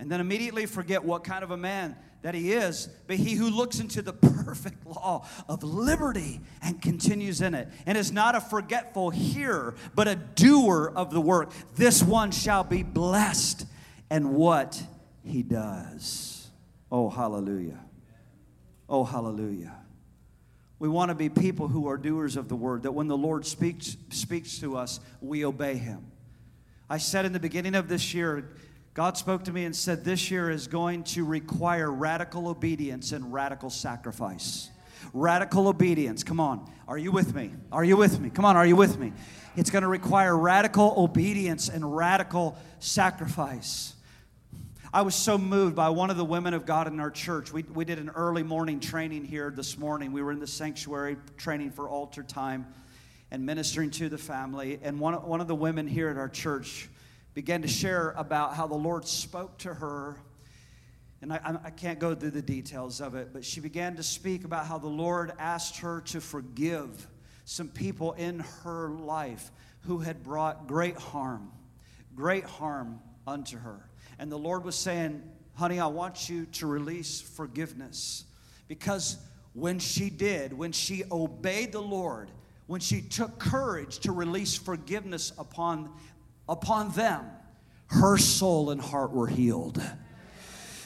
And 0.00 0.10
then 0.10 0.20
immediately 0.20 0.66
forget 0.66 1.04
what 1.04 1.24
kind 1.24 1.44
of 1.44 1.52
a 1.52 1.56
man 1.56 1.96
that 2.22 2.34
he 2.34 2.52
is, 2.52 2.88
but 3.06 3.16
he 3.16 3.34
who 3.34 3.48
looks 3.48 3.80
into 3.80 4.02
the 4.02 4.12
perfect 4.12 4.84
law 4.86 5.26
of 5.48 5.62
liberty 5.62 6.40
and 6.62 6.82
continues 6.82 7.40
in 7.40 7.54
it, 7.54 7.68
and 7.86 7.96
is 7.96 8.12
not 8.12 8.34
a 8.34 8.40
forgetful 8.40 9.08
hearer, 9.08 9.74
but 9.94 10.06
a 10.06 10.16
doer 10.16 10.92
of 10.94 11.10
the 11.12 11.20
work, 11.20 11.50
this 11.76 12.02
one 12.02 12.30
shall 12.30 12.64
be 12.64 12.82
blessed 12.82 13.64
and 14.10 14.34
what 14.34 14.82
he 15.24 15.42
does. 15.42 16.50
Oh, 16.92 17.08
hallelujah. 17.08 17.78
Oh, 18.86 19.04
hallelujah. 19.04 19.79
We 20.80 20.88
want 20.88 21.10
to 21.10 21.14
be 21.14 21.28
people 21.28 21.68
who 21.68 21.88
are 21.88 21.98
doers 21.98 22.36
of 22.36 22.48
the 22.48 22.56
word, 22.56 22.82
that 22.84 22.92
when 22.92 23.06
the 23.06 23.16
Lord 23.16 23.44
speaks, 23.44 23.96
speaks 24.08 24.58
to 24.60 24.76
us, 24.76 24.98
we 25.20 25.44
obey 25.44 25.76
him. 25.76 26.06
I 26.88 26.96
said 26.96 27.26
in 27.26 27.32
the 27.32 27.38
beginning 27.38 27.74
of 27.74 27.86
this 27.86 28.14
year, 28.14 28.50
God 28.94 29.18
spoke 29.18 29.44
to 29.44 29.52
me 29.52 29.66
and 29.66 29.76
said, 29.76 30.04
This 30.04 30.30
year 30.30 30.50
is 30.50 30.66
going 30.66 31.04
to 31.04 31.24
require 31.24 31.92
radical 31.92 32.48
obedience 32.48 33.12
and 33.12 33.30
radical 33.30 33.68
sacrifice. 33.68 34.70
Radical 35.12 35.68
obedience. 35.68 36.24
Come 36.24 36.40
on. 36.40 36.70
Are 36.88 36.98
you 36.98 37.12
with 37.12 37.34
me? 37.34 37.52
Are 37.70 37.84
you 37.84 37.98
with 37.98 38.18
me? 38.18 38.30
Come 38.30 38.46
on. 38.46 38.56
Are 38.56 38.66
you 38.66 38.74
with 38.74 38.98
me? 38.98 39.12
It's 39.56 39.70
going 39.70 39.82
to 39.82 39.88
require 39.88 40.36
radical 40.36 40.94
obedience 40.96 41.68
and 41.68 41.94
radical 41.94 42.56
sacrifice. 42.78 43.94
I 44.92 45.02
was 45.02 45.14
so 45.14 45.38
moved 45.38 45.76
by 45.76 45.90
one 45.90 46.10
of 46.10 46.16
the 46.16 46.24
women 46.24 46.52
of 46.52 46.66
God 46.66 46.88
in 46.88 46.98
our 46.98 47.12
church. 47.12 47.52
We, 47.52 47.62
we 47.62 47.84
did 47.84 48.00
an 48.00 48.10
early 48.10 48.42
morning 48.42 48.80
training 48.80 49.24
here 49.24 49.52
this 49.54 49.78
morning. 49.78 50.10
We 50.10 50.20
were 50.20 50.32
in 50.32 50.40
the 50.40 50.48
sanctuary 50.48 51.16
training 51.36 51.70
for 51.70 51.88
altar 51.88 52.24
time 52.24 52.66
and 53.30 53.46
ministering 53.46 53.92
to 53.92 54.08
the 54.08 54.18
family. 54.18 54.80
And 54.82 54.98
one, 54.98 55.14
one 55.14 55.40
of 55.40 55.46
the 55.46 55.54
women 55.54 55.86
here 55.86 56.08
at 56.08 56.16
our 56.16 56.28
church 56.28 56.88
began 57.34 57.62
to 57.62 57.68
share 57.68 58.10
about 58.16 58.54
how 58.54 58.66
the 58.66 58.74
Lord 58.74 59.06
spoke 59.06 59.58
to 59.58 59.72
her. 59.72 60.16
And 61.22 61.32
I, 61.32 61.60
I 61.66 61.70
can't 61.70 62.00
go 62.00 62.12
through 62.16 62.32
the 62.32 62.42
details 62.42 63.00
of 63.00 63.14
it, 63.14 63.32
but 63.32 63.44
she 63.44 63.60
began 63.60 63.94
to 63.94 64.02
speak 64.02 64.42
about 64.42 64.66
how 64.66 64.78
the 64.78 64.88
Lord 64.88 65.32
asked 65.38 65.76
her 65.78 66.00
to 66.06 66.20
forgive 66.20 67.06
some 67.44 67.68
people 67.68 68.14
in 68.14 68.40
her 68.64 68.88
life 68.88 69.52
who 69.82 69.98
had 69.98 70.24
brought 70.24 70.66
great 70.66 70.96
harm, 70.96 71.52
great 72.16 72.44
harm 72.44 72.98
unto 73.24 73.56
her. 73.56 73.89
And 74.20 74.30
the 74.30 74.38
Lord 74.38 74.64
was 74.64 74.76
saying, 74.76 75.22
Honey, 75.54 75.80
I 75.80 75.86
want 75.86 76.28
you 76.28 76.44
to 76.52 76.66
release 76.66 77.22
forgiveness. 77.22 78.24
Because 78.68 79.16
when 79.54 79.78
she 79.78 80.10
did, 80.10 80.52
when 80.52 80.72
she 80.72 81.04
obeyed 81.10 81.72
the 81.72 81.80
Lord, 81.80 82.30
when 82.66 82.82
she 82.82 83.00
took 83.00 83.38
courage 83.38 83.98
to 84.00 84.12
release 84.12 84.54
forgiveness 84.54 85.32
upon, 85.38 85.90
upon 86.48 86.92
them, 86.92 87.24
her 87.86 88.18
soul 88.18 88.70
and 88.70 88.80
heart 88.80 89.10
were 89.10 89.26
healed. 89.26 89.82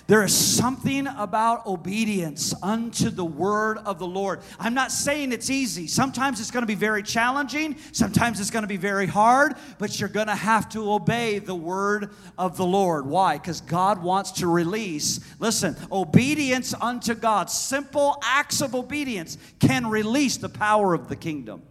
There 0.06 0.22
is 0.22 0.34
something 0.34 1.06
about 1.06 1.66
obedience 1.66 2.52
unto 2.62 3.08
the 3.08 3.24
word 3.24 3.78
of 3.78 3.98
the 3.98 4.06
Lord. 4.06 4.40
I'm 4.58 4.74
not 4.74 4.92
saying 4.92 5.32
it's 5.32 5.48
easy. 5.48 5.86
Sometimes 5.86 6.40
it's 6.40 6.50
going 6.50 6.62
to 6.62 6.66
be 6.66 6.74
very 6.74 7.02
challenging, 7.02 7.76
sometimes 7.92 8.38
it's 8.38 8.50
going 8.50 8.64
to 8.64 8.68
be 8.68 8.76
very 8.76 9.06
hard, 9.06 9.54
but 9.78 9.98
you're 9.98 10.10
going 10.10 10.26
to 10.26 10.34
have 10.34 10.68
to 10.70 10.92
obey 10.92 11.38
the 11.38 11.54
word 11.54 12.10
of 12.36 12.58
the 12.58 12.66
Lord. 12.66 13.06
Why? 13.06 13.38
Because 13.38 13.62
God 13.62 14.02
wants 14.02 14.32
to 14.32 14.46
release, 14.46 15.20
listen, 15.38 15.74
obedience 15.90 16.74
unto 16.74 17.14
God, 17.14 17.48
simple 17.48 18.18
acts 18.22 18.60
of 18.60 18.74
obedience 18.74 19.38
can 19.58 19.86
release 19.86 20.36
the 20.36 20.50
power 20.50 20.92
of 20.92 21.08
the 21.08 21.16
kingdom. 21.16 21.62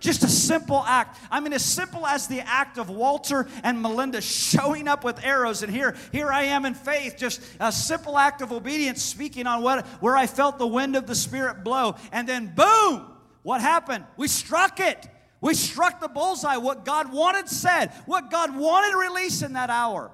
Just 0.00 0.22
a 0.22 0.28
simple 0.28 0.82
act. 0.86 1.18
I 1.30 1.40
mean, 1.40 1.52
as 1.52 1.64
simple 1.64 2.06
as 2.06 2.28
the 2.28 2.40
act 2.40 2.78
of 2.78 2.88
Walter 2.88 3.48
and 3.64 3.82
Melinda 3.82 4.20
showing 4.20 4.86
up 4.86 5.02
with 5.02 5.24
arrows, 5.24 5.62
and 5.62 5.72
here, 5.72 5.96
here 6.12 6.30
I 6.30 6.44
am 6.44 6.64
in 6.64 6.74
faith. 6.74 7.16
Just 7.18 7.40
a 7.58 7.72
simple 7.72 8.16
act 8.16 8.40
of 8.40 8.52
obedience, 8.52 9.02
speaking 9.02 9.46
on 9.46 9.62
what 9.62 9.84
where 10.00 10.16
I 10.16 10.26
felt 10.26 10.58
the 10.58 10.66
wind 10.66 10.94
of 10.94 11.06
the 11.06 11.16
Spirit 11.16 11.64
blow, 11.64 11.96
and 12.12 12.28
then 12.28 12.52
boom, 12.54 13.06
what 13.42 13.60
happened? 13.60 14.04
We 14.16 14.28
struck 14.28 14.78
it. 14.78 15.08
We 15.40 15.54
struck 15.54 16.00
the 16.00 16.08
bullseye. 16.08 16.56
What 16.56 16.84
God 16.84 17.12
wanted 17.12 17.48
said. 17.48 17.92
What 18.06 18.30
God 18.30 18.56
wanted 18.56 18.96
released 18.96 19.42
in 19.42 19.54
that 19.54 19.70
hour. 19.70 20.10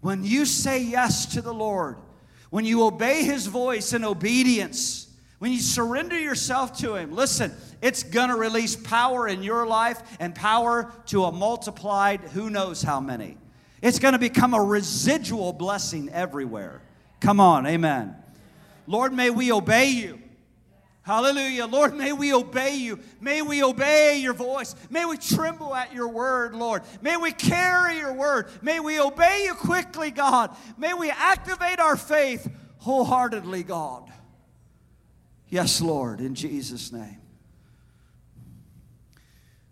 When 0.00 0.24
you 0.24 0.44
say 0.44 0.82
yes 0.82 1.26
to 1.34 1.42
the 1.42 1.54
Lord, 1.54 1.96
when 2.50 2.64
you 2.64 2.84
obey 2.84 3.24
His 3.24 3.46
voice 3.46 3.92
in 3.92 4.04
obedience, 4.04 5.05
when 5.38 5.52
you 5.52 5.60
surrender 5.60 6.18
yourself 6.18 6.78
to 6.78 6.94
Him, 6.94 7.12
listen, 7.12 7.52
it's 7.82 8.02
going 8.02 8.30
to 8.30 8.36
release 8.36 8.74
power 8.74 9.28
in 9.28 9.42
your 9.42 9.66
life 9.66 10.00
and 10.18 10.34
power 10.34 10.90
to 11.06 11.24
a 11.24 11.32
multiplied 11.32 12.20
who 12.20 12.48
knows 12.48 12.82
how 12.82 13.00
many. 13.00 13.36
It's 13.82 13.98
going 13.98 14.12
to 14.12 14.18
become 14.18 14.54
a 14.54 14.62
residual 14.62 15.52
blessing 15.52 16.08
everywhere. 16.08 16.80
Come 17.20 17.40
on, 17.40 17.66
amen. 17.66 18.16
Lord, 18.86 19.12
may 19.12 19.30
we 19.30 19.52
obey 19.52 19.88
you. 19.88 20.20
Hallelujah. 21.02 21.66
Lord, 21.66 21.94
may 21.94 22.12
we 22.12 22.34
obey 22.34 22.74
you. 22.74 22.98
May 23.20 23.40
we 23.40 23.62
obey 23.62 24.18
your 24.18 24.32
voice. 24.32 24.74
May 24.90 25.04
we 25.04 25.16
tremble 25.16 25.72
at 25.72 25.92
your 25.92 26.08
word, 26.08 26.52
Lord. 26.52 26.82
May 27.00 27.16
we 27.16 27.30
carry 27.30 27.98
your 27.98 28.12
word. 28.12 28.48
May 28.60 28.80
we 28.80 28.98
obey 28.98 29.44
you 29.44 29.54
quickly, 29.54 30.10
God. 30.10 30.56
May 30.76 30.94
we 30.94 31.10
activate 31.10 31.78
our 31.78 31.96
faith 31.96 32.50
wholeheartedly, 32.78 33.62
God. 33.62 34.10
Yes, 35.56 35.80
Lord, 35.80 36.20
in 36.20 36.34
Jesus' 36.34 36.92
name. 36.92 37.16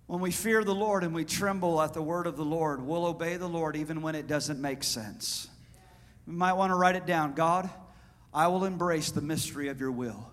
When 0.07 0.19
we 0.19 0.31
fear 0.31 0.65
the 0.65 0.75
Lord 0.75 1.05
and 1.05 1.15
we 1.15 1.27
tremble 1.27 1.79
at 1.83 1.93
the 1.93 2.01
word 2.01 2.27
of 2.27 2.39
the 2.39 2.45
Lord, 2.45 2.81
we'll 2.81 3.05
obey 3.05 3.37
the 3.37 3.51
Lord 3.51 3.77
even 3.77 4.01
when 4.01 4.15
it 4.15 4.27
doesn't 4.27 4.59
make 4.59 4.83
sense. 4.83 5.47
You 6.27 6.33
might 6.33 6.55
want 6.55 6.71
to 6.71 6.75
write 6.75 6.97
it 6.97 7.05
down 7.05 7.35
God, 7.35 7.69
I 8.33 8.47
will 8.47 8.65
embrace 8.65 9.11
the 9.11 9.21
mystery 9.21 9.69
of 9.69 9.79
your 9.79 9.91
will. 9.91 10.33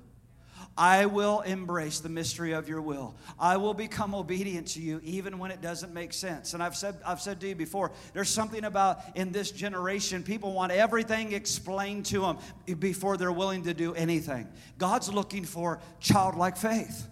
I 0.78 1.06
will 1.06 1.42
embrace 1.42 2.00
the 2.00 2.10
mystery 2.10 2.54
of 2.54 2.70
your 2.70 2.82
will. 2.82 3.14
I 3.38 3.58
will 3.58 3.74
become 3.74 4.16
obedient 4.16 4.68
to 4.70 4.82
you 4.82 5.02
even 5.04 5.38
when 5.38 5.52
it 5.52 5.62
doesn't 5.62 5.94
make 5.94 6.14
sense. 6.14 6.54
And 6.54 6.64
I've 6.64 6.76
said, 6.76 6.96
I've 7.06 7.22
said 7.22 7.42
to 7.42 7.48
you 7.50 7.56
before, 7.56 7.92
there's 8.14 8.30
something 8.30 8.64
about 8.64 9.00
in 9.16 9.32
this 9.32 9.52
generation, 9.52 10.24
people 10.24 10.54
want 10.54 10.72
everything 10.72 11.34
explained 11.34 12.06
to 12.08 12.22
them 12.22 12.38
before 12.80 13.18
they're 13.18 13.32
willing 13.32 13.64
to 13.64 13.74
do 13.74 13.94
anything. 13.94 14.48
God's 14.78 15.12
looking 15.12 15.44
for 15.44 15.80
childlike 16.00 16.56
faith. 16.56 17.08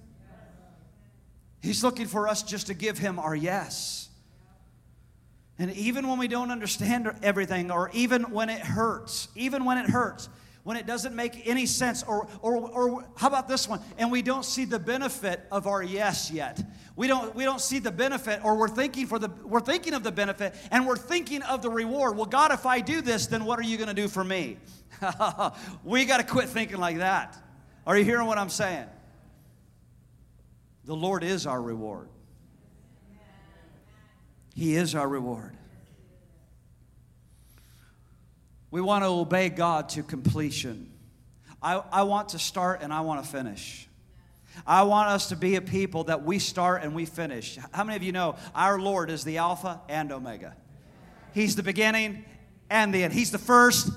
He's 1.61 1.83
looking 1.83 2.07
for 2.07 2.27
us 2.29 2.43
just 2.43 2.67
to 2.67 2.73
give 2.73 2.97
him 2.97 3.19
our 3.19 3.35
yes. 3.35 4.09
And 5.57 5.73
even 5.73 6.07
when 6.07 6.17
we 6.17 6.29
don't 6.29 6.51
understand 6.51 7.13
everything, 7.21 7.69
or 7.69 7.89
even 7.93 8.31
when 8.31 8.49
it 8.49 8.61
hurts, 8.61 9.27
even 9.35 9.65
when 9.65 9.77
it 9.77 9.89
hurts, 9.89 10.29
when 10.69 10.77
it 10.77 10.85
doesn't 10.85 11.15
make 11.15 11.47
any 11.47 11.65
sense, 11.65 12.03
or, 12.03 12.27
or, 12.43 12.57
or 12.57 13.05
how 13.15 13.27
about 13.27 13.47
this 13.47 13.67
one? 13.67 13.81
And 13.97 14.11
we 14.11 14.21
don't 14.21 14.45
see 14.45 14.65
the 14.65 14.77
benefit 14.77 15.43
of 15.51 15.65
our 15.65 15.81
yes 15.81 16.29
yet. 16.29 16.61
We 16.95 17.07
don't, 17.07 17.33
we 17.33 17.43
don't 17.43 17.59
see 17.59 17.79
the 17.79 17.89
benefit, 17.89 18.45
or 18.45 18.55
we're 18.55 18.67
thinking 18.67 19.07
for 19.07 19.17
the 19.17 19.31
we're 19.43 19.61
thinking 19.61 19.95
of 19.95 20.03
the 20.03 20.11
benefit 20.11 20.53
and 20.69 20.85
we're 20.85 20.95
thinking 20.95 21.41
of 21.41 21.63
the 21.63 21.71
reward. 21.71 22.15
Well, 22.17 22.27
God, 22.27 22.51
if 22.51 22.67
I 22.67 22.81
do 22.81 23.01
this, 23.01 23.25
then 23.25 23.45
what 23.45 23.57
are 23.57 23.63
you 23.63 23.77
going 23.77 23.87
to 23.87 23.95
do 23.95 24.07
for 24.07 24.23
me? 24.23 24.57
we 25.83 26.05
got 26.05 26.17
to 26.17 26.23
quit 26.23 26.49
thinking 26.49 26.77
like 26.77 26.99
that. 26.99 27.35
Are 27.87 27.97
you 27.97 28.05
hearing 28.05 28.27
what 28.27 28.37
I'm 28.37 28.49
saying? 28.49 28.85
The 30.85 30.95
Lord 30.95 31.23
is 31.23 31.47
our 31.47 31.59
reward. 31.59 32.09
He 34.53 34.75
is 34.75 34.93
our 34.93 35.09
reward. 35.09 35.57
We 38.71 38.81
want 38.81 39.03
to 39.03 39.07
obey 39.07 39.49
God 39.49 39.89
to 39.89 40.03
completion. 40.03 40.91
I, 41.61 41.83
I 41.91 42.03
want 42.03 42.29
to 42.29 42.39
start 42.39 42.81
and 42.81 42.93
I 42.93 43.01
want 43.01 43.23
to 43.23 43.29
finish. 43.29 43.87
I 44.65 44.83
want 44.83 45.09
us 45.09 45.29
to 45.29 45.35
be 45.35 45.55
a 45.55 45.61
people 45.61 46.05
that 46.05 46.23
we 46.23 46.39
start 46.39 46.83
and 46.83 46.93
we 46.93 47.05
finish. 47.05 47.57
How 47.71 47.83
many 47.83 47.95
of 47.95 48.03
you 48.03 48.11
know 48.11 48.35
our 48.53 48.79
Lord 48.79 49.09
is 49.09 49.23
the 49.23 49.37
Alpha 49.37 49.81
and 49.89 50.11
Omega? 50.11 50.55
He's 51.33 51.55
the 51.55 51.63
beginning 51.63 52.25
and 52.69 52.93
the 52.93 53.03
end. 53.03 53.13
He's 53.13 53.31
the 53.31 53.37
first 53.37 53.91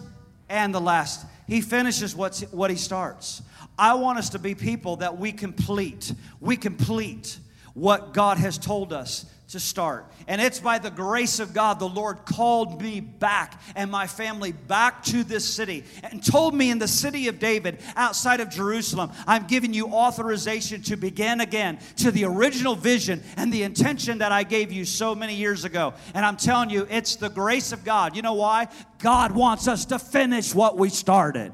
and 0.48 0.74
the 0.74 0.80
last. 0.80 1.26
He 1.46 1.60
finishes 1.60 2.14
what's, 2.14 2.42
what 2.52 2.70
he 2.70 2.76
starts. 2.76 3.42
I 3.78 3.94
want 3.94 4.18
us 4.18 4.30
to 4.30 4.38
be 4.38 4.54
people 4.54 4.96
that 4.96 5.18
we 5.18 5.32
complete. 5.32 6.12
We 6.40 6.56
complete 6.56 7.38
what 7.74 8.12
God 8.12 8.38
has 8.38 8.58
told 8.58 8.92
us 8.92 9.26
to 9.52 9.60
start. 9.60 10.10
And 10.26 10.40
it's 10.40 10.60
by 10.60 10.78
the 10.78 10.90
grace 10.90 11.38
of 11.38 11.52
God, 11.52 11.78
the 11.78 11.88
Lord 11.88 12.24
called 12.24 12.80
me 12.80 13.00
back 13.00 13.60
and 13.76 13.90
my 13.90 14.06
family 14.06 14.52
back 14.52 15.04
to 15.04 15.24
this 15.24 15.44
city 15.44 15.84
and 16.02 16.24
told 16.24 16.54
me 16.54 16.70
in 16.70 16.78
the 16.78 16.88
city 16.88 17.28
of 17.28 17.38
David, 17.38 17.78
outside 17.94 18.40
of 18.40 18.48
Jerusalem, 18.48 19.12
I'm 19.26 19.46
giving 19.46 19.74
you 19.74 19.88
authorization 19.88 20.80
to 20.82 20.96
begin 20.96 21.42
again 21.42 21.78
to 21.96 22.10
the 22.10 22.24
original 22.24 22.74
vision 22.74 23.22
and 23.36 23.52
the 23.52 23.62
intention 23.62 24.18
that 24.18 24.32
I 24.32 24.42
gave 24.42 24.72
you 24.72 24.86
so 24.86 25.14
many 25.14 25.34
years 25.34 25.64
ago. 25.64 25.92
And 26.14 26.24
I'm 26.24 26.38
telling 26.38 26.70
you, 26.70 26.86
it's 26.88 27.16
the 27.16 27.30
grace 27.30 27.72
of 27.72 27.84
God. 27.84 28.16
You 28.16 28.22
know 28.22 28.34
why? 28.34 28.68
God 29.00 29.32
wants 29.32 29.68
us 29.68 29.84
to 29.86 29.98
finish 29.98 30.54
what 30.54 30.78
we 30.78 30.88
started. 30.88 31.52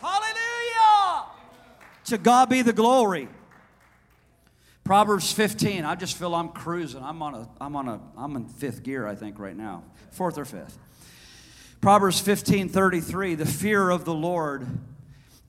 Hallelujah! 0.00 1.26
To 2.06 2.18
God 2.18 2.48
be 2.48 2.62
the 2.62 2.72
glory. 2.72 3.28
Proverbs 4.88 5.30
15. 5.34 5.84
I 5.84 5.96
just 5.96 6.16
feel 6.16 6.34
I'm 6.34 6.48
cruising. 6.48 7.02
I'm 7.02 7.20
on 7.20 7.34
a 7.34 7.48
I'm 7.60 7.76
on 7.76 7.88
a 7.88 8.00
I'm 8.16 8.36
in 8.36 8.46
fifth 8.46 8.82
gear, 8.82 9.06
I 9.06 9.16
think, 9.16 9.38
right 9.38 9.54
now. 9.54 9.84
Fourth 10.12 10.38
or 10.38 10.46
fifth. 10.46 10.78
Proverbs 11.82 12.20
15, 12.20 12.70
33. 12.70 13.34
The 13.34 13.44
fear 13.44 13.90
of 13.90 14.06
the 14.06 14.14
Lord 14.14 14.66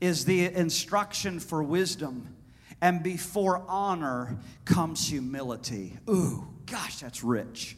is 0.01 0.25
the 0.25 0.53
instruction 0.53 1.39
for 1.39 1.63
wisdom, 1.63 2.35
and 2.81 3.01
before 3.01 3.63
honor 3.69 4.37
comes 4.65 5.07
humility. 5.07 5.97
Ooh, 6.09 6.45
gosh, 6.65 6.99
that's 6.99 7.23
rich. 7.23 7.77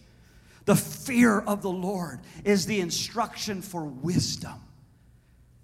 The 0.65 0.75
fear 0.75 1.41
of 1.41 1.61
the 1.61 1.69
Lord 1.69 2.21
is 2.43 2.65
the 2.65 2.79
instruction 2.79 3.61
for 3.61 3.83
wisdom 3.85 4.59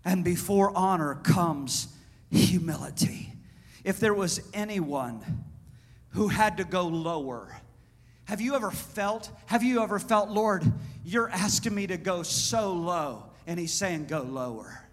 and 0.05 0.23
before 0.23 0.71
honor 0.77 1.15
comes 1.15 1.87
humility. 2.29 3.33
If 3.83 3.99
there 3.99 4.13
was 4.13 4.47
anyone 4.53 5.46
who 6.17 6.29
had 6.29 6.57
to 6.57 6.63
go 6.63 6.87
lower, 6.87 7.55
have 8.25 8.41
you 8.41 8.55
ever 8.55 8.71
felt, 8.71 9.29
have 9.45 9.61
you 9.61 9.83
ever 9.83 9.99
felt, 9.99 10.29
Lord, 10.29 10.63
you're 11.05 11.29
asking 11.29 11.75
me 11.75 11.85
to 11.85 11.97
go 11.97 12.23
so 12.23 12.73
low? 12.73 13.25
And 13.45 13.59
He's 13.59 13.71
saying, 13.71 14.07
go 14.07 14.23
lower 14.23 14.86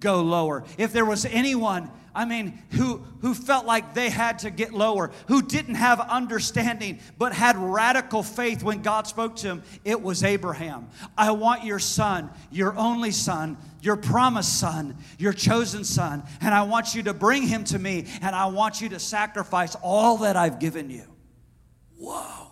go 0.00 0.22
lower. 0.22 0.64
If 0.78 0.92
there 0.92 1.04
was 1.04 1.24
anyone, 1.24 1.90
I 2.14 2.24
mean, 2.24 2.60
who, 2.72 3.04
who 3.20 3.34
felt 3.34 3.66
like 3.66 3.94
they 3.94 4.10
had 4.10 4.40
to 4.40 4.50
get 4.50 4.72
lower, 4.72 5.12
who 5.28 5.42
didn't 5.42 5.76
have 5.76 6.00
understanding, 6.00 6.98
but 7.18 7.32
had 7.32 7.56
radical 7.56 8.22
faith 8.22 8.62
when 8.62 8.82
God 8.82 9.06
spoke 9.06 9.36
to 9.36 9.48
him, 9.48 9.62
it 9.84 10.02
was 10.02 10.24
Abraham. 10.24 10.88
I 11.16 11.30
want 11.30 11.64
your 11.64 11.78
son, 11.78 12.30
your 12.50 12.76
only 12.76 13.12
son, 13.12 13.56
your 13.80 13.96
promised 13.96 14.58
son, 14.58 14.96
your 15.18 15.32
chosen 15.32 15.84
son, 15.84 16.24
and 16.40 16.52
I 16.52 16.62
want 16.62 16.94
you 16.94 17.04
to 17.04 17.14
bring 17.14 17.44
him 17.44 17.62
to 17.64 17.78
me, 17.78 18.06
and 18.22 18.34
I 18.34 18.46
want 18.46 18.80
you 18.80 18.88
to 18.90 18.98
sacrifice 18.98 19.76
all 19.76 20.18
that 20.18 20.36
I've 20.36 20.58
given 20.58 20.90
you. 20.90 21.04
Whoa. 21.96 22.48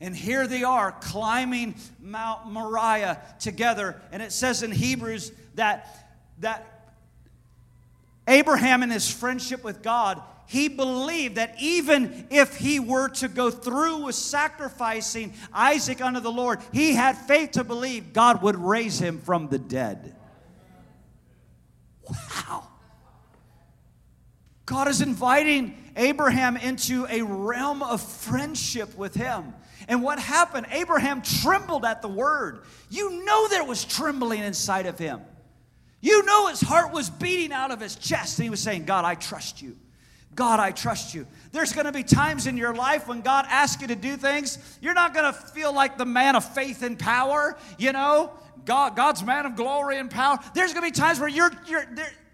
And 0.00 0.14
here 0.14 0.46
they 0.46 0.62
are 0.64 0.92
climbing 0.92 1.76
Mount 2.00 2.50
Moriah 2.50 3.22
together. 3.40 4.00
And 4.12 4.22
it 4.22 4.32
says 4.32 4.62
in 4.62 4.70
Hebrews 4.70 5.32
that 5.54 6.03
that 6.38 6.94
Abraham, 8.26 8.82
in 8.82 8.90
his 8.90 9.10
friendship 9.10 9.62
with 9.62 9.82
God, 9.82 10.22
he 10.46 10.68
believed 10.68 11.36
that 11.36 11.54
even 11.58 12.26
if 12.30 12.56
he 12.56 12.80
were 12.80 13.08
to 13.08 13.28
go 13.28 13.50
through 13.50 14.04
with 14.04 14.14
sacrificing 14.14 15.34
Isaac 15.52 16.00
unto 16.00 16.20
the 16.20 16.32
Lord, 16.32 16.60
he 16.72 16.94
had 16.94 17.16
faith 17.16 17.52
to 17.52 17.64
believe 17.64 18.12
God 18.12 18.42
would 18.42 18.56
raise 18.56 18.98
him 18.98 19.20
from 19.20 19.48
the 19.48 19.58
dead. 19.58 20.14
Wow. 22.08 22.68
God 24.66 24.88
is 24.88 25.00
inviting 25.00 25.76
Abraham 25.96 26.56
into 26.56 27.06
a 27.08 27.22
realm 27.22 27.82
of 27.82 28.02
friendship 28.02 28.96
with 28.96 29.14
him. 29.14 29.54
And 29.88 30.02
what 30.02 30.18
happened? 30.18 30.66
Abraham 30.70 31.22
trembled 31.22 31.84
at 31.84 32.00
the 32.00 32.08
word. 32.08 32.64
You 32.90 33.24
know 33.24 33.48
there 33.48 33.64
was 33.64 33.84
trembling 33.84 34.40
inside 34.40 34.86
of 34.86 34.98
him. 34.98 35.20
You 36.04 36.22
know 36.26 36.48
his 36.48 36.60
heart 36.60 36.92
was 36.92 37.08
beating 37.08 37.50
out 37.50 37.70
of 37.70 37.80
his 37.80 37.96
chest, 37.96 38.38
and 38.38 38.44
he 38.44 38.50
was 38.50 38.60
saying, 38.60 38.84
God, 38.84 39.06
I 39.06 39.14
trust 39.14 39.62
you. 39.62 39.74
God, 40.34 40.60
I 40.60 40.70
trust 40.70 41.14
you. 41.14 41.26
There's 41.50 41.72
going 41.72 41.86
to 41.86 41.92
be 41.92 42.02
times 42.02 42.46
in 42.46 42.58
your 42.58 42.74
life 42.74 43.08
when 43.08 43.22
God 43.22 43.46
asks 43.48 43.80
you 43.80 43.88
to 43.88 43.94
do 43.94 44.18
things, 44.18 44.58
you're 44.82 44.92
not 44.92 45.14
going 45.14 45.24
to 45.24 45.32
feel 45.32 45.72
like 45.72 45.96
the 45.96 46.04
man 46.04 46.36
of 46.36 46.44
faith 46.44 46.82
and 46.82 46.98
power, 46.98 47.56
you 47.78 47.92
know? 47.92 48.30
God, 48.64 48.96
God's 48.96 49.22
man 49.22 49.46
of 49.46 49.56
glory 49.56 49.98
and 49.98 50.10
power. 50.10 50.38
There's 50.54 50.72
going 50.72 50.84
to 50.84 50.92
be 50.92 50.98
times 50.98 51.20
where 51.20 51.28
you're, 51.28 51.50
you're, 51.66 51.84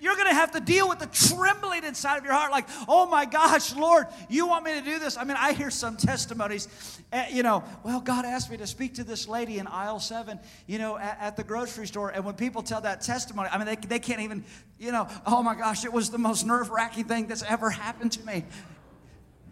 you're 0.01 0.15
going 0.15 0.29
to 0.29 0.35
have 0.35 0.53
to 0.53 0.61
deal 0.61 0.89
with 0.89 0.99
the 0.99 1.07
trembling 1.07 1.85
inside 1.85 2.19
of 2.19 2.25
your 2.25 2.33
heart, 2.33 2.51
like, 2.51 2.67
oh 2.89 3.07
my 3.07 3.25
gosh, 3.27 3.75
Lord, 3.75 4.07
you 4.29 4.47
want 4.47 4.65
me 4.65 4.73
to 4.73 4.81
do 4.81 4.99
this? 4.99 5.17
I 5.17 5.25
mean, 5.25 5.37
I 5.39 5.53
hear 5.53 5.71
some 5.71 5.97
testimonies, 5.97 6.69
uh, 7.13 7.25
you 7.31 7.43
know, 7.43 7.63
well, 7.85 8.01
God 8.01 8.25
asked 8.25 8.51
me 8.51 8.57
to 8.57 8.67
speak 8.67 8.95
to 8.95 9.05
this 9.05 9.29
lady 9.29 9.59
in 9.59 9.67
aisle 9.67 10.01
seven, 10.01 10.41
you 10.67 10.79
know, 10.79 10.97
at, 10.97 11.19
at, 11.21 11.37
the 11.37 11.45
grocery 11.45 11.87
store. 11.87 12.11
And 12.11 12.25
when 12.25 12.35
people 12.35 12.63
tell 12.63 12.81
that 12.81 13.03
testimony, 13.03 13.49
I 13.53 13.59
mean, 13.59 13.67
they, 13.67 13.77
they 13.77 13.99
can't 13.99 14.21
even, 14.21 14.45
you 14.79 14.93
know, 14.93 15.07
oh 15.27 15.43
my 15.43 15.55
gosh, 15.55 15.85
it 15.85 15.93
was 15.93 16.11
the 16.11 16.19
most 16.19 16.47
nerve 16.47 16.71
wracking 16.71 17.05
thing 17.05 17.27
that's 17.27 17.43
ever 17.43 17.71
happened 17.71 18.13
to 18.13 18.25
me. 18.25 18.45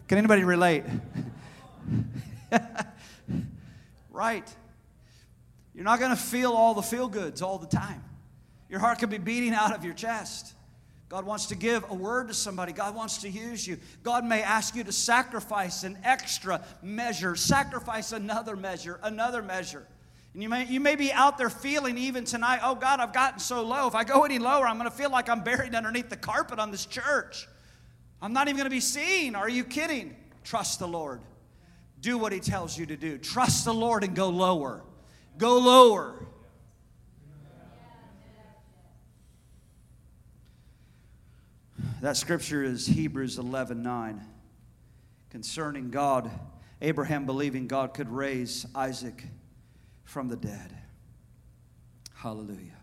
Can 0.07 0.17
anybody 0.17 0.45
relate? 0.45 0.85
right. 4.11 4.57
You're 5.79 5.85
not 5.85 6.01
going 6.01 6.11
to 6.11 6.21
feel 6.21 6.55
all 6.55 6.75
the 6.75 6.83
feel 6.83 7.07
goods 7.07 7.41
all 7.41 7.57
the 7.57 7.69
time. 7.69 8.03
Your 8.69 8.81
heart 8.81 8.99
could 8.99 9.11
be 9.11 9.19
beating 9.19 9.55
out 9.55 9.73
of 9.73 9.85
your 9.85 9.95
chest. 9.95 10.53
God 11.09 11.25
wants 11.25 11.47
to 11.47 11.55
give 11.55 11.89
a 11.89 11.95
word 11.95 12.27
to 12.27 12.35
somebody. 12.35 12.73
God 12.73 12.97
wants 12.97 13.19
to 13.19 13.29
use 13.29 13.65
you. 13.65 13.79
God 14.03 14.25
may 14.25 14.43
ask 14.43 14.75
you 14.75 14.83
to 14.83 14.91
sacrifice 14.91 15.85
an 15.85 15.97
extra 16.03 16.65
measure, 16.83 17.37
sacrifice 17.37 18.11
another 18.11 18.57
measure, 18.57 18.99
another 19.05 19.41
measure. 19.41 19.87
And 20.35 20.43
you 20.43 20.49
may, 20.49 20.67
you 20.67 20.81
may 20.81 20.97
be 20.97 21.13
out 21.13 21.39
there 21.39 21.49
feeling 21.49 21.97
even 21.97 22.25
tonight, 22.25 22.59
oh 22.65 22.75
God, 22.75 22.99
I've 22.99 23.13
gotten 23.13 23.39
so 23.39 23.63
low. 23.63 23.87
If 23.87 23.95
I 23.95 24.03
go 24.03 24.25
any 24.25 24.41
lower, 24.41 24.67
I'm 24.67 24.79
going 24.79 24.91
to 24.91 24.97
feel 24.97 25.11
like 25.11 25.29
I'm 25.29 25.45
buried 25.45 25.77
underneath 25.77 26.09
the 26.09 26.17
carpet 26.17 26.59
on 26.59 26.73
this 26.73 26.87
church. 26.87 27.47
I'm 28.21 28.33
not 28.33 28.49
even 28.49 28.57
going 28.57 28.69
to 28.69 28.77
be 28.77 28.81
seen. 28.81 29.37
Are 29.37 29.49
you 29.49 29.63
kidding? 29.63 30.17
Trust 30.43 30.81
the 30.81 30.89
Lord. 30.89 31.21
Do 32.01 32.19
what 32.19 32.33
He 32.33 32.41
tells 32.41 32.77
you 32.77 32.87
to 32.87 32.97
do. 32.97 33.17
Trust 33.17 33.65
the 33.65 33.73
Lord 33.73 34.03
and 34.03 34.17
go 34.17 34.29
lower. 34.29 34.83
Go 35.39 35.59
lower. 35.59 36.15
That 42.01 42.17
scripture 42.17 42.63
is 42.63 42.87
Hebrews 42.87 43.39
11 43.39 43.83
9. 43.83 44.21
Concerning 45.31 45.91
God, 45.91 46.31
Abraham 46.81 47.25
believing 47.27 47.69
God 47.69 47.95
could 47.95 48.09
raise 48.09 48.67
Isaac 48.75 49.25
from 50.05 50.29
the 50.29 50.37
dead. 50.37 50.77
Hallelujah. 52.15 52.77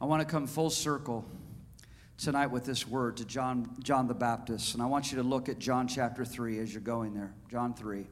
I 0.00 0.06
want 0.06 0.26
to 0.26 0.26
come 0.26 0.46
full 0.46 0.70
circle 0.70 1.24
tonight 2.18 2.48
with 2.48 2.64
this 2.64 2.86
word 2.86 3.16
to 3.18 3.24
John, 3.24 3.76
John 3.82 4.08
the 4.08 4.14
Baptist. 4.14 4.74
And 4.74 4.82
I 4.82 4.86
want 4.86 5.12
you 5.12 5.18
to 5.18 5.22
look 5.22 5.48
at 5.48 5.58
John 5.58 5.86
chapter 5.86 6.24
3 6.24 6.58
as 6.58 6.72
you're 6.72 6.80
going 6.80 7.14
there. 7.14 7.34
John 7.50 7.74
3. 7.74 8.06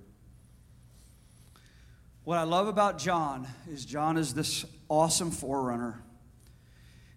What 2.25 2.39
I 2.39 2.45
love 2.45 2.69
about 2.69 2.97
John 2.97 3.47
is 3.71 3.85
John 3.85 4.17
is 4.17 4.33
this 4.33 4.65
awesome 4.89 5.31
forerunner. 5.31 6.03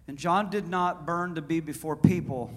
And 0.06 0.18
John 0.18 0.50
did 0.50 0.68
not 0.68 1.06
burn 1.06 1.34
to 1.36 1.42
be 1.42 1.60
before 1.60 1.96
people, 1.96 2.52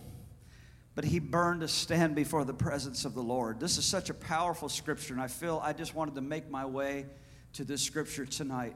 but 0.93 1.05
he 1.05 1.19
burned 1.19 1.61
to 1.61 1.69
stand 1.69 2.13
before 2.13 2.43
the 2.43 2.53
presence 2.53 3.05
of 3.05 3.13
the 3.13 3.23
Lord. 3.23 3.61
This 3.61 3.77
is 3.77 3.85
such 3.85 4.09
a 4.09 4.13
powerful 4.13 4.67
scripture, 4.67 5.13
and 5.13 5.21
I 5.21 5.27
feel 5.27 5.61
I 5.63 5.71
just 5.71 5.95
wanted 5.95 6.15
to 6.15 6.21
make 6.21 6.51
my 6.51 6.65
way 6.65 7.05
to 7.53 7.63
this 7.63 7.81
scripture 7.81 8.25
tonight. 8.25 8.75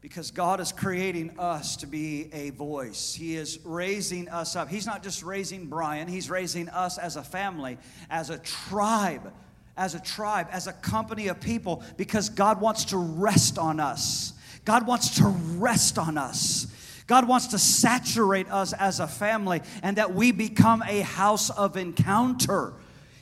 Because 0.00 0.30
God 0.30 0.58
is 0.58 0.72
creating 0.72 1.38
us 1.38 1.76
to 1.76 1.86
be 1.86 2.30
a 2.32 2.48
voice. 2.50 3.14
He 3.14 3.36
is 3.36 3.58
raising 3.64 4.30
us 4.30 4.56
up. 4.56 4.70
He's 4.70 4.86
not 4.86 5.02
just 5.02 5.22
raising 5.22 5.66
Brian, 5.66 6.08
He's 6.08 6.30
raising 6.30 6.70
us 6.70 6.96
as 6.96 7.16
a 7.16 7.22
family, 7.22 7.76
as 8.08 8.30
a 8.30 8.38
tribe 8.38 9.32
as 9.76 9.94
a 9.94 10.00
tribe, 10.00 10.48
as 10.50 10.66
a 10.66 10.72
company 10.72 11.28
of 11.28 11.40
people, 11.40 11.82
because 11.96 12.28
God 12.28 12.60
wants 12.60 12.86
to 12.86 12.96
rest 12.96 13.58
on 13.58 13.80
us. 13.80 14.32
God 14.64 14.86
wants 14.86 15.16
to 15.16 15.26
rest 15.26 15.98
on 15.98 16.16
us. 16.16 16.66
God 17.06 17.28
wants 17.28 17.48
to 17.48 17.58
saturate 17.58 18.50
us 18.50 18.72
as 18.72 19.00
a 19.00 19.06
family 19.06 19.60
and 19.82 19.98
that 19.98 20.14
we 20.14 20.32
become 20.32 20.82
a 20.86 21.00
house 21.00 21.50
of 21.50 21.76
encounter. 21.76 22.72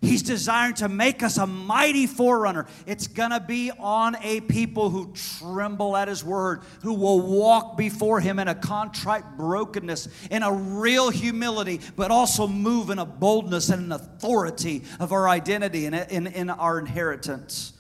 He's 0.03 0.25
desiring 0.25 0.75
to 0.75 0.89
make 0.89 1.23
us 1.23 1.39
a 1.39 1.47
mighty 1.47 2.09
forerunner. 2.09 2.67
It's 2.87 3.07
going 3.07 3.31
to 3.31 3.39
be 3.39 3.71
on 3.71 4.17
a 4.21 4.41
people 4.41 4.91
who 4.91 5.13
tremble 5.39 5.97
at 5.97 6.09
His 6.09 6.25
word, 6.25 6.63
who 6.83 6.95
will 6.95 7.21
walk 7.21 7.77
before 7.77 8.19
Him 8.19 8.41
in 8.41 8.49
a 8.49 8.55
contrite 8.55 9.37
brokenness, 9.37 10.09
in 10.29 10.43
a 10.43 10.53
real 10.53 11.11
humility, 11.11 11.81
but 11.95 12.11
also 12.11 12.49
move 12.49 12.91
in 12.91 12.99
a 12.99 13.07
boldness 13.07 13.69
and 13.71 13.85
an 13.85 13.93
authority 13.93 14.83
of 14.99 15.13
our 15.13 15.29
identity 15.29 15.87
and 15.87 15.95
in, 15.95 16.27
in, 16.27 16.51
our 16.51 16.81
inheritance. 16.81 17.73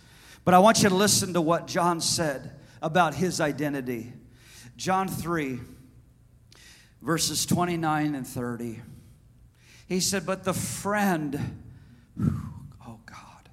But 0.45 0.55
I 0.55 0.61
want 0.61 0.85
you 0.85 0.91
to 0.91 0.95
listen 0.95 1.35
to 1.35 1.41
what 1.41 1.67
John 1.67 2.01
said 2.01 2.53
about 2.81 3.17
his 3.17 3.41
identity. 3.41 4.13
John 4.77 5.09
3, 5.09 5.59
verses 7.03 7.47
29 7.47 8.15
and 8.15 8.27
30. 8.27 8.81
He 9.89 9.99
said, 9.99 10.25
But 10.25 10.45
the 10.45 10.55
friend, 10.55 11.63
Oh, 12.21 13.01
God. 13.07 13.51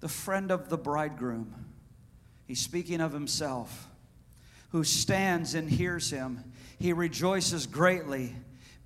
The 0.00 0.08
friend 0.08 0.50
of 0.50 0.68
the 0.68 0.78
bridegroom. 0.78 1.54
He's 2.46 2.60
speaking 2.60 3.00
of 3.00 3.12
himself. 3.12 3.88
Who 4.70 4.84
stands 4.84 5.54
and 5.54 5.68
hears 5.68 6.10
him. 6.10 6.44
He 6.78 6.92
rejoices 6.92 7.66
greatly 7.66 8.34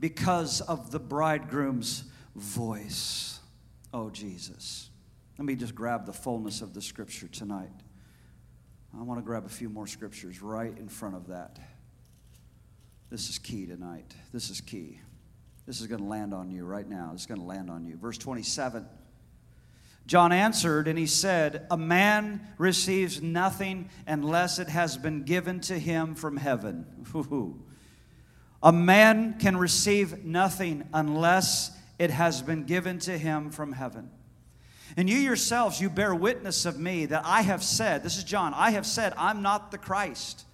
because 0.01 0.61
of 0.61 0.91
the 0.91 1.01
bridegroom's 1.01 2.05
voice. 2.35 3.39
Oh, 3.93 4.11
Jesus. 4.11 4.91
Let 5.39 5.47
me 5.47 5.57
just 5.57 5.75
grab 5.75 6.07
the 6.07 6.13
fullness 6.13 6.63
of 6.63 6.75
the 6.75 6.83
scripture 6.83 7.29
tonight. 7.29 7.71
I 8.99 9.03
want 9.03 9.19
to 9.19 9.25
grab 9.25 9.47
a 9.47 9.51
few 9.51 9.69
more 9.69 9.87
scriptures 9.87 10.41
right 10.41 10.77
in 10.77 10.89
front 10.89 11.17
of 11.17 11.29
that. 11.29 11.59
This 13.11 13.29
is 13.29 13.39
key 13.39 13.67
tonight. 13.67 14.15
This 14.33 14.51
is 14.51 14.61
key. 14.61 15.01
This 15.67 15.81
is 15.81 15.87
going 15.87 16.01
to 16.01 16.07
land 16.07 16.35
on 16.35 16.51
you 16.51 16.65
right 16.65 16.89
now. 16.89 17.11
It's 17.15 17.27
going 17.27 17.41
to 17.41 17.47
land 17.47 17.71
on 17.71 17.85
you. 17.85 17.97
Verse 17.97 18.19
27. 18.19 18.87
John 20.07 20.33
answered 20.33 20.87
and 20.87 20.99
he 20.99 21.07
said, 21.07 21.67
A 21.71 21.77
man 21.77 22.47
receives 22.59 23.23
nothing 23.23 23.89
unless 24.07 24.59
it 24.59 24.69
has 24.69 24.97
been 24.97 25.23
given 25.23 25.61
to 25.61 25.79
him 25.79 26.15
from 26.15 26.37
heaven. 26.37 26.87
A 28.63 28.73
man 28.73 29.39
can 29.39 29.57
receive 29.57 30.25
nothing 30.25 30.89
unless 30.93 31.71
it 31.99 32.11
has 32.11 32.43
been 32.43 32.65
given 32.65 32.99
to 33.01 33.17
him 33.17 33.51
from 33.51 33.73
heaven. 33.73 34.11
And 34.97 35.09
you 35.09 35.17
yourselves, 35.17 35.81
you 35.81 35.89
bear 35.91 36.15
witness 36.15 36.67
of 36.67 36.79
me 36.79 37.07
that 37.07 37.23
I 37.25 37.43
have 37.43 37.63
said, 37.63 38.03
this 38.03 38.19
is 38.19 38.25
John, 38.25 38.53
I 38.55 38.71
have 38.71 38.87
said, 38.87 39.13
I'm 39.17 39.43
not 39.43 39.71
the 39.71 39.79
Christ, 39.79 40.45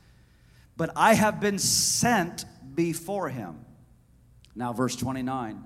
but 0.76 0.90
I 0.96 1.14
have 1.14 1.40
been 1.40 1.58
sent 1.58 2.44
before 2.74 3.28
him. 3.28 3.64
Now, 4.54 4.72
verse 4.72 4.96
29 4.96 5.62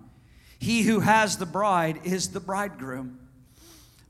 He 0.58 0.82
who 0.82 1.00
has 1.00 1.36
the 1.36 1.46
bride 1.46 2.00
is 2.04 2.30
the 2.30 2.40
bridegroom. 2.40 3.20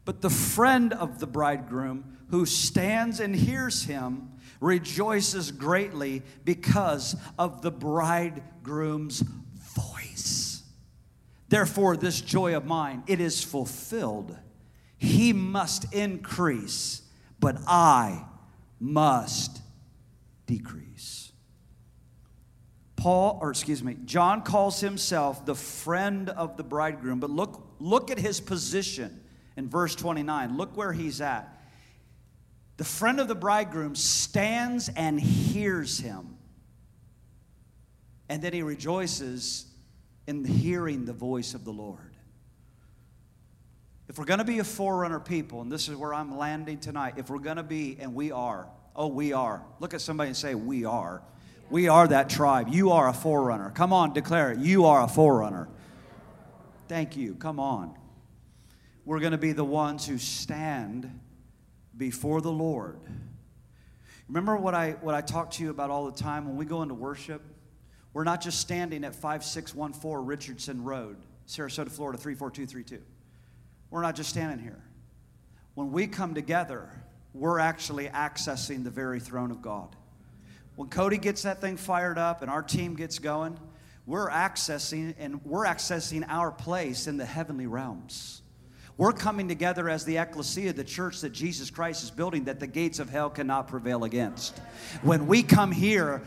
But 0.04 0.20
the 0.20 0.30
friend 0.30 0.92
of 0.92 1.18
the 1.18 1.26
bridegroom 1.26 2.18
who 2.28 2.46
stands 2.46 3.20
and 3.20 3.34
hears 3.34 3.84
him 3.84 4.30
rejoices 4.60 5.50
greatly 5.50 6.22
because 6.44 7.16
of 7.38 7.62
the 7.62 7.70
bridegroom's 7.70 9.20
voice. 9.54 10.62
Therefore, 11.48 11.96
this 11.96 12.20
joy 12.20 12.56
of 12.56 12.64
mine, 12.64 13.02
it 13.06 13.20
is 13.20 13.42
fulfilled. 13.42 14.36
He 14.96 15.32
must 15.32 15.92
increase, 15.92 17.02
but 17.38 17.58
I 17.66 18.24
must 18.80 19.60
decrease. 20.46 21.32
Paul, 22.96 23.38
or 23.42 23.50
excuse 23.50 23.82
me, 23.82 23.96
John 24.04 24.42
calls 24.42 24.80
himself 24.80 25.44
the 25.44 25.54
friend 25.54 26.30
of 26.30 26.56
the 26.56 26.64
bridegroom, 26.64 27.20
but 27.20 27.30
look, 27.30 27.74
look 27.78 28.10
at 28.10 28.18
his 28.18 28.40
position 28.40 29.20
in 29.56 29.68
verse 29.68 29.94
29. 29.94 30.56
Look 30.56 30.76
where 30.76 30.92
he's 30.92 31.20
at. 31.20 31.50
The 32.76 32.84
friend 32.84 33.20
of 33.20 33.28
the 33.28 33.34
bridegroom 33.34 33.94
stands 33.94 34.88
and 34.88 35.20
hears 35.20 35.98
him. 35.98 36.36
And 38.28 38.42
then 38.42 38.52
he 38.52 38.62
rejoices 38.62 39.66
in 40.26 40.44
hearing 40.44 41.04
the 41.04 41.12
voice 41.12 41.54
of 41.54 41.64
the 41.64 41.70
Lord. 41.70 42.00
If 44.08 44.18
we're 44.18 44.24
going 44.24 44.38
to 44.38 44.44
be 44.44 44.58
a 44.58 44.64
forerunner 44.64 45.20
people, 45.20 45.60
and 45.60 45.70
this 45.70 45.88
is 45.88 45.96
where 45.96 46.12
I'm 46.12 46.36
landing 46.36 46.78
tonight, 46.78 47.14
if 47.16 47.30
we're 47.30 47.38
going 47.38 47.56
to 47.56 47.62
be, 47.62 47.96
and 48.00 48.14
we 48.14 48.32
are, 48.32 48.68
oh, 48.96 49.06
we 49.06 49.32
are. 49.32 49.62
Look 49.80 49.94
at 49.94 50.00
somebody 50.00 50.28
and 50.28 50.36
say, 50.36 50.54
We 50.54 50.84
are. 50.84 51.22
We 51.70 51.88
are 51.88 52.06
that 52.08 52.28
tribe. 52.28 52.68
You 52.68 52.90
are 52.92 53.08
a 53.08 53.14
forerunner. 53.14 53.70
Come 53.70 53.92
on, 53.92 54.12
declare 54.12 54.52
it. 54.52 54.58
You 54.58 54.84
are 54.84 55.02
a 55.02 55.08
forerunner. 55.08 55.68
Thank 56.88 57.16
you. 57.16 57.34
Come 57.36 57.58
on 57.58 57.94
we're 59.04 59.20
going 59.20 59.32
to 59.32 59.38
be 59.38 59.52
the 59.52 59.64
ones 59.64 60.06
who 60.06 60.18
stand 60.18 61.20
before 61.96 62.40
the 62.40 62.52
Lord. 62.52 62.98
Remember 64.28 64.56
what 64.56 64.74
I, 64.74 64.92
what 64.92 65.14
I 65.14 65.20
talk 65.20 65.50
to 65.52 65.62
you 65.62 65.70
about 65.70 65.90
all 65.90 66.10
the 66.10 66.18
time 66.18 66.46
when 66.46 66.56
we 66.56 66.64
go 66.64 66.82
into 66.82 66.94
worship? 66.94 67.42
We're 68.14 68.24
not 68.24 68.40
just 68.40 68.60
standing 68.60 69.04
at 69.04 69.14
5614 69.14 70.26
Richardson 70.26 70.84
Road, 70.84 71.16
Sarasota, 71.46 71.90
Florida 71.90 72.18
34232. 72.18 73.02
We're 73.90 74.02
not 74.02 74.16
just 74.16 74.30
standing 74.30 74.58
here. 74.58 74.82
When 75.74 75.92
we 75.92 76.06
come 76.06 76.34
together, 76.34 76.88
we're 77.34 77.58
actually 77.58 78.06
accessing 78.06 78.84
the 78.84 78.90
very 78.90 79.20
throne 79.20 79.50
of 79.50 79.60
God. 79.60 79.94
When 80.76 80.88
Cody 80.88 81.18
gets 81.18 81.42
that 81.42 81.60
thing 81.60 81.76
fired 81.76 82.18
up 82.18 82.42
and 82.42 82.50
our 82.50 82.62
team 82.62 82.94
gets 82.94 83.18
going, 83.18 83.58
we're 84.06 84.30
accessing 84.30 85.14
and 85.18 85.44
we're 85.44 85.64
accessing 85.64 86.24
our 86.28 86.50
place 86.50 87.06
in 87.06 87.16
the 87.16 87.24
heavenly 87.24 87.66
realms. 87.66 88.42
We're 88.96 89.12
coming 89.12 89.48
together 89.48 89.88
as 89.88 90.04
the 90.04 90.18
ecclesia, 90.18 90.72
the 90.72 90.84
church 90.84 91.20
that 91.22 91.32
Jesus 91.32 91.68
Christ 91.68 92.04
is 92.04 92.10
building, 92.10 92.44
that 92.44 92.60
the 92.60 92.66
gates 92.66 93.00
of 93.00 93.10
hell 93.10 93.28
cannot 93.28 93.66
prevail 93.66 94.04
against. 94.04 94.58
When 95.02 95.26
we 95.26 95.42
come 95.42 95.72
here, 95.72 96.22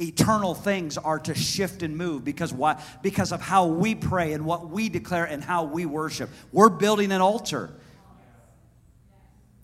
eternal 0.00 0.54
things 0.54 0.98
are 0.98 1.18
to 1.20 1.34
shift 1.34 1.82
and 1.82 1.96
move 1.96 2.24
because 2.24 2.52
why? 2.52 2.82
Because 3.02 3.32
of 3.32 3.40
how 3.40 3.66
we 3.66 3.94
pray 3.94 4.32
and 4.34 4.44
what 4.44 4.68
we 4.68 4.88
declare 4.88 5.24
and 5.24 5.42
how 5.42 5.64
we 5.64 5.86
worship. 5.86 6.28
We're 6.52 6.68
building 6.68 7.12
an 7.12 7.20
altar 7.20 7.70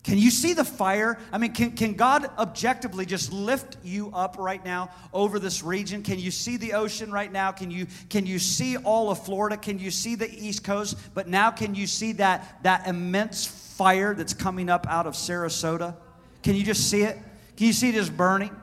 can 0.07 0.19
you 0.19 0.31
see 0.31 0.53
the 0.53 0.65
fire? 0.65 1.19
I 1.33 1.39
mean, 1.39 1.53
can, 1.53 1.73
can 1.73 1.95
God 1.95 2.31
objectively 2.39 3.05
just 3.05 3.33
lift 3.33 3.77
you 3.83 4.13
up 4.15 4.37
right 4.39 4.65
now 4.65 4.91
over 5.13 5.41
this 5.41 5.65
region? 5.65 6.05
Can 6.05 6.21
you 6.21 6.31
see 6.31 6.57
the 6.57 6.75
ocean 6.75 7.11
right 7.11 7.31
now? 7.31 7.51
Can 7.51 7.73
you, 7.73 7.89
can 8.09 8.25
you 8.25 8.39
see 8.39 8.77
all 8.77 9.11
of 9.11 9.25
Florida? 9.25 9.57
Can 9.57 9.81
you 9.81 9.91
see 9.91 10.15
the 10.15 10.33
East 10.33 10.63
Coast? 10.63 10.97
But 11.13 11.27
now, 11.27 11.51
can 11.51 11.75
you 11.75 11.89
see 11.89 12.13
that, 12.13 12.63
that 12.63 12.87
immense 12.87 13.47
fire 13.47 14.15
that's 14.15 14.33
coming 14.33 14.71
up 14.71 14.87
out 14.89 15.09
of 15.09 15.15
Sarasota? 15.15 15.97
Can 16.45 16.55
you 16.55 16.63
just 16.63 16.89
see 16.89 17.03
it? 17.03 17.19
Can 17.57 17.67
you 17.67 17.73
see 17.73 17.89
it 17.89 17.95
just 17.95 18.17
burning? 18.17 18.55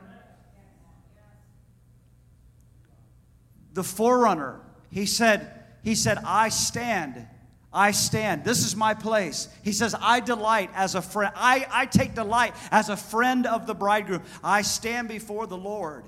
The 3.74 3.84
forerunner, 3.84 4.62
he 4.90 5.04
said, 5.04 5.62
he 5.82 5.94
said, 5.94 6.20
I 6.24 6.48
stand 6.48 7.26
I 7.74 7.90
stand. 7.90 8.44
This 8.44 8.64
is 8.64 8.76
my 8.76 8.94
place. 8.94 9.48
He 9.62 9.72
says, 9.72 9.96
I 10.00 10.20
delight 10.20 10.70
as 10.74 10.94
a 10.94 11.02
friend. 11.02 11.32
I, 11.34 11.66
I 11.70 11.86
take 11.86 12.14
delight 12.14 12.54
as 12.70 12.88
a 12.88 12.96
friend 12.96 13.46
of 13.46 13.66
the 13.66 13.74
bridegroom. 13.74 14.22
I 14.44 14.62
stand 14.62 15.08
before 15.08 15.48
the 15.48 15.56
Lord 15.56 16.04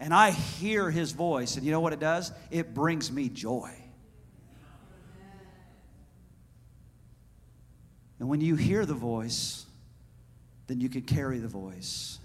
and 0.00 0.14
I 0.14 0.30
hear 0.30 0.90
his 0.90 1.12
voice. 1.12 1.56
And 1.56 1.64
you 1.64 1.72
know 1.72 1.80
what 1.80 1.92
it 1.92 2.00
does? 2.00 2.32
It 2.50 2.72
brings 2.72 3.12
me 3.12 3.28
joy. 3.28 3.70
And 8.18 8.28
when 8.28 8.40
you 8.40 8.56
hear 8.56 8.86
the 8.86 8.94
voice, 8.94 9.66
then 10.68 10.80
you 10.80 10.88
can 10.88 11.02
carry 11.02 11.38
the 11.38 11.48
voice. 11.48 12.18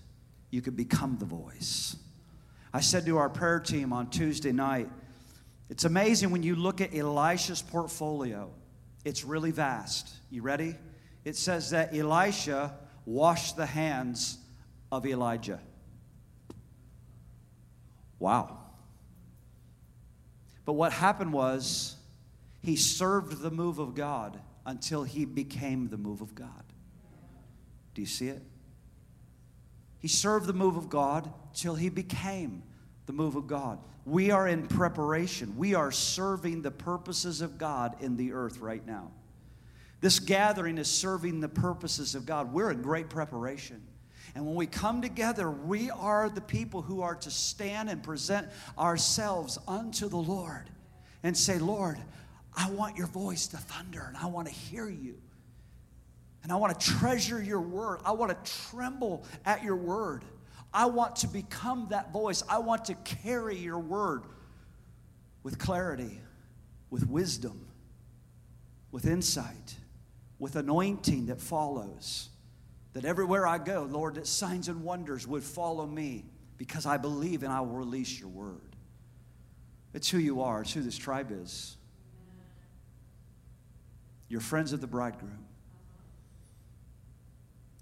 You 0.51 0.61
can 0.61 0.73
become 0.73 1.17
the 1.17 1.25
voice. 1.25 1.97
I 2.73 2.79
said 2.79 3.05
to 3.05 3.17
our 3.17 3.29
prayer 3.29 3.59
team 3.59 3.91
on 3.91 4.09
Tuesday 4.09 4.53
night, 4.53 4.89
it's 5.69 5.83
amazing 5.83 6.31
when 6.31 6.43
you 6.43 6.55
look 6.55 6.79
at 6.79 6.95
Elisha's 6.95 7.61
portfolio. 7.61 8.51
It's 9.05 9.23
really 9.23 9.51
vast. 9.51 10.09
You 10.29 10.41
ready? 10.41 10.75
It 11.23 11.35
says 11.35 11.69
that 11.69 11.95
Elisha 11.95 12.73
washed 13.05 13.55
the 13.55 13.67
hands 13.67 14.39
of 14.91 15.05
Elijah. 15.05 15.59
Wow. 18.19 18.57
But 20.65 20.73
what 20.73 20.91
happened 20.91 21.31
was 21.31 21.95
he 22.61 22.75
served 22.75 23.41
the 23.41 23.51
move 23.51 23.77
of 23.77 23.93
God 23.93 24.39
until 24.65 25.03
he 25.03 25.25
became 25.25 25.89
the 25.89 25.97
move 25.97 26.21
of 26.21 26.33
God. 26.33 26.63
Do 27.93 28.01
you 28.01 28.07
see 28.07 28.29
it? 28.29 28.41
He 29.99 30.07
served 30.07 30.47
the 30.47 30.53
move 30.53 30.77
of 30.77 30.89
God 30.89 31.31
till 31.53 31.75
he 31.75 31.89
became 31.89 32.63
the 33.05 33.13
move 33.13 33.35
of 33.35 33.47
God. 33.47 33.79
We 34.05 34.31
are 34.31 34.47
in 34.47 34.67
preparation. 34.67 35.57
We 35.57 35.73
are 35.73 35.91
serving 35.91 36.61
the 36.61 36.71
purposes 36.71 37.41
of 37.41 37.57
God 37.57 37.95
in 38.01 38.17
the 38.17 38.33
earth 38.33 38.59
right 38.59 38.85
now. 38.85 39.11
This 40.01 40.19
gathering 40.19 40.77
is 40.77 40.89
serving 40.89 41.39
the 41.39 41.49
purposes 41.49 42.13
of 42.15 42.25
God. 42.25 42.53
We're 42.53 42.71
in 42.71 42.81
great 42.81 43.09
preparation. 43.09 43.81
And 44.35 44.45
when 44.45 44.55
we 44.55 44.67
come 44.67 45.01
together, 45.01 45.49
we 45.49 45.89
are 45.89 46.29
the 46.29 46.41
people 46.41 46.81
who 46.81 47.01
are 47.01 47.15
to 47.15 47.31
stand 47.31 47.89
and 47.89 48.03
present 48.03 48.47
ourselves 48.77 49.57
unto 49.67 50.09
the 50.09 50.17
Lord 50.17 50.69
and 51.23 51.35
say, 51.35 51.57
Lord, 51.57 51.97
I 52.55 52.69
want 52.69 52.97
your 52.97 53.07
voice 53.07 53.47
to 53.47 53.57
thunder 53.57 54.03
and 54.07 54.17
I 54.17 54.27
want 54.27 54.47
to 54.47 54.53
hear 54.53 54.89
you. 54.89 55.15
And 56.43 56.51
I 56.51 56.57
want 56.57 56.79
to 56.79 56.87
treasure 56.87 57.41
your 57.41 57.61
word. 57.61 58.01
I 58.05 58.11
want 58.11 58.31
to 58.31 58.51
tremble 58.69 59.25
at 59.45 59.63
your 59.63 59.75
word. 59.75 60.23
I 60.75 60.87
want 60.87 61.15
to 61.17 61.27
become 61.27 61.87
that 61.91 62.11
voice. 62.11 62.43
I 62.49 62.57
want 62.57 62.85
to 62.85 62.95
carry 62.95 63.55
your 63.55 63.79
word 63.79 64.23
with 65.41 65.57
clarity, 65.57 66.19
with 66.89 67.07
wisdom, 67.07 67.65
with 68.91 69.05
insight, 69.05 69.75
with 70.37 70.57
anointing 70.57 71.27
that 71.27 71.39
follows. 71.39 72.27
That 72.91 73.05
everywhere 73.05 73.47
I 73.47 73.57
go, 73.57 73.87
Lord, 73.89 74.15
that 74.15 74.27
signs 74.27 74.67
and 74.67 74.83
wonders 74.83 75.25
would 75.25 75.43
follow 75.43 75.85
me 75.85 76.25
because 76.57 76.85
I 76.85 76.97
believe 76.97 77.43
and 77.43 77.53
I 77.53 77.61
will 77.61 77.77
release 77.77 78.19
your 78.19 78.29
word. 78.29 78.75
It's 79.93 80.09
who 80.09 80.17
you 80.17 80.41
are, 80.41 80.61
it's 80.61 80.73
who 80.73 80.81
this 80.81 80.97
tribe 80.97 81.31
is. 81.31 81.77
You're 84.27 84.41
friends 84.41 84.73
of 84.73 84.81
the 84.81 84.87
bridegroom, 84.87 85.45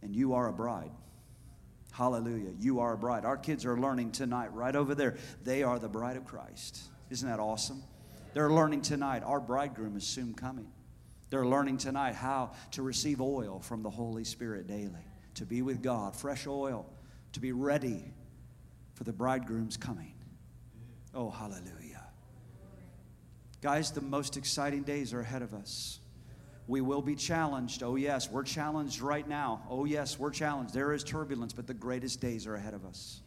and 0.03 0.15
you 0.15 0.33
are 0.35 0.47
a 0.47 0.53
bride. 0.53 0.91
Hallelujah. 1.93 2.49
You 2.59 2.79
are 2.79 2.93
a 2.93 2.97
bride. 2.97 3.23
Our 3.23 3.37
kids 3.37 3.65
are 3.65 3.77
learning 3.77 4.13
tonight, 4.13 4.51
right 4.51 4.75
over 4.75 4.95
there. 4.95 5.15
They 5.43 5.61
are 5.61 5.77
the 5.77 5.87
bride 5.87 6.17
of 6.17 6.25
Christ. 6.25 6.81
Isn't 7.11 7.29
that 7.29 7.39
awesome? 7.39 7.83
They're 8.33 8.49
learning 8.49 8.81
tonight. 8.81 9.21
Our 9.23 9.39
bridegroom 9.39 9.95
is 9.95 10.03
soon 10.03 10.33
coming. 10.33 10.71
They're 11.29 11.45
learning 11.45 11.77
tonight 11.77 12.15
how 12.15 12.53
to 12.71 12.81
receive 12.81 13.21
oil 13.21 13.59
from 13.59 13.83
the 13.83 13.91
Holy 13.91 14.23
Spirit 14.23 14.65
daily, 14.65 15.05
to 15.35 15.45
be 15.45 15.61
with 15.61 15.83
God, 15.83 16.15
fresh 16.15 16.47
oil, 16.47 16.91
to 17.33 17.39
be 17.39 17.51
ready 17.51 18.11
for 18.95 19.03
the 19.03 19.13
bridegroom's 19.13 19.77
coming. 19.77 20.15
Oh, 21.13 21.29
hallelujah. 21.29 22.07
Guys, 23.61 23.91
the 23.91 24.01
most 24.01 24.35
exciting 24.35 24.81
days 24.81 25.13
are 25.13 25.19
ahead 25.19 25.43
of 25.43 25.53
us. 25.53 25.99
We 26.67 26.81
will 26.81 27.01
be 27.01 27.15
challenged. 27.15 27.83
Oh, 27.83 27.95
yes, 27.95 28.31
we're 28.31 28.43
challenged 28.43 29.01
right 29.01 29.27
now. 29.27 29.61
Oh, 29.69 29.85
yes, 29.85 30.17
we're 30.17 30.31
challenged. 30.31 30.73
There 30.73 30.93
is 30.93 31.03
turbulence, 31.03 31.53
but 31.53 31.67
the 31.67 31.73
greatest 31.73 32.21
days 32.21 32.47
are 32.47 32.55
ahead 32.55 32.73
of 32.73 32.85
us. 32.85 33.21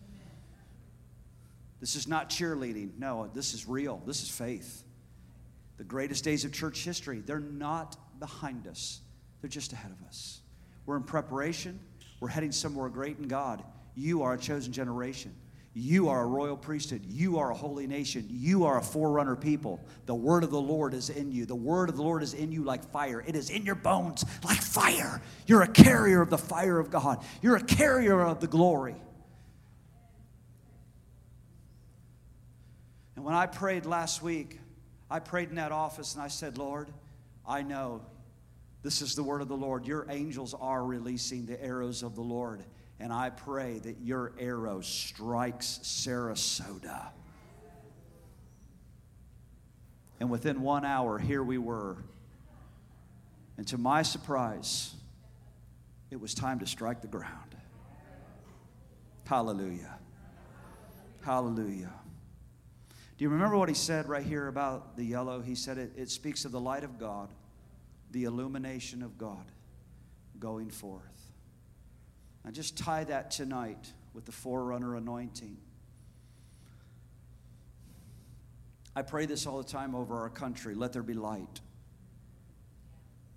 This 1.81 1.97
is 1.97 2.09
not 2.09 2.31
cheerleading. 2.31 2.99
No, 2.99 3.31
this 3.35 3.53
is 3.53 3.69
real. 3.69 4.03
This 4.07 4.23
is 4.23 4.31
faith. 4.31 4.83
The 5.77 5.85
greatest 5.85 6.25
days 6.25 6.45
of 6.47 6.53
church 6.53 6.83
history, 6.83 7.21
they're 7.21 7.39
not 7.39 7.97
behind 8.19 8.67
us, 8.67 9.01
they're 9.41 9.51
just 9.51 9.73
ahead 9.75 9.93
of 9.93 10.07
us. 10.09 10.41
We're 10.87 10.97
in 10.97 11.03
preparation. 11.03 11.79
We're 12.21 12.29
heading 12.29 12.53
somewhere 12.53 12.89
great 12.89 13.19
in 13.19 13.29
God. 13.29 13.63
You 13.95 14.23
are 14.23 14.35
a 14.35 14.39
chosen 14.39 14.73
generation. 14.73 15.35
You 15.79 16.09
are 16.09 16.23
a 16.23 16.27
royal 16.27 16.57
priesthood. 16.57 17.03
You 17.07 17.37
are 17.37 17.51
a 17.51 17.55
holy 17.55 17.87
nation. 17.87 18.25
You 18.31 18.65
are 18.65 18.79
a 18.79 18.83
forerunner 18.83 19.37
people. 19.37 19.79
The 20.07 20.15
word 20.15 20.43
of 20.43 20.51
the 20.51 20.59
Lord 20.59 20.95
is 20.95 21.11
in 21.11 21.31
you. 21.31 21.45
The 21.45 21.55
word 21.55 21.91
of 21.91 21.97
the 21.97 22.03
Lord 22.03 22.23
is 22.23 22.33
in 22.33 22.51
you 22.51 22.65
like 22.65 22.83
fire. 22.83 23.23
It 23.27 23.37
is 23.37 23.51
in 23.51 23.67
your 23.67 23.75
bones 23.75 24.25
like 24.43 24.63
fire. 24.63 25.21
You're 25.47 25.61
a 25.61 25.69
carrier 25.69 26.23
of 26.23 26.31
the 26.31 26.39
fire 26.39 26.79
of 26.79 26.91
God, 26.91 27.23
you're 27.43 27.57
a 27.57 27.63
carrier 27.63 28.23
of 28.23 28.41
the 28.41 28.47
glory. 28.47 28.97
And 33.15 33.23
when 33.23 33.35
I 33.35 33.45
prayed 33.45 33.85
last 33.85 34.23
week, 34.23 34.59
I 35.11 35.19
prayed 35.19 35.51
in 35.51 35.57
that 35.57 35.73
office 35.73 36.15
and 36.15 36.23
I 36.23 36.29
said, 36.29 36.57
Lord, 36.57 36.89
I 37.47 37.61
know 37.61 38.01
this 38.83 39.03
is 39.03 39.15
the 39.15 39.23
word 39.23 39.43
of 39.43 39.49
the 39.49 39.57
Lord. 39.57 39.87
Your 39.87 40.07
angels 40.09 40.55
are 40.59 40.83
releasing 40.83 41.45
the 41.45 41.63
arrows 41.63 42.03
of 42.03 42.15
the 42.15 42.23
Lord. 42.23 42.65
And 42.99 43.13
I 43.13 43.31
pray 43.31 43.79
that 43.81 44.01
your 44.01 44.33
arrow 44.39 44.81
strikes 44.81 45.81
Sarasota. 45.83 47.09
And 50.19 50.31
within 50.31 50.63
one 50.63 50.85
hour, 50.85 51.19
here 51.19 51.43
we 51.43 51.59
were. 51.59 51.99
And 53.59 53.67
to 53.69 53.79
my 53.79 54.03
surprise, 54.03 54.95
it 56.11 56.21
was 56.21 56.35
time 56.35 56.61
to 56.61 56.67
strike 56.67 57.03
the 57.03 57.09
ground. 57.09 57.55
Hallelujah. 59.25 59.99
Hallelujah. 61.23 61.93
Do 63.19 63.25
you 63.25 63.31
remember 63.31 63.57
what 63.57 63.69
he 63.69 63.75
said 63.75 64.09
right 64.09 64.23
here 64.23 64.47
about 64.49 64.97
the 64.97 65.05
yellow? 65.05 65.41
He 65.41 65.55
said 65.55 65.79
it, 65.79 65.93
it 65.97 66.11
speaks 66.11 66.45
of 66.45 66.53
the 66.53 66.61
light 66.61 66.85
of 66.85 66.99
God, 66.99 67.31
the 68.11 68.25
illumination 68.25 69.03
of 69.03 69.19
God 69.19 69.45
going 70.39 70.71
forth. 70.71 71.16
Just 72.53 72.79
tie 72.79 73.05
that 73.05 73.31
tonight 73.31 73.93
with 74.15 74.25
the 74.25 74.33
forerunner 74.33 74.97
anointing. 74.97 75.57
I 78.95 79.03
pray 79.03 79.27
this 79.27 79.47
all 79.47 79.59
the 79.59 79.69
time 79.69 79.95
over 79.95 80.17
our 80.21 80.31
country. 80.31 80.75
Let 80.75 80.95
there 80.95 81.03
be 81.03 81.13
light. 81.13 81.61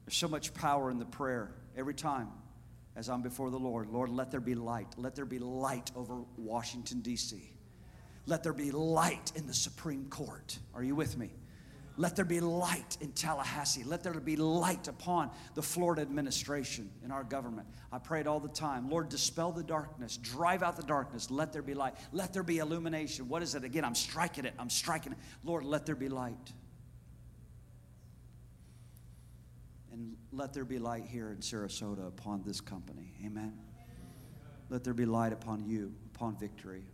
There's 0.05 0.15
so 0.15 0.29
much 0.29 0.53
power 0.53 0.89
in 0.89 0.99
the 0.99 1.05
prayer 1.05 1.51
every 1.75 1.93
time. 1.93 2.29
as 2.95 3.09
I'm 3.09 3.21
before 3.21 3.49
the 3.49 3.59
Lord. 3.59 3.89
Lord, 3.89 4.09
let 4.09 4.29
there 4.29 4.41
be 4.41 4.55
light. 4.55 4.87
Let 4.97 5.15
there 5.15 5.25
be 5.25 5.39
light 5.39 5.91
over 5.95 6.23
Washington, 6.37 6.99
D.C. 6.99 7.53
Let 8.25 8.43
there 8.43 8.53
be 8.53 8.71
light 8.71 9.31
in 9.35 9.47
the 9.47 9.53
Supreme 9.53 10.05
Court. 10.09 10.57
Are 10.73 10.83
you 10.83 10.95
with 10.95 11.17
me? 11.17 11.31
Let 11.99 12.15
there 12.15 12.23
be 12.23 12.39
light 12.39 12.97
in 13.01 13.11
Tallahassee. 13.11 13.83
Let 13.83 14.03
there 14.03 14.13
be 14.13 14.37
light 14.37 14.87
upon 14.87 15.31
the 15.53 15.61
Florida 15.61 16.01
administration 16.01 16.89
in 17.03 17.11
our 17.11 17.25
government. 17.25 17.67
I 17.91 17.97
prayed 17.97 18.25
all 18.25 18.39
the 18.39 18.47
time. 18.47 18.89
Lord, 18.89 19.09
dispel 19.09 19.51
the 19.51 19.63
darkness, 19.63 20.15
drive 20.15 20.63
out 20.63 20.77
the 20.77 20.83
darkness. 20.83 21.29
Let 21.29 21.51
there 21.51 21.61
be 21.61 21.73
light. 21.73 21.95
Let 22.13 22.31
there 22.31 22.41
be 22.41 22.59
illumination. 22.59 23.27
What 23.27 23.43
is 23.43 23.53
it? 23.53 23.65
Again, 23.65 23.83
I'm 23.83 23.95
striking 23.95 24.45
it. 24.45 24.53
I'm 24.57 24.69
striking 24.69 25.11
it. 25.11 25.17
Lord, 25.43 25.65
let 25.65 25.85
there 25.85 25.93
be 25.93 26.07
light. 26.07 26.53
And 29.91 30.15
let 30.31 30.53
there 30.53 30.63
be 30.63 30.79
light 30.79 31.03
here 31.05 31.31
in 31.31 31.39
Sarasota 31.39 32.07
upon 32.07 32.43
this 32.45 32.61
company. 32.61 33.11
Amen. 33.25 33.59
Let 34.69 34.85
there 34.85 34.93
be 34.93 35.05
light 35.05 35.33
upon 35.33 35.65
you, 35.65 35.93
upon 36.15 36.37
victory. 36.37 36.85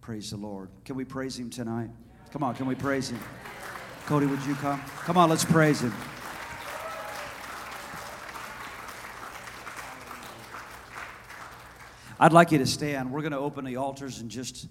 Praise 0.00 0.30
the 0.30 0.38
Lord. 0.38 0.70
Can 0.86 0.96
we 0.96 1.04
praise 1.04 1.38
Him 1.38 1.50
tonight? 1.50 1.90
Come 2.32 2.42
on, 2.42 2.54
can 2.54 2.64
we 2.64 2.74
praise 2.74 3.10
Him? 3.10 3.20
Cody, 4.06 4.26
would 4.26 4.44
you 4.44 4.54
come? 4.56 4.82
Come 4.98 5.16
on, 5.16 5.30
let's 5.30 5.46
praise 5.46 5.80
Him. 5.80 5.94
I'd 12.20 12.34
like 12.34 12.52
you 12.52 12.58
to 12.58 12.66
stand. 12.66 13.10
We're 13.10 13.22
going 13.22 13.32
to 13.32 13.38
open 13.38 13.64
the 13.64 13.76
altars 13.76 14.20
in 14.20 14.28
just, 14.28 14.68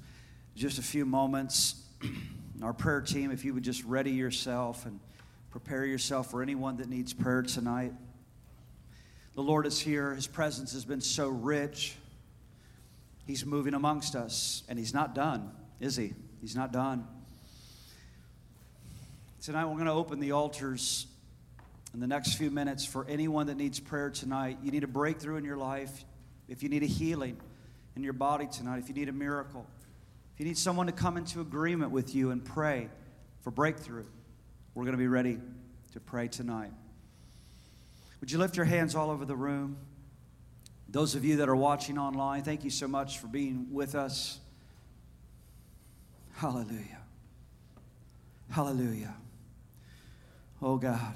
just 0.55 0.77
a 0.77 0.83
few 0.83 1.03
moments. 1.03 1.81
Our 2.61 2.73
prayer 2.73 3.01
team, 3.01 3.31
if 3.31 3.43
you 3.43 3.55
would 3.55 3.63
just 3.63 3.83
ready 3.85 4.11
yourself 4.11 4.85
and 4.85 4.99
prepare 5.49 5.83
yourself 5.83 6.29
for 6.29 6.43
anyone 6.43 6.77
that 6.77 6.87
needs 6.87 7.11
prayer 7.11 7.41
tonight. 7.41 7.93
The 9.33 9.41
Lord 9.41 9.65
is 9.65 9.79
here. 9.79 10.13
His 10.13 10.27
presence 10.27 10.73
has 10.73 10.85
been 10.85 11.01
so 11.01 11.29
rich. 11.29 11.95
He's 13.25 13.47
moving 13.47 13.73
amongst 13.73 14.15
us, 14.15 14.61
and 14.69 14.77
He's 14.77 14.93
not 14.93 15.15
done, 15.15 15.49
is 15.79 15.95
He? 15.95 16.13
He's 16.39 16.55
not 16.55 16.71
done. 16.71 17.07
Tonight, 19.43 19.65
we're 19.65 19.73
going 19.73 19.87
to 19.87 19.91
open 19.91 20.21
the 20.21 20.31
altars 20.31 21.05
in 21.93 21.99
the 21.99 22.07
next 22.07 22.35
few 22.35 22.49
minutes 22.49 22.85
for 22.85 23.05
anyone 23.09 23.47
that 23.47 23.57
needs 23.57 23.77
prayer 23.77 24.09
tonight. 24.09 24.57
You 24.63 24.71
need 24.71 24.85
a 24.85 24.87
breakthrough 24.87 25.35
in 25.35 25.43
your 25.43 25.57
life, 25.57 26.05
if 26.47 26.63
you 26.63 26.69
need 26.69 26.81
a 26.81 26.85
healing 26.85 27.35
in 27.97 28.05
your 28.05 28.13
body 28.13 28.47
tonight, 28.47 28.77
if 28.77 28.87
you 28.87 28.95
need 28.95 29.09
a 29.09 29.13
miracle, 29.13 29.67
if 30.33 30.39
you 30.39 30.45
need 30.45 30.57
someone 30.57 30.85
to 30.85 30.93
come 30.93 31.17
into 31.17 31.41
agreement 31.41 31.91
with 31.91 32.15
you 32.15 32.31
and 32.31 32.45
pray 32.45 32.87
for 33.41 33.51
breakthrough, 33.51 34.05
we're 34.75 34.85
going 34.85 34.93
to 34.93 34.97
be 34.97 35.09
ready 35.09 35.37
to 35.91 35.99
pray 35.99 36.29
tonight. 36.29 36.71
Would 38.21 38.31
you 38.31 38.37
lift 38.37 38.55
your 38.55 38.65
hands 38.65 38.95
all 38.95 39.11
over 39.11 39.25
the 39.25 39.35
room? 39.35 39.75
Those 40.87 41.15
of 41.15 41.25
you 41.25 41.35
that 41.37 41.49
are 41.49 41.55
watching 41.55 41.97
online, 41.97 42.43
thank 42.43 42.63
you 42.63 42.69
so 42.69 42.87
much 42.87 43.17
for 43.17 43.27
being 43.27 43.67
with 43.73 43.93
us. 43.93 44.39
Hallelujah. 46.31 47.01
Hallelujah. 48.49 49.15
Oh 50.63 50.77
God. 50.77 51.13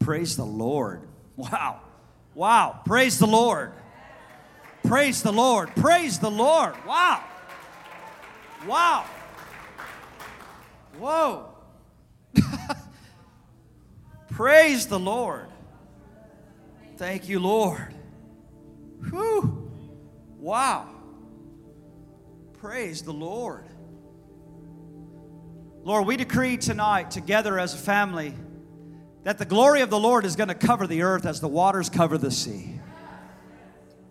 Praise 0.00 0.36
the 0.36 0.44
Lord. 0.44 1.02
Wow. 1.36 1.80
Wow. 2.34 2.80
Praise 2.84 3.16
the 3.16 3.26
Lord. 3.26 3.72
Praise 4.84 5.22
the 5.22 5.32
Lord. 5.32 5.74
Praise 5.76 6.18
the 6.18 6.30
Lord. 6.30 6.74
Wow. 6.84 7.22
Wow. 8.66 9.04
Whoa. 10.98 11.50
Praise 14.30 14.86
the 14.86 14.98
Lord. 14.98 15.46
Thank 16.96 17.28
you, 17.28 17.38
Lord. 17.38 17.94
Whew. 19.08 19.70
Wow. 20.36 20.88
Praise 22.54 23.02
the 23.02 23.12
Lord. 23.12 23.68
Lord, 25.84 26.06
we 26.06 26.16
decree 26.16 26.56
tonight, 26.56 27.12
together 27.12 27.56
as 27.56 27.72
a 27.74 27.78
family, 27.78 28.34
that 29.24 29.38
the 29.38 29.44
glory 29.44 29.80
of 29.80 29.90
the 29.90 29.98
Lord 29.98 30.24
is 30.24 30.36
going 30.36 30.48
to 30.48 30.54
cover 30.54 30.86
the 30.86 31.02
earth 31.02 31.26
as 31.26 31.40
the 31.40 31.48
waters 31.48 31.88
cover 31.88 32.18
the 32.18 32.30
sea. 32.30 32.80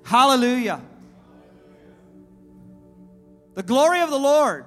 Hallelujah. 0.03 0.81
The 3.55 3.63
glory 3.63 4.01
of 4.01 4.09
the 4.09 4.19
Lord, 4.19 4.65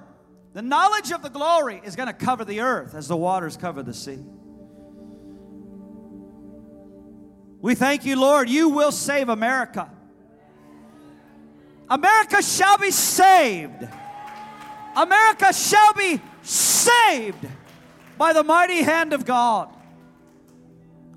the 0.53 0.61
knowledge 0.61 1.11
of 1.11 1.21
the 1.21 1.29
glory 1.29 1.81
is 1.83 1.95
going 1.95 2.07
to 2.07 2.13
cover 2.13 2.43
the 2.43 2.59
earth 2.59 2.93
as 2.93 3.07
the 3.07 3.15
waters 3.15 3.55
cover 3.55 3.81
the 3.83 3.93
sea. 3.93 4.19
We 7.61 7.75
thank 7.75 8.05
you, 8.05 8.19
Lord. 8.19 8.49
You 8.49 8.69
will 8.69 8.91
save 8.91 9.29
America. 9.29 9.89
America 11.89 12.41
shall 12.41 12.77
be 12.77 12.91
saved. 12.91 13.87
America 14.95 15.53
shall 15.53 15.93
be 15.93 16.19
saved 16.41 17.47
by 18.17 18.33
the 18.33 18.43
mighty 18.43 18.81
hand 18.81 19.13
of 19.13 19.25
God. 19.25 19.69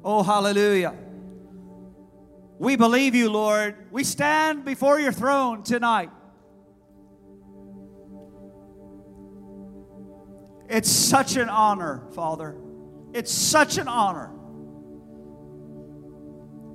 Oh, 0.04 0.22
hallelujah. 0.22 0.94
We 2.58 2.76
believe 2.76 3.14
you, 3.14 3.30
Lord. 3.30 3.74
We 3.90 4.04
stand 4.04 4.64
before 4.64 5.00
your 5.00 5.12
throne 5.12 5.62
tonight. 5.62 6.10
It's 10.68 10.90
such 10.90 11.36
an 11.36 11.48
honor, 11.48 12.02
Father. 12.14 12.56
It's 13.12 13.32
such 13.32 13.78
an 13.78 13.88
honor. 13.88 14.30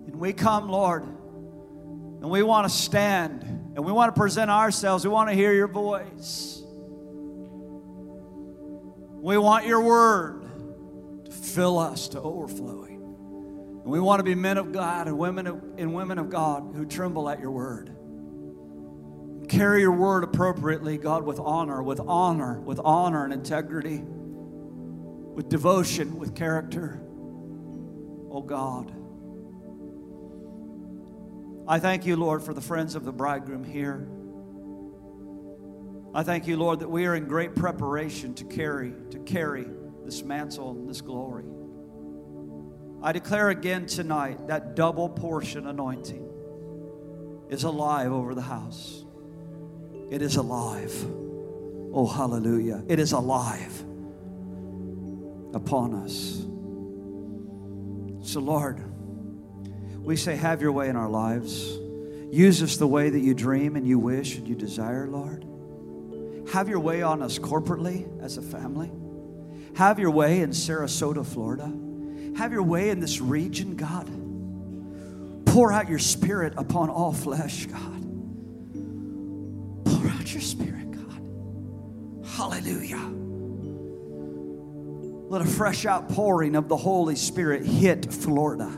And 0.08 0.16
we 0.16 0.34
come, 0.34 0.70
Lord, 0.70 1.04
and 1.04 2.30
we 2.30 2.42
want 2.44 2.68
to 2.68 2.74
stand 2.74 3.44
and 3.44 3.86
we 3.86 3.92
want 3.92 4.14
to 4.14 4.20
present 4.20 4.50
ourselves. 4.50 5.04
We 5.06 5.12
want 5.12 5.30
to 5.30 5.36
hear 5.36 5.54
your 5.54 5.68
voice. 5.68 6.64
We 9.22 9.38
want 9.38 9.66
your 9.66 9.82
word 9.82 11.26
to 11.26 11.32
fill 11.32 11.78
us 11.78 12.10
to 12.10 12.22
overflowing. 12.22 12.89
We 13.90 14.00
want 14.00 14.20
to 14.20 14.24
be 14.24 14.36
men 14.36 14.60
of 14.60 14.72
God 14.72 15.08
and 15.08 15.18
women 15.18 15.48
of, 15.48 15.64
and 15.78 15.96
women 15.96 16.20
of 16.20 16.30
God 16.30 16.74
who 16.76 16.86
tremble 16.86 17.28
at 17.28 17.40
your 17.40 17.50
word. 17.50 17.96
Carry 19.50 19.82
your 19.82 19.94
word 19.94 20.24
appropriately, 20.24 21.00
God, 21.00 21.24
with 21.24 21.40
honor, 21.40 21.82
with 21.82 22.00
honor, 22.00 22.60
with 22.60 22.80
honor 22.84 23.24
and 23.24 23.34
integrity, 23.34 24.04
with 24.04 25.50
devotion, 25.50 26.20
with 26.20 26.36
character. 26.36 27.02
Oh 28.30 28.44
God. 28.46 28.94
I 31.68 31.80
thank 31.80 32.06
you, 32.06 32.16
Lord, 32.16 32.44
for 32.44 32.54
the 32.54 32.62
friends 32.62 32.94
of 32.94 33.06
the 33.06 33.12
bridegroom 33.12 33.64
here. 33.64 34.08
I 36.14 36.22
thank 36.22 36.46
you, 36.46 36.58
Lord, 36.58 36.82
that 36.82 36.90
we 36.90 37.08
are 37.08 37.16
in 37.16 37.26
great 37.26 37.56
preparation 37.56 38.36
to 38.36 38.44
carry, 38.44 38.94
to 39.10 39.20
carry 39.20 39.66
this 40.06 40.22
mantle 40.22 40.72
and 40.72 40.88
this 40.88 41.02
glory. 41.02 41.46
I 43.02 43.12
declare 43.14 43.50
again 43.50 43.86
tonight 43.86 44.48
that 44.48 44.76
double 44.76 45.10
portion 45.10 45.68
anointing 45.68 46.30
is 47.50 47.64
alive 47.64 48.12
over 48.12 48.36
the 48.36 48.42
house. 48.42 49.04
It 50.10 50.22
is 50.22 50.36
alive. 50.36 50.94
Oh, 51.94 52.06
hallelujah. 52.06 52.84
It 52.88 53.00
is 53.00 53.14
alive 53.14 53.80
upon 55.54 55.94
us. 55.94 56.46
So, 58.30 58.40
Lord, 58.42 58.84
we 60.00 60.16
say, 60.16 60.36
Have 60.36 60.62
your 60.62 60.72
way 60.72 60.90
in 60.90 60.96
our 60.96 61.10
lives. 61.10 61.78
Use 62.32 62.62
us 62.62 62.78
the 62.78 62.88
way 62.88 63.10
that 63.10 63.20
you 63.20 63.34
dream 63.34 63.76
and 63.76 63.88
you 63.88 63.98
wish 63.98 64.38
and 64.38 64.48
you 64.48 64.56
desire, 64.56 65.08
Lord. 65.08 65.46
Have 66.54 66.70
your 66.70 66.80
way 66.80 67.02
on 67.02 67.24
us 67.24 67.40
corporately 67.40 68.08
as 68.22 68.38
a 68.38 68.42
family. 68.42 68.92
Have 69.76 70.00
your 70.00 70.12
way 70.12 70.42
in 70.42 70.52
Sarasota, 70.52 71.26
Florida. 71.26 71.72
Have 72.38 72.52
your 72.52 72.64
way 72.64 72.90
in 72.90 73.00
this 73.00 73.20
region, 73.22 73.76
God. 73.76 74.08
Pour 75.46 75.72
out 75.72 75.90
your 75.90 76.00
spirit 76.00 76.54
upon 76.58 76.90
all 76.90 77.12
flesh, 77.12 77.66
God. 77.66 78.02
Pour 79.86 80.10
out 80.10 80.32
your 80.32 80.42
spirit, 80.42 80.92
God. 80.92 82.26
Hallelujah. 82.26 83.20
Let 85.30 85.42
a 85.42 85.46
fresh 85.46 85.86
outpouring 85.86 86.56
of 86.56 86.70
the 86.70 86.78
Holy 86.78 87.16
Spirit 87.16 87.66
hit 87.66 88.12
Florida. 88.12 88.72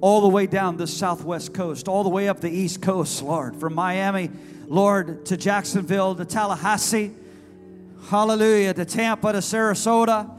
All 0.00 0.20
the 0.20 0.28
way 0.28 0.46
down 0.46 0.76
the 0.76 0.86
southwest 0.86 1.52
coast, 1.54 1.88
all 1.88 2.02
the 2.02 2.08
way 2.08 2.28
up 2.28 2.40
the 2.40 2.50
east 2.50 2.80
coast, 2.80 3.22
Lord, 3.22 3.56
from 3.56 3.74
Miami, 3.74 4.30
Lord, 4.66 5.26
to 5.26 5.36
Jacksonville, 5.36 6.14
to 6.14 6.24
Tallahassee, 6.24 7.12
hallelujah, 8.08 8.74
to 8.74 8.84
Tampa, 8.84 9.32
to 9.32 9.38
Sarasota, 9.38 10.37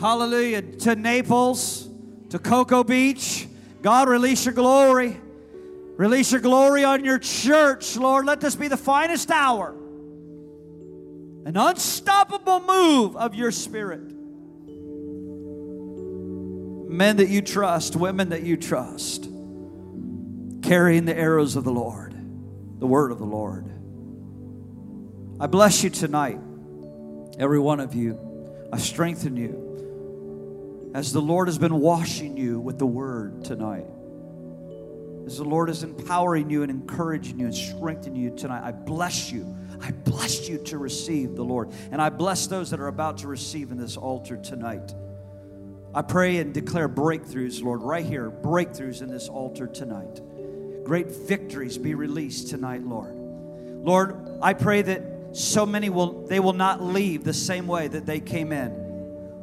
hallelujah, 0.00 0.62
to 0.62 0.94
Naples, 0.94 1.88
to 2.30 2.38
Cocoa 2.38 2.84
Beach. 2.84 3.48
God, 3.82 4.08
release 4.08 4.44
your 4.44 4.54
glory. 4.54 5.16
Release 5.96 6.30
your 6.32 6.40
glory 6.40 6.84
on 6.84 7.04
your 7.04 7.18
church, 7.18 7.96
Lord. 7.96 8.24
Let 8.26 8.40
this 8.40 8.54
be 8.54 8.68
the 8.68 8.76
finest 8.76 9.30
hour. 9.30 9.74
An 11.44 11.56
unstoppable 11.56 12.60
move 12.60 13.16
of 13.16 13.34
your 13.34 13.50
spirit. 13.50 14.02
Men 16.90 17.16
that 17.16 17.28
you 17.28 17.42
trust, 17.42 17.96
women 17.96 18.28
that 18.30 18.42
you 18.42 18.56
trust. 18.56 19.28
carrying 20.62 21.04
the 21.04 21.16
arrows 21.16 21.56
of 21.56 21.64
the 21.64 21.72
Lord, 21.72 22.14
the 22.78 22.86
word 22.86 23.10
of 23.10 23.18
the 23.18 23.24
Lord. 23.24 23.64
I 25.40 25.46
bless 25.46 25.82
you 25.82 25.90
tonight, 25.90 26.38
every 27.38 27.58
one 27.58 27.80
of 27.80 27.94
you. 27.94 28.18
I 28.72 28.78
strengthen 28.78 29.36
you 29.36 29.67
as 30.94 31.12
the 31.12 31.20
Lord 31.20 31.48
has 31.48 31.58
been 31.58 31.80
washing 31.80 32.36
you 32.36 32.60
with 32.60 32.78
the 32.78 32.86
word 32.86 33.44
tonight. 33.44 33.86
As 35.26 35.36
the 35.36 35.44
Lord 35.44 35.68
is 35.68 35.82
empowering 35.82 36.48
you 36.48 36.62
and 36.62 36.70
encouraging 36.70 37.38
you 37.38 37.46
and 37.46 37.54
strengthening 37.54 38.16
you 38.16 38.30
tonight, 38.30 38.62
I 38.64 38.72
bless 38.72 39.30
you. 39.30 39.54
I 39.82 39.90
bless 39.90 40.48
you 40.48 40.58
to 40.64 40.78
receive 40.78 41.36
the 41.36 41.44
Lord. 41.44 41.70
And 41.92 42.00
I 42.00 42.08
bless 42.08 42.46
those 42.46 42.70
that 42.70 42.80
are 42.80 42.88
about 42.88 43.18
to 43.18 43.28
receive 43.28 43.70
in 43.70 43.76
this 43.76 43.96
altar 43.96 44.38
tonight. 44.38 44.94
I 45.94 46.02
pray 46.02 46.38
and 46.38 46.54
declare 46.54 46.88
breakthroughs, 46.88 47.62
Lord, 47.62 47.82
right 47.82 48.04
here, 48.04 48.30
breakthroughs 48.30 49.02
in 49.02 49.10
this 49.10 49.28
altar 49.28 49.66
tonight. 49.66 50.20
Great 50.84 51.10
victories 51.10 51.76
be 51.76 51.94
released 51.94 52.48
tonight, 52.48 52.82
Lord. 52.82 53.14
Lord, 53.14 54.38
I 54.40 54.54
pray 54.54 54.82
that 54.82 55.02
so 55.32 55.66
many 55.66 55.90
will 55.90 56.26
they 56.26 56.40
will 56.40 56.54
not 56.54 56.82
leave 56.82 57.24
the 57.24 57.34
same 57.34 57.66
way 57.66 57.88
that 57.88 58.06
they 58.06 58.20
came 58.20 58.52
in. 58.52 58.87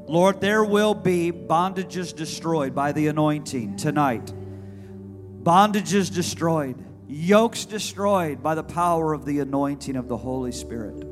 Lord, 0.08 0.40
there 0.42 0.64
will 0.64 0.94
be 0.94 1.32
bondages 1.32 2.16
destroyed 2.16 2.76
by 2.76 2.92
the 2.92 3.08
anointing 3.08 3.78
tonight 3.78 4.32
bondages 5.46 6.12
destroyed, 6.12 6.84
yokes 7.08 7.66
destroyed 7.66 8.42
by 8.42 8.56
the 8.56 8.64
power 8.64 9.14
of 9.14 9.26
the 9.26 9.40
anointing 9.40 9.96
of 9.96 10.08
the 10.08 10.18
Holy 10.18 10.52
Spirit. 10.52 11.06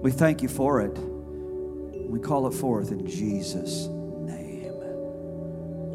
We 0.00 0.12
thank 0.12 0.42
you 0.42 0.48
for 0.48 0.80
it. 0.80 0.96
We 0.96 2.20
call 2.20 2.46
it 2.46 2.54
forth 2.54 2.92
in 2.92 3.04
Jesus' 3.06 3.86
name. 3.88 4.72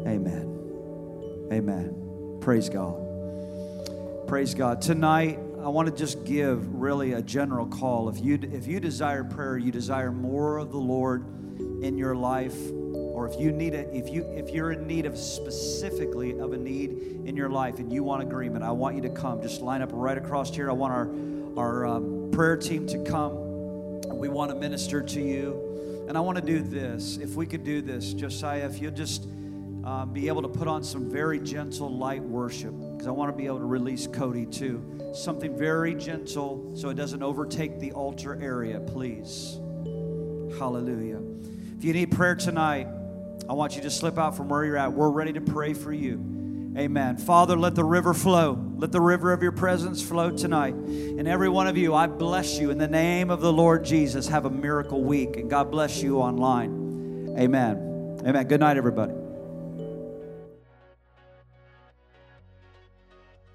Amen. 0.06 1.48
Amen. 1.50 2.38
Praise 2.42 2.68
God. 2.68 4.28
Praise 4.28 4.52
God. 4.52 4.82
Tonight, 4.82 5.38
I 5.62 5.68
want 5.68 5.88
to 5.88 5.94
just 5.94 6.24
give 6.26 6.74
really 6.74 7.14
a 7.14 7.22
general 7.22 7.66
call. 7.66 8.10
If 8.10 8.22
you 8.22 8.38
if 8.42 8.66
you 8.66 8.78
desire 8.78 9.24
prayer, 9.24 9.56
you 9.56 9.72
desire 9.72 10.12
more 10.12 10.58
of 10.58 10.70
the 10.70 10.78
Lord 10.78 11.24
in 11.82 11.96
your 11.96 12.14
life, 12.14 12.56
or 12.94 13.28
if 13.28 13.40
you 13.40 13.52
need 13.52 13.74
a, 13.74 13.94
if 13.94 14.08
you 14.08 14.24
if 14.24 14.50
you're 14.50 14.72
in 14.72 14.86
need 14.86 15.06
of 15.06 15.16
specifically 15.16 16.38
of 16.38 16.52
a 16.52 16.56
need 16.56 16.90
in 17.24 17.36
your 17.36 17.48
life 17.48 17.78
and 17.78 17.92
you 17.92 18.02
want 18.02 18.22
agreement, 18.22 18.64
I 18.64 18.70
want 18.70 18.96
you 18.96 19.02
to 19.02 19.10
come. 19.10 19.42
Just 19.42 19.60
line 19.60 19.82
up 19.82 19.90
right 19.92 20.18
across 20.18 20.54
here. 20.54 20.70
I 20.70 20.74
want 20.74 20.92
our 20.92 21.10
our 21.62 21.86
um, 21.86 22.30
prayer 22.32 22.56
team 22.56 22.86
to 22.88 23.04
come. 23.04 23.46
We 24.16 24.28
want 24.28 24.50
to 24.50 24.56
minister 24.56 25.02
to 25.02 25.20
you, 25.20 26.06
and 26.08 26.16
I 26.16 26.20
want 26.20 26.36
to 26.36 26.44
do 26.44 26.60
this. 26.60 27.18
If 27.18 27.34
we 27.34 27.46
could 27.46 27.64
do 27.64 27.80
this, 27.82 28.12
Josiah, 28.12 28.66
if 28.66 28.80
you'll 28.80 28.92
just 28.92 29.24
um, 29.84 30.10
be 30.12 30.28
able 30.28 30.42
to 30.42 30.48
put 30.48 30.68
on 30.68 30.82
some 30.82 31.08
very 31.08 31.38
gentle, 31.38 31.88
light 31.90 32.22
worship, 32.22 32.74
because 32.92 33.06
I 33.06 33.10
want 33.10 33.32
to 33.32 33.36
be 33.36 33.46
able 33.46 33.60
to 33.60 33.64
release 33.64 34.06
Cody 34.06 34.46
too. 34.46 34.82
Something 35.14 35.56
very 35.56 35.94
gentle, 35.94 36.72
so 36.74 36.90
it 36.90 36.94
doesn't 36.94 37.22
overtake 37.22 37.78
the 37.78 37.92
altar 37.92 38.38
area, 38.42 38.80
please. 38.80 39.58
Hallelujah. 40.58 41.27
If 41.78 41.84
you 41.84 41.92
need 41.92 42.10
prayer 42.10 42.34
tonight, 42.34 42.88
I 43.48 43.52
want 43.52 43.76
you 43.76 43.82
to 43.82 43.90
slip 43.90 44.18
out 44.18 44.36
from 44.36 44.48
where 44.48 44.64
you're 44.64 44.76
at. 44.76 44.92
We're 44.92 45.10
ready 45.10 45.32
to 45.34 45.40
pray 45.40 45.74
for 45.74 45.92
you. 45.92 46.14
Amen. 46.76 47.16
Father, 47.16 47.56
let 47.56 47.76
the 47.76 47.84
river 47.84 48.14
flow. 48.14 48.60
Let 48.76 48.90
the 48.90 49.00
river 49.00 49.32
of 49.32 49.44
your 49.44 49.52
presence 49.52 50.02
flow 50.02 50.32
tonight. 50.32 50.74
And 50.74 51.28
every 51.28 51.48
one 51.48 51.68
of 51.68 51.76
you, 51.76 51.94
I 51.94 52.08
bless 52.08 52.58
you 52.58 52.70
in 52.70 52.78
the 52.78 52.88
name 52.88 53.30
of 53.30 53.40
the 53.40 53.52
Lord 53.52 53.84
Jesus. 53.84 54.26
Have 54.26 54.44
a 54.44 54.50
miracle 54.50 55.04
week. 55.04 55.36
And 55.36 55.48
God 55.48 55.70
bless 55.70 56.02
you 56.02 56.18
online. 56.18 57.36
Amen. 57.38 58.18
Amen. 58.26 58.48
Good 58.48 58.58
night, 58.58 58.76
everybody. 58.76 59.12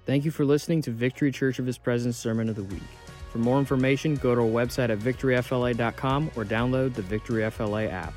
Thank 0.06 0.24
you 0.24 0.30
for 0.30 0.46
listening 0.46 0.80
to 0.82 0.90
Victory 0.90 1.30
Church 1.30 1.58
of 1.58 1.66
His 1.66 1.76
Presence 1.76 2.16
Sermon 2.16 2.48
of 2.48 2.56
the 2.56 2.64
Week. 2.64 2.80
For 3.34 3.40
more 3.40 3.58
information, 3.58 4.14
go 4.14 4.32
to 4.36 4.42
our 4.42 4.46
website 4.46 4.90
at 4.90 5.00
victoryfla.com 5.00 6.30
or 6.36 6.44
download 6.44 6.94
the 6.94 7.02
Victory 7.02 7.50
FLA 7.50 7.86
app. 7.86 8.14